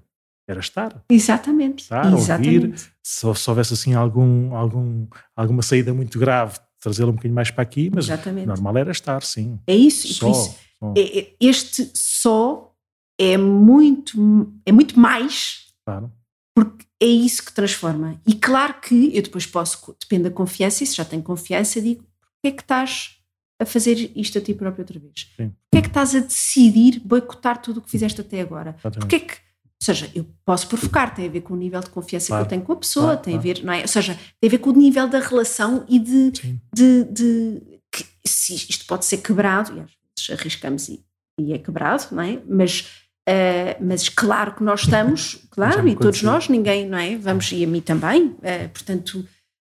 [0.48, 1.04] era estar.
[1.08, 1.84] Exatamente.
[1.84, 2.66] Estar, Exatamente.
[2.66, 2.78] ouvir.
[3.02, 7.62] Se, se houvesse assim algum, algum, alguma saída muito grave, trazê-la um bocadinho mais para
[7.62, 8.46] aqui, mas Exatamente.
[8.46, 9.58] normal era estar, sim.
[9.66, 10.12] É isso.
[10.14, 10.94] Só, isso só.
[10.96, 12.74] É, é, este só
[13.18, 15.68] é muito, é muito mais.
[15.86, 16.12] Claro.
[16.54, 18.20] Porque é isso que transforma.
[18.26, 22.02] E claro que eu depois posso, depende da confiança, e se já tenho confiança, digo,
[22.02, 23.21] porquê é que estás
[23.62, 25.30] a fazer isto a ti próprio outra vez?
[25.36, 25.52] Sim.
[25.70, 28.76] Porquê é que estás a decidir boicotar tudo o que fizeste até agora?
[28.82, 29.34] Porquê é que
[29.82, 32.46] ou seja, eu posso provocar, tem a ver com o nível de confiança claro, que
[32.46, 33.50] eu tenho com a pessoa, claro, tem claro.
[33.50, 33.80] a ver, não é?
[33.80, 36.30] Ou seja, tem a ver com o nível da relação e de,
[36.72, 41.04] de, de, que, se isto pode ser quebrado, e às vezes arriscamos e,
[41.40, 42.40] e é quebrado, não é?
[42.48, 47.16] Mas, uh, mas claro que nós estamos, claro, e todos nós, ninguém, não é?
[47.16, 49.18] Vamos, e a mim também, uh, portanto,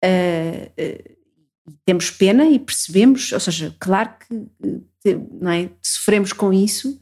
[0.04, 1.19] uh,
[1.86, 5.70] temos pena e percebemos, ou seja, claro que é?
[5.82, 7.00] sofremos com isso,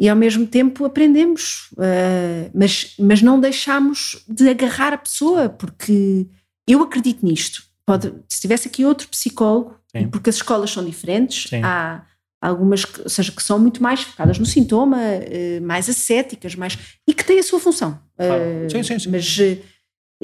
[0.00, 6.26] e ao mesmo tempo aprendemos, uh, mas, mas não deixamos de agarrar a pessoa, porque
[6.66, 7.62] eu acredito nisto.
[7.86, 9.78] Pode, se tivesse aqui outro psicólogo,
[10.10, 11.60] porque as escolas são diferentes, Sim.
[11.62, 12.04] há
[12.40, 16.76] algumas, ou seja, que são muito mais focadas no sintoma, uh, mais ascéticas, mais,
[17.06, 18.00] e que têm a sua função.
[18.18, 19.10] Uh, sim, sim, sim.
[19.10, 19.38] Mas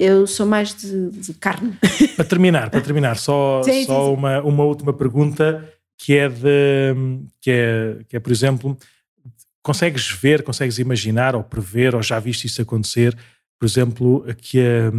[0.00, 1.76] eu sou mais de, de carne.
[2.16, 6.94] Para terminar, para terminar, só, sim, só sim, Uma, uma última pergunta que é de
[7.40, 8.78] que é, que é, por exemplo,
[9.62, 13.16] consegues ver, consegues imaginar ou prever, ou já viste isso acontecer,
[13.58, 14.90] por exemplo, que a,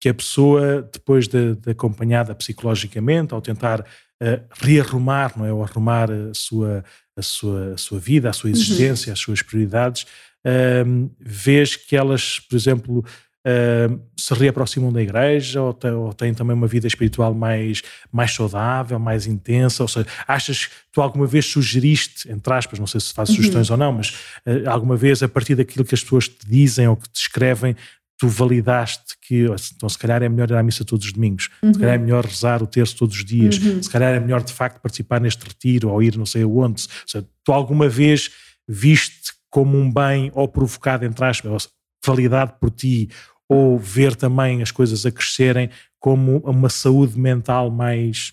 [0.00, 5.52] que a pessoa, depois de, de acompanhada psicologicamente, ao tentar uh, rearrumar, não é?
[5.52, 6.84] Ou arrumar a sua,
[7.16, 8.56] a sua, a sua vida, a sua uhum.
[8.56, 9.12] existência, uhum.
[9.12, 10.02] as suas prioridades,
[10.44, 13.04] uh, vês que elas, por exemplo,
[13.48, 18.34] uh, se reaproximam da igreja ou, te, ou, têm também uma vida espiritual mais, mais
[18.34, 19.82] saudável, mais intensa?
[19.82, 23.36] Ou seja, achas que tu alguma vez sugeriste, entre aspas, não sei se fazes uhum.
[23.36, 24.10] sugestões ou não, mas
[24.46, 27.74] uh, alguma vez a partir daquilo que as pessoas te dizem ou que te escrevem,
[28.18, 29.46] tu validaste que
[29.76, 31.72] então se calhar é melhor ir à missa todos os domingos, uhum.
[31.72, 33.80] se calhar é melhor rezar o terço todos os dias, uhum.
[33.80, 36.82] se calhar é melhor de facto participar neste retiro ou ir não sei aonde.
[36.82, 38.30] Ou seja, tu alguma vez
[38.66, 41.68] viste como um bem ou provocado, entre aspas,
[42.04, 43.08] validado por ti
[43.48, 48.32] ou ver também as coisas a crescerem como uma saúde mental mais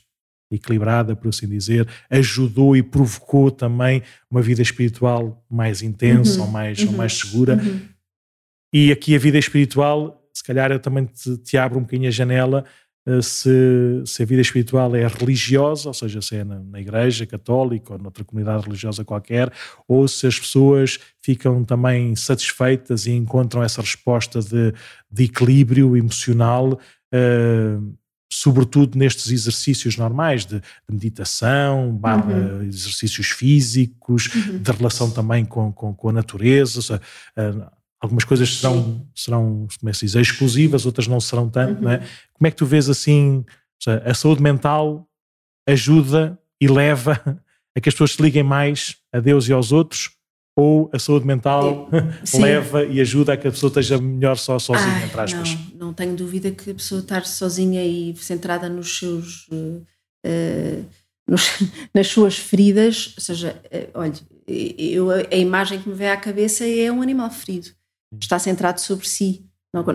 [0.51, 6.51] equilibrada, por assim dizer, ajudou e provocou também uma vida espiritual mais intensa uhum, ou,
[6.51, 7.55] mais, uhum, ou mais segura.
[7.55, 7.81] Uhum.
[8.73, 12.11] E aqui a vida espiritual, se calhar eu também te, te abro um bocadinho a
[12.11, 12.65] janela
[13.21, 17.93] se, se, a vida espiritual é religiosa, ou seja, se é na, na, igreja católica
[17.93, 19.51] ou noutra comunidade religiosa qualquer,
[19.87, 24.73] ou se as pessoas ficam também satisfeitas e encontram essa resposta de,
[25.11, 26.73] de equilíbrio emocional
[27.13, 27.95] uh,
[28.31, 32.63] sobretudo nestes exercícios normais de, de meditação, barra uhum.
[32.63, 34.57] exercícios físicos, uhum.
[34.57, 36.81] de relação também com, com, com a natureza.
[36.81, 37.01] Seja,
[37.37, 37.75] uh,
[38.05, 41.83] algumas coisas serão, serão como é que se diz, exclusivas, outras não serão tanto, uhum.
[41.83, 41.97] não é?
[42.33, 43.45] Como é que tu vês assim,
[43.79, 45.07] seja, a saúde mental
[45.67, 47.21] ajuda e leva
[47.75, 50.11] a que as pessoas se liguem mais a Deus e aos outros
[50.57, 51.89] ou a saúde mental
[52.39, 55.57] leva e ajuda a que a pessoa esteja melhor só sozinha, ah, entre aspas?
[55.73, 59.47] Não, não tenho dúvida que a pessoa estar sozinha e centrada nos seus.
[59.49, 60.85] Uh,
[61.27, 61.41] nos,
[61.93, 64.13] nas suas feridas, ou seja, uh, olha,
[64.47, 67.69] eu, a imagem que me vem à cabeça é um animal ferido.
[68.21, 69.45] Está centrado sobre si.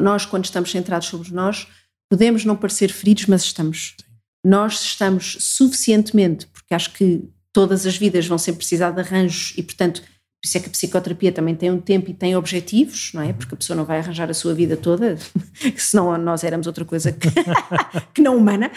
[0.01, 1.67] Nós, quando estamos centrados sobre nós,
[2.11, 3.95] podemos não parecer feridos, mas estamos.
[3.99, 4.07] Sim.
[4.45, 7.23] Nós estamos suficientemente, porque acho que
[7.53, 10.71] todas as vidas vão sempre precisar de arranjos e, portanto, por isso é que a
[10.71, 13.33] psicoterapia também tem um tempo e tem objetivos, não é?
[13.35, 15.19] Porque a pessoa não vai arranjar a sua vida toda,
[15.77, 17.29] senão nós éramos outra coisa que,
[18.15, 18.71] que não humana.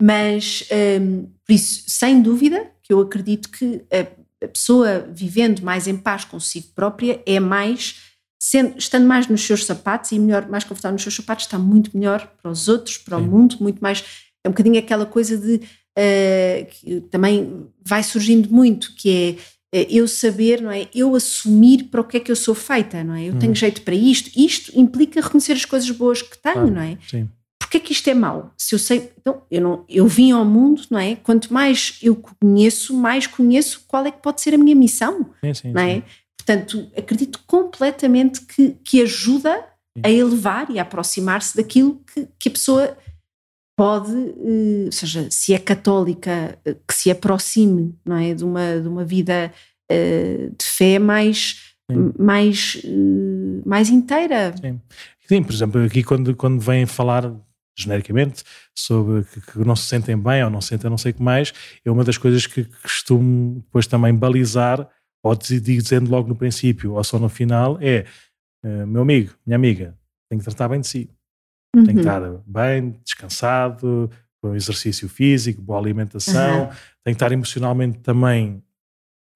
[0.00, 0.64] Mas,
[1.00, 5.96] um, por isso, sem dúvida, que eu acredito que a, a, pessoa vivendo mais em
[5.96, 8.11] paz consigo própria é mais,
[8.42, 11.96] sendo, estando mais nos seus sapatos e melhor, mais confortável nos seus sapatos, está muito
[11.96, 13.22] melhor para os outros, para Sim.
[13.22, 14.02] o mundo, muito mais.
[14.44, 15.60] É um bocadinho aquela coisa de.
[15.96, 19.38] Uh, que também vai surgindo muito, que
[19.72, 20.88] é eh, eu saber, não é?
[20.92, 23.28] Eu assumir para o que é que eu sou feita, não é?
[23.28, 23.54] Eu tenho uhum.
[23.54, 24.30] jeito para isto.
[24.36, 26.98] Isto implica reconhecer as coisas boas que tenho, não é?
[27.08, 27.28] Sim.
[27.60, 28.52] Porquê é que isto é mau?
[28.58, 31.14] Se eu sei, então, eu não, eu vim ao mundo, não é?
[31.14, 35.54] Quanto mais eu conheço, mais conheço qual é que pode ser a minha missão, sim,
[35.54, 35.94] sim, não é?
[35.94, 36.02] Sim.
[36.44, 39.64] Portanto, acredito completamente que, que ajuda
[40.02, 42.96] a elevar e a aproximar-se daquilo que, que a pessoa
[43.76, 48.80] pode, eh, ou seja, se é católica, eh, que se aproxime não é, de, uma,
[48.80, 49.52] de uma vida
[49.90, 51.74] eh, de fé mais,
[52.18, 52.82] mais,
[53.64, 54.54] mais inteira.
[54.60, 54.80] Sim.
[55.28, 57.32] Sim, por exemplo, aqui quando, quando vêm falar
[57.76, 58.42] genericamente
[58.74, 61.22] sobre que, que, não se sentem bem ou não se sentem não sei o que
[61.22, 61.52] mais,
[61.84, 64.88] é uma das coisas que costumo depois também balizar,
[65.22, 68.04] ou dizendo logo no princípio ou só no final, é
[68.86, 69.96] meu amigo, minha amiga,
[70.28, 71.10] tem que tratar bem de si.
[71.74, 71.84] Uhum.
[71.84, 74.10] Tem que estar bem, descansado,
[74.42, 76.68] com exercício físico, boa alimentação, uhum.
[77.04, 78.62] tem que estar emocionalmente também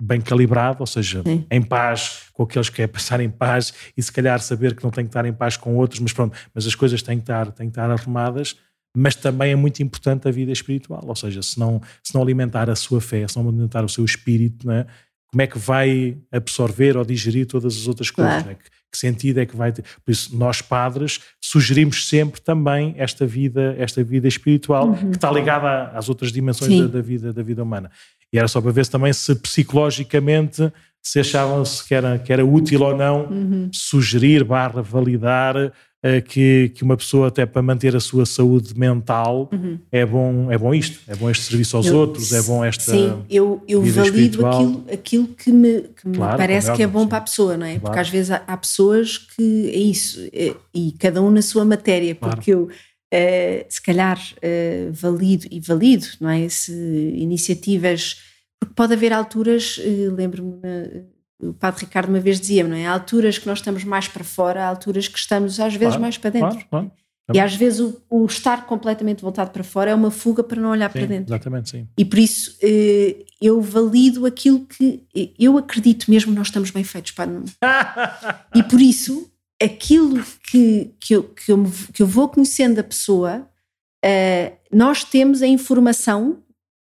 [0.03, 1.47] bem calibrado, ou seja, Sim.
[1.51, 4.91] em paz com aqueles que quer passar em paz e se calhar saber que não
[4.91, 7.51] tem que estar em paz com outros, mas pronto, mas as coisas têm que estar,
[7.53, 8.57] têm que estar arrumadas,
[8.95, 12.69] mas também é muito importante a vida espiritual, ou seja, se não, se não alimentar
[12.69, 14.87] a sua fé, se não alimentar o seu espírito, né,
[15.37, 18.43] como é que vai absorver ou digerir todas as outras coisas?
[18.43, 18.49] Claro.
[18.49, 18.57] Né?
[18.91, 19.85] que sentido é que vai ter?
[20.03, 25.11] Por isso, nós padres sugerimos sempre também esta vida, esta vida espiritual uhum.
[25.11, 27.91] que está ligada às outras dimensões da, da, vida, da vida humana.
[28.33, 30.73] E era só para ver se também se psicologicamente
[31.03, 33.69] se achavam -se que era, que era útil ou não uhum.
[33.71, 35.71] sugerir barra validar
[36.27, 39.79] que, que uma pessoa até para manter a sua saúde mental uhum.
[39.91, 42.93] é, bom, é bom isto, é bom este serviço aos eu, outros, é bom esta
[42.93, 47.03] Sim, eu, eu valido aquilo, aquilo que me, que me claro, parece que é bom
[47.03, 47.09] sim.
[47.09, 47.71] para a pessoa, não é?
[47.71, 47.83] Claro.
[47.83, 51.65] Porque às vezes há, há, pessoas que é isso, é, e cada um na sua
[51.65, 52.69] matéria, porque eu
[53.07, 56.49] Uh, se calhar uh, valido e valido, não é?
[56.49, 56.73] Se
[57.17, 58.21] iniciativas,
[58.59, 61.07] porque pode haver alturas, uh, lembro-me
[61.41, 62.87] o Padre Ricardo uma vez dizia, não é?
[62.87, 66.03] Há alturas que nós estamos mais para fora, há alturas que estamos às vezes claro,
[66.03, 66.51] mais para dentro.
[66.51, 66.93] Claro, claro.
[67.35, 70.71] E às vezes o, o, estar completamente voltado para fora é uma fuga para não
[70.71, 71.35] olhar sim, para dentro.
[71.35, 71.89] Exatamente, sim.
[71.99, 75.03] E por isso eh, eu valido aquilo que
[75.37, 77.29] eu acredito mesmo nós estamos bem feitos, para
[78.55, 79.29] e por isso
[79.61, 83.49] aquilo que, que, eu, que, eu, que eu vou conhecendo da pessoa,
[84.05, 86.45] eh, nós temos a informação,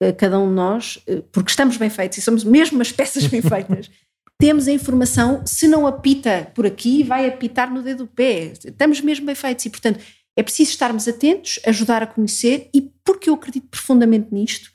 [0.00, 0.98] eh, cada um de nós,
[1.30, 3.90] porque estamos bem feitos e somos mesmo as peças bem feitas
[4.42, 8.52] temos a informação, se não apita por aqui, vai apitar no dedo do pé.
[8.64, 10.00] Estamos mesmo bem feitos e, portanto,
[10.36, 14.68] é preciso estarmos atentos, ajudar a conhecer e, porque eu acredito profundamente nisto,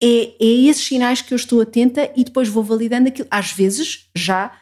[0.00, 3.26] é, é esses sinais que eu estou atenta e depois vou validando aquilo.
[3.28, 4.52] Às vezes, já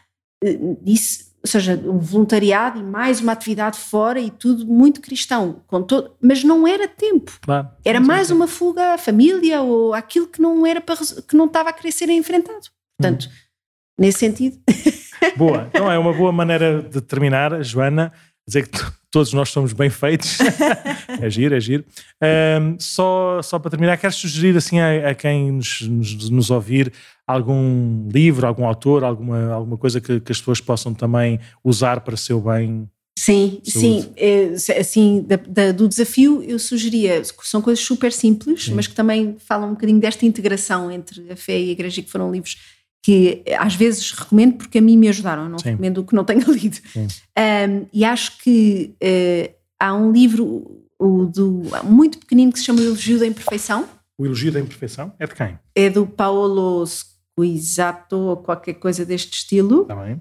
[0.43, 5.63] eh, disse, ou seja, um voluntariado e mais uma atividade fora e tudo muito cristão,
[5.67, 7.39] com todo, mas não era tempo.
[7.43, 11.45] Claro, era mais uma fuga à família ou aquilo que não era para, que não
[11.45, 12.71] estava a querer ser enfrentado.
[12.99, 13.46] Portanto, hum
[13.99, 14.59] nesse sentido.
[15.37, 18.13] Boa, então é uma boa maneira de terminar, Joana,
[18.47, 18.79] dizer que
[19.11, 20.39] todos nós somos bem feitos.
[21.21, 21.85] é giro, é giro.
[22.23, 26.93] Um, só, só para terminar, queres sugerir assim a, a quem nos, nos, nos, ouvir
[27.27, 32.17] algum livro, algum autor, alguma, alguma coisa que, que as pessoas possam também usar para
[32.17, 32.89] seu bem?
[33.19, 34.03] Sim, Saúde.
[34.03, 38.75] sim, é, assim, da, da, do desafio eu sugeria, são coisas super simples, sim.
[38.75, 42.11] mas que também falam um bocadinho desta integração entre a fé e a igreja, que
[42.11, 42.59] foram livros
[43.03, 45.71] que às vezes recomendo porque a mim me ajudaram, não Sim.
[45.71, 46.79] recomendo o que não tenha lido.
[46.97, 52.81] Um, e acho que uh, há um livro, o do muito pequenino que se chama
[52.81, 53.89] O Elogio da Imperfeição.
[54.19, 55.59] O Elogio da Imperfeição é de quem?
[55.75, 59.85] É do Paolo Squizzato ou qualquer coisa deste estilo.
[59.85, 60.15] Também.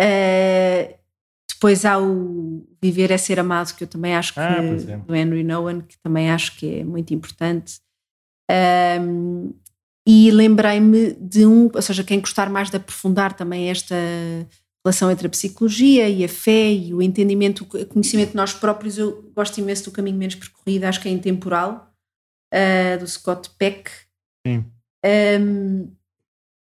[0.00, 1.00] Uh,
[1.60, 4.96] depois há o Viver é Ser Amado, que eu também acho que, ah, é.
[4.96, 7.80] do Henry Nowen, que também acho que é muito importante.
[8.50, 9.52] Um,
[10.12, 13.94] e lembrei-me de um, ou seja, quem gostar mais de aprofundar também esta
[14.84, 18.98] relação entre a psicologia e a fé e o entendimento, o conhecimento de nós próprios,
[18.98, 21.94] eu gosto imenso do Caminho Menos Percorrido, acho que é intemporal,
[22.52, 23.88] uh, do Scott Peck.
[24.44, 24.64] Sim.
[25.40, 25.92] Um,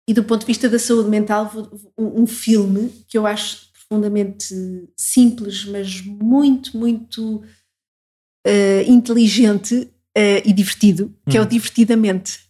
[0.07, 1.51] e do ponto de vista da saúde mental,
[1.97, 4.55] um, filme que eu acho profundamente
[4.95, 11.41] simples, mas muito, muito uh, inteligente uh, e divertido, que hum.
[11.41, 11.49] é o hum.
[11.49, 12.50] Divertidamente.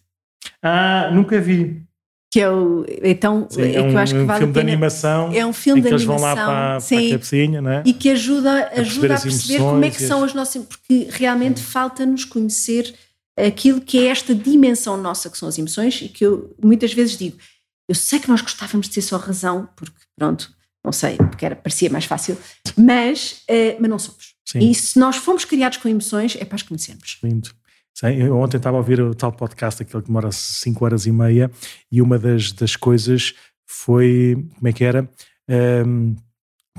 [0.61, 1.83] Ah, nunca vi.
[2.31, 4.59] Que é o então sim, é, é um, que eu acho que vale filme de
[4.61, 7.61] animação é um filme de que animação eles vão lá para, sim, para a cabecinha,
[7.61, 7.83] não é?
[7.85, 11.61] e que ajuda a ajuda a perceber como é que são as nossas porque realmente
[11.61, 12.95] falta-nos conhecer
[13.37, 17.17] aquilo que é esta dimensão nossa que são as emoções e que eu muitas vezes
[17.17, 17.37] digo
[17.89, 20.49] eu sei que nós gostávamos de ter só razão porque pronto
[20.85, 22.37] não sei porque era parecia mais fácil
[22.77, 24.35] mas uh, mas não somos.
[24.45, 24.69] Sim.
[24.69, 27.19] e se nós fomos criados com emoções é para as conhecermos.
[27.21, 27.51] Lindo
[28.03, 31.51] eu ontem estava a ouvir o tal podcast, aquele que demora 5 horas e meia,
[31.91, 33.33] e uma das, das coisas
[33.67, 35.09] foi, como é que era?
[35.49, 36.15] Um,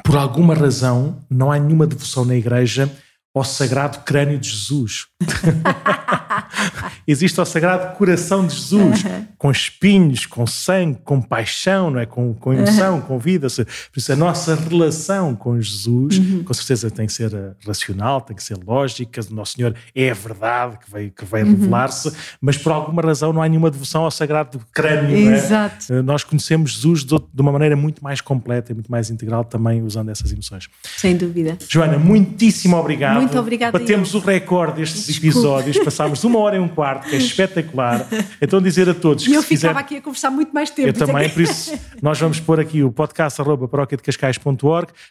[0.05, 2.91] por alguma razão, não há nenhuma devoção na igreja
[3.35, 5.07] ao sagrado crânio de Jesus.
[7.07, 9.27] Existe o sagrado coração de Jesus, uhum.
[9.39, 12.07] com espinhos, com sangue, com paixão, não é?
[12.07, 13.01] com, com emoção, uhum.
[13.01, 13.49] com vida.
[13.49, 16.45] Por isso, a nossa relação com Jesus, uhum.
[16.45, 19.21] com certeza, tem que ser eh, racional, tem que ser lógica.
[19.31, 21.51] O Nosso Senhor é a verdade que vai, que vai uhum.
[21.53, 25.17] revelar-se, mas por alguma razão não há nenhuma devoção ao sagrado crânio.
[25.33, 25.93] Exato.
[25.93, 26.03] É?
[26.03, 30.11] Nós conhecemos Jesus de uma maneira muito mais completa e muito mais integral, também usando
[30.11, 30.69] essas emoções.
[30.97, 31.57] Sem dúvida.
[31.69, 33.22] Joana, muitíssimo obrigado.
[33.23, 33.79] Muito obrigada.
[33.79, 35.27] Batemos o recorde destes Desculpa.
[35.27, 38.07] episódios, passámos uma hora e um quarto, que é espetacular.
[38.41, 39.81] Então dizer a todos e que eu ficava quiser...
[39.81, 40.89] aqui a conversar muito mais tempo.
[40.89, 43.69] Eu também, por isso nós vamos pôr aqui o podcast arroba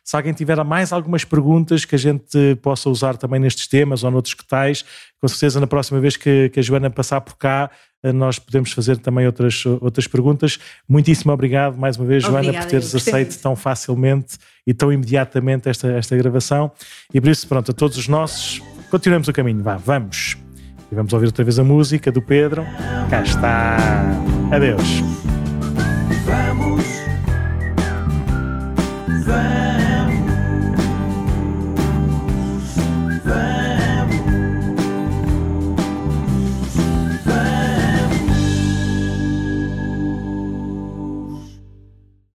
[0.03, 4.11] Se alguém tiver mais algumas perguntas que a gente possa usar também nestes temas ou
[4.11, 4.85] noutros que tais,
[5.19, 7.69] com certeza na próxima vez que, que a Joana passar por cá,
[8.03, 10.57] nós podemos fazer também outras, outras perguntas.
[10.87, 15.69] Muitíssimo obrigado mais uma vez, Obrigada, Joana, por teres aceito tão facilmente e tão imediatamente
[15.69, 16.71] esta, esta gravação.
[17.13, 19.61] E por isso, pronto, a todos os nossos, continuamos o caminho.
[19.61, 20.37] Vá, vamos.
[20.91, 22.65] E vamos ouvir outra vez a música do Pedro.
[23.09, 23.77] Cá está.
[24.51, 25.40] Adeus.